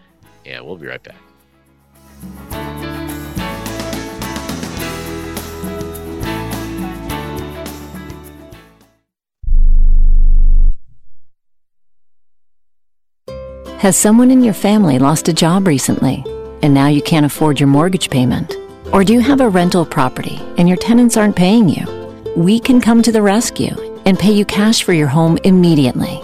and 0.46 0.64
we'll 0.64 0.76
be 0.76 0.86
right 0.86 1.02
back. 1.02 1.27
Has 13.78 13.96
someone 13.96 14.32
in 14.32 14.42
your 14.42 14.54
family 14.54 14.98
lost 14.98 15.28
a 15.28 15.32
job 15.32 15.68
recently 15.68 16.24
and 16.62 16.74
now 16.74 16.88
you 16.88 17.00
can't 17.00 17.24
afford 17.24 17.60
your 17.60 17.68
mortgage 17.68 18.10
payment? 18.10 18.56
Or 18.92 19.04
do 19.04 19.12
you 19.12 19.20
have 19.20 19.40
a 19.40 19.48
rental 19.48 19.86
property 19.86 20.36
and 20.58 20.68
your 20.68 20.76
tenants 20.76 21.16
aren't 21.16 21.36
paying 21.36 21.68
you? 21.68 21.86
We 22.36 22.58
can 22.58 22.80
come 22.80 23.02
to 23.02 23.12
the 23.12 23.22
rescue 23.22 23.76
and 24.04 24.18
pay 24.18 24.32
you 24.32 24.44
cash 24.44 24.82
for 24.82 24.92
your 24.92 25.06
home 25.06 25.38
immediately. 25.44 26.20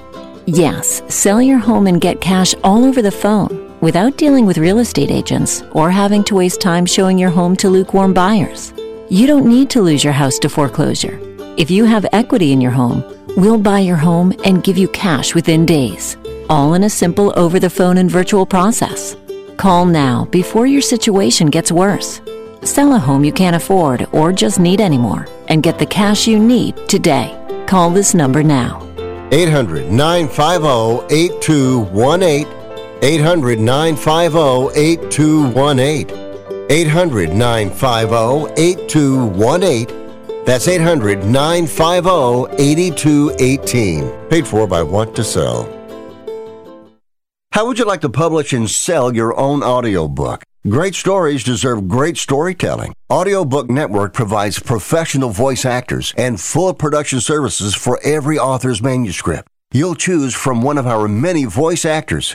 Yes, 0.46 1.02
sell 1.08 1.40
your 1.40 1.58
home 1.58 1.86
and 1.86 2.00
get 2.00 2.20
cash 2.20 2.54
all 2.64 2.84
over 2.84 3.00
the 3.00 3.12
phone 3.12 3.63
without 3.84 4.16
dealing 4.16 4.46
with 4.46 4.58
real 4.58 4.80
estate 4.80 5.12
agents 5.12 5.62
or 5.70 5.90
having 5.90 6.24
to 6.24 6.34
waste 6.34 6.60
time 6.60 6.84
showing 6.84 7.16
your 7.16 7.30
home 7.30 7.54
to 7.54 7.70
lukewarm 7.70 8.12
buyers. 8.12 8.72
You 9.08 9.28
don't 9.28 9.46
need 9.46 9.70
to 9.70 9.82
lose 9.82 10.02
your 10.02 10.12
house 10.12 10.40
to 10.40 10.48
foreclosure. 10.48 11.20
If 11.56 11.70
you 11.70 11.84
have 11.84 12.06
equity 12.12 12.50
in 12.50 12.60
your 12.60 12.72
home, 12.72 13.04
we'll 13.36 13.58
buy 13.58 13.78
your 13.78 13.96
home 13.96 14.32
and 14.44 14.64
give 14.64 14.76
you 14.76 14.88
cash 14.88 15.34
within 15.36 15.64
days 15.64 16.16
all 16.48 16.74
in 16.74 16.84
a 16.84 16.90
simple 16.90 17.32
over 17.38 17.58
the 17.58 17.70
phone 17.70 17.98
and 17.98 18.10
virtual 18.10 18.46
process. 18.46 19.16
Call 19.56 19.86
now 19.86 20.26
before 20.26 20.66
your 20.66 20.82
situation 20.82 21.48
gets 21.48 21.72
worse. 21.72 22.20
Sell 22.62 22.94
a 22.94 22.98
home 22.98 23.24
you 23.24 23.32
can't 23.32 23.56
afford 23.56 24.06
or 24.12 24.32
just 24.32 24.58
need 24.58 24.80
anymore 24.80 25.26
and 25.48 25.62
get 25.62 25.78
the 25.78 25.86
cash 25.86 26.26
you 26.26 26.38
need 26.38 26.76
today. 26.88 27.38
Call 27.66 27.90
this 27.90 28.14
number 28.14 28.42
now. 28.42 28.80
800 29.30 29.90
950 29.90 31.14
8218. 31.14 32.63
800 33.02 33.58
950 33.58 34.78
8218. 34.78 36.24
800 36.70 37.34
950 37.34 38.60
8218. 38.60 40.44
That's 40.44 40.68
800 40.68 41.24
950 41.24 42.62
8218. 42.62 44.28
Paid 44.28 44.46
for 44.46 44.66
by 44.66 44.82
Want 44.82 45.14
to 45.16 45.24
Sell. 45.24 45.68
How 47.52 47.66
would 47.66 47.78
you 47.78 47.84
like 47.84 48.00
to 48.00 48.08
publish 48.08 48.52
and 48.52 48.68
sell 48.68 49.14
your 49.14 49.38
own 49.38 49.62
audiobook? 49.62 50.42
Great 50.68 50.94
stories 50.94 51.44
deserve 51.44 51.86
great 51.86 52.16
storytelling. 52.16 52.94
Audiobook 53.12 53.70
Network 53.70 54.12
provides 54.12 54.58
professional 54.58 55.30
voice 55.30 55.64
actors 55.64 56.12
and 56.16 56.40
full 56.40 56.74
production 56.74 57.20
services 57.20 57.74
for 57.74 58.00
every 58.02 58.38
author's 58.38 58.82
manuscript. 58.82 59.46
You'll 59.72 59.94
choose 59.94 60.34
from 60.34 60.62
one 60.62 60.78
of 60.78 60.86
our 60.86 61.06
many 61.06 61.44
voice 61.44 61.84
actors. 61.84 62.34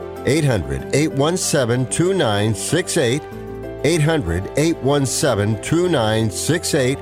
800 0.25 0.95
817 0.95 1.85
2968. 1.87 3.21
800 3.83 4.51
817 4.57 5.61
2968. 5.61 6.97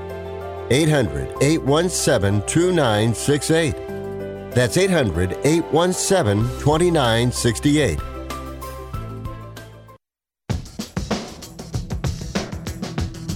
800 0.70 1.42
817 1.42 2.42
2968. 2.46 3.74
That's 4.52 4.76
800 4.76 5.32
817 5.44 6.44
2968. 6.60 7.98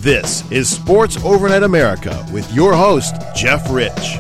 This 0.05 0.51
is 0.51 0.69
Sports 0.69 1.17
Overnight 1.25 1.63
America 1.63 2.27
with 2.31 2.53
your 2.53 2.75
host, 2.75 3.15
Jeff 3.35 3.67
Rich. 3.71 4.19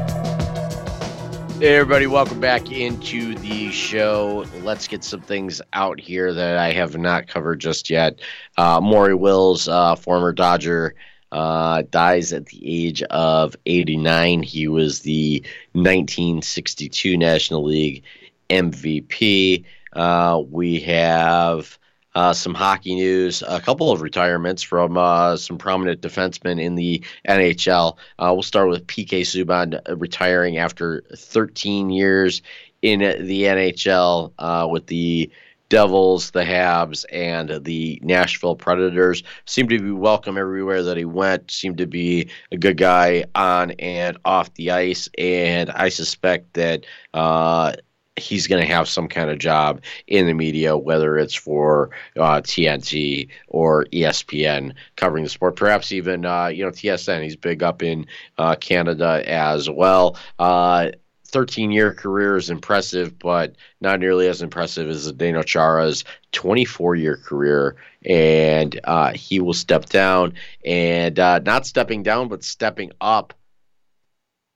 Hey, 1.64 1.76
everybody, 1.76 2.06
welcome 2.06 2.40
back 2.40 2.70
into 2.70 3.34
the 3.36 3.70
show. 3.70 4.44
Let's 4.60 4.86
get 4.86 5.02
some 5.02 5.22
things 5.22 5.62
out 5.72 5.98
here 5.98 6.34
that 6.34 6.58
I 6.58 6.72
have 6.72 6.94
not 6.98 7.26
covered 7.26 7.58
just 7.58 7.88
yet. 7.88 8.20
Uh, 8.58 8.82
Maury 8.82 9.14
Wills, 9.14 9.66
uh, 9.66 9.96
former 9.96 10.34
Dodger, 10.34 10.94
uh, 11.32 11.84
dies 11.88 12.34
at 12.34 12.44
the 12.44 12.60
age 12.62 13.02
of 13.04 13.56
89. 13.64 14.42
He 14.42 14.68
was 14.68 15.00
the 15.00 15.42
1962 15.72 17.16
National 17.16 17.64
League 17.64 18.04
MVP. 18.50 19.64
Uh, 19.94 20.42
we 20.46 20.80
have 20.80 21.78
uh, 22.14 22.32
some 22.32 22.54
hockey 22.54 22.94
news, 22.94 23.42
a 23.46 23.60
couple 23.60 23.90
of 23.90 24.00
retirements 24.00 24.62
from 24.62 24.96
uh, 24.96 25.36
some 25.36 25.58
prominent 25.58 26.00
defensemen 26.00 26.60
in 26.60 26.74
the 26.74 27.02
NHL. 27.28 27.96
Uh, 28.18 28.30
we'll 28.32 28.42
start 28.42 28.68
with 28.68 28.86
PK 28.86 29.22
Subban 29.22 29.80
retiring 30.00 30.58
after 30.58 31.02
13 31.16 31.90
years 31.90 32.42
in 32.82 33.00
the 33.00 33.42
NHL 33.44 34.32
uh, 34.38 34.68
with 34.70 34.86
the 34.86 35.30
Devils, 35.70 36.30
the 36.30 36.44
Habs, 36.44 37.04
and 37.10 37.64
the 37.64 37.98
Nashville 38.02 38.54
Predators. 38.54 39.22
Seemed 39.46 39.70
to 39.70 39.78
be 39.78 39.90
welcome 39.90 40.36
everywhere 40.36 40.82
that 40.82 40.96
he 40.96 41.04
went. 41.04 41.50
Seemed 41.50 41.78
to 41.78 41.86
be 41.86 42.28
a 42.52 42.56
good 42.56 42.76
guy 42.76 43.24
on 43.34 43.72
and 43.72 44.18
off 44.24 44.52
the 44.54 44.70
ice, 44.70 45.08
and 45.18 45.70
I 45.70 45.88
suspect 45.88 46.52
that 46.54 46.84
uh, 47.14 47.72
he's 48.16 48.46
going 48.46 48.62
to 48.62 48.72
have 48.72 48.88
some 48.88 49.08
kind 49.08 49.30
of 49.30 49.38
job 49.38 49.80
in 50.06 50.26
the 50.26 50.34
media, 50.34 50.76
whether 50.76 51.18
it's 51.18 51.34
for 51.34 51.90
uh, 52.16 52.40
TNT 52.40 53.28
or 53.48 53.86
ESPN 53.86 54.74
covering 54.96 55.24
the 55.24 55.30
sport, 55.30 55.56
perhaps 55.56 55.92
even 55.92 56.24
uh, 56.24 56.46
you 56.46 56.64
know 56.64 56.70
TSN. 56.70 57.22
He's 57.22 57.36
big 57.36 57.62
up 57.62 57.82
in 57.82 58.06
uh, 58.38 58.54
Canada 58.56 59.22
as 59.26 59.68
well. 59.68 60.16
Uh, 60.38 60.90
13 61.26 61.72
year 61.72 61.92
career 61.92 62.36
is 62.36 62.48
impressive, 62.48 63.18
but 63.18 63.56
not 63.80 63.98
nearly 63.98 64.28
as 64.28 64.40
impressive 64.40 64.88
as 64.88 65.10
Zdeno 65.10 65.44
Chara's 65.44 66.04
24 66.30 66.94
year 66.94 67.16
career. 67.16 67.74
And 68.04 68.78
uh, 68.84 69.12
he 69.14 69.40
will 69.40 69.54
step 69.54 69.86
down 69.86 70.34
and 70.64 71.18
uh, 71.18 71.40
not 71.40 71.66
stepping 71.66 72.04
down, 72.04 72.28
but 72.28 72.44
stepping 72.44 72.92
up 73.00 73.34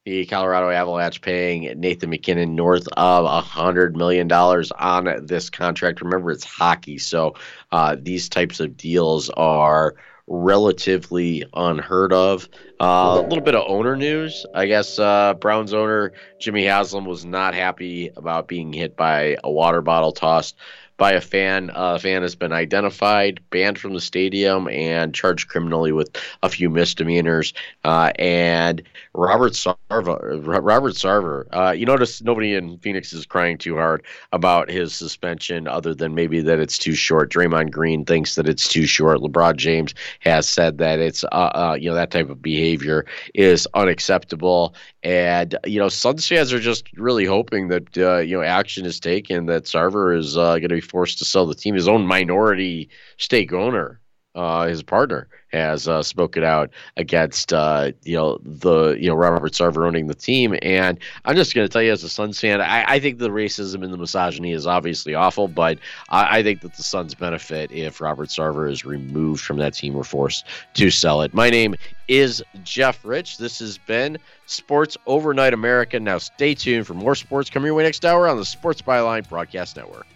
the 0.05 0.27
Colorado 0.27 0.71
Avalanche 0.71 1.21
paying 1.21 1.79
Nathan 1.79 2.11
MacKinnon 2.11 2.55
north 2.55 2.89
of 2.97 3.25
a 3.25 3.41
hundred 3.41 3.97
million 3.97 4.29
dollars 4.29 4.73
on 4.73 5.27
this 5.27 5.51
contract. 5.51 6.01
Remember, 6.01 6.31
it's 6.31 6.45
hockey, 6.45 6.99
so 6.99 7.35
uh, 7.73 7.97
these 8.01 8.29
types 8.29 8.61
of 8.61 8.77
deals 8.77 9.29
are 9.31 9.97
relatively 10.27 11.45
unheard 11.55 12.13
of. 12.13 12.49
Uh, 12.81 13.19
a 13.19 13.23
little 13.23 13.45
bit 13.45 13.55
of 13.55 13.65
owner 13.67 13.97
news. 13.97 14.47
I 14.55 14.67
guess 14.67 14.99
uh, 14.99 15.35
Browns 15.35 15.73
owner 15.75 16.13
Jimmy 16.39 16.65
Haslam 16.65 17.05
was 17.05 17.25
not 17.25 17.55
happy 17.55 18.11
about 18.15 18.49
being 18.49 18.73
hit 18.73 18.97
by 18.97 19.37
a 19.43 19.51
water 19.51 19.83
bottle 19.83 20.13
tossed 20.13 20.57
by 20.99 21.13
a 21.13 21.21
fan. 21.21 21.71
Uh, 21.71 21.95
a 21.95 21.99
fan 21.99 22.23
has 22.23 22.35
been 22.35 22.53
identified, 22.53 23.41
banned 23.51 23.79
from 23.79 23.95
the 23.95 24.01
stadium, 24.01 24.69
and 24.69 25.15
charged 25.15 25.49
criminally 25.49 25.93
with 25.93 26.15
a 26.43 26.51
few 26.51 26.69
misdemeanors. 26.69 27.55
Uh, 27.85 28.13
and 28.19 28.83
Robert 29.15 29.53
Sarver, 29.53 30.43
Robert 30.45 30.95
Sarver, 30.95 31.47
uh, 31.53 31.71
you 31.71 31.87
notice 31.87 32.21
nobody 32.23 32.55
in 32.55 32.79
Phoenix 32.79 33.13
is 33.13 33.25
crying 33.25 33.57
too 33.57 33.77
hard 33.77 34.05
about 34.33 34.71
his 34.71 34.95
suspension, 34.95 35.67
other 35.67 35.95
than 35.95 36.15
maybe 36.15 36.41
that 36.43 36.59
it's 36.59 36.77
too 36.77 36.95
short. 36.95 37.31
Draymond 37.31 37.71
Green 37.71 38.05
thinks 38.05 38.35
that 38.35 38.49
it's 38.49 38.69
too 38.69 38.87
short. 38.87 39.21
LeBron 39.21 39.57
James 39.57 39.95
has 40.21 40.49
said 40.49 40.79
that 40.79 40.99
it's, 40.99 41.25
uh, 41.25 41.51
uh, 41.55 41.77
you 41.81 41.89
know, 41.89 41.95
that 41.95 42.11
type 42.11 42.29
of 42.29 42.43
behavior 42.43 43.07
is 43.35 43.67
unacceptable. 43.75 44.75
And 45.03 45.57
you 45.65 45.79
know, 45.79 45.89
Suns 45.89 46.27
fans 46.27 46.53
are 46.53 46.59
just 46.61 46.87
really 46.97 47.25
hoping 47.25 47.69
that 47.69 47.97
uh, 47.97 48.19
you 48.19 48.37
know 48.37 48.43
action 48.43 48.85
is 48.87 49.01
taken, 49.01 49.47
that 49.47 49.65
Sarver 49.65 50.17
is 50.19 50.37
uh, 50.37 50.59
going 50.59 50.63
to 50.63 50.77
be 50.77 50.81
forced 50.81 51.19
to 51.19 51.25
sell 51.25 51.47
the 51.47 51.55
team, 51.55 51.75
his 51.75 51.89
own 51.89 52.07
minority 52.07 52.91
stake 53.19 53.53
owner. 53.53 54.01
uh, 54.35 54.67
his 54.69 54.83
partner, 54.83 55.29
has 55.53 55.89
uh, 55.89 56.03
spoken 56.03 56.45
out 56.45 56.71
against 56.97 57.53
uh, 57.53 57.93
you 58.03 58.17
know 58.17 58.39
the 58.43 58.97
you 59.01 59.09
know 59.09 59.15
Robert 59.15 59.53
Sarver 59.53 59.87
owning 59.87 60.07
the 60.07 60.15
team. 60.15 60.57
And 60.63 60.99
I'm 61.25 61.37
just 61.37 61.55
going 61.55 61.67
to 61.67 61.73
tell 61.73 61.83
you, 61.83 61.93
as 61.93 62.03
a 62.05 62.09
Suns 62.09 62.41
fan, 62.41 62.61
I, 62.61 62.85
I, 62.85 63.01
think 63.01 63.19
the 63.19 63.31
racism 63.31 63.83
and 63.83 63.93
the 63.93 63.97
misogyny 63.97 64.53
is 64.53 64.67
obviously 64.67 65.15
awful, 65.15 65.49
but 65.49 65.79
I, 66.11 66.39
I, 66.39 66.43
think 66.43 66.61
that 66.63 66.75
the 66.75 66.83
Suns 66.83 67.15
benefit 67.15 67.71
if 67.73 68.01
Robert 68.01 68.29
Sarver 68.29 68.71
is 68.71 68.85
removed 68.85 69.43
from 69.43 69.59
that 69.59 69.75
team 69.75 69.97
or 69.97 70.05
forced 70.05 70.45
to 70.75 70.91
sell 70.91 71.23
it. 71.23 71.35
My 71.35 71.51
name 71.51 71.75
is 72.09 72.43
Jeff 72.65 73.05
Rich. 73.05 73.39
This 73.39 73.59
has 73.61 73.79
been 73.79 74.19
Sports 74.47 74.97
Overnight 75.07 75.55
America. 75.55 76.01
Now 76.01 76.19
stay 76.19 76.55
tuned 76.55 76.87
for 76.87 76.95
more 76.95 77.15
sports 77.15 77.51
coming 77.51 77.67
your 77.67 77.75
way 77.75 77.85
next 77.85 78.05
hour 78.05 78.29
on 78.29 78.37
the 78.37 78.45
Sports 78.45 78.83
Byline 78.83 79.29
Broadcast 79.29 79.77
Network. 79.77 80.07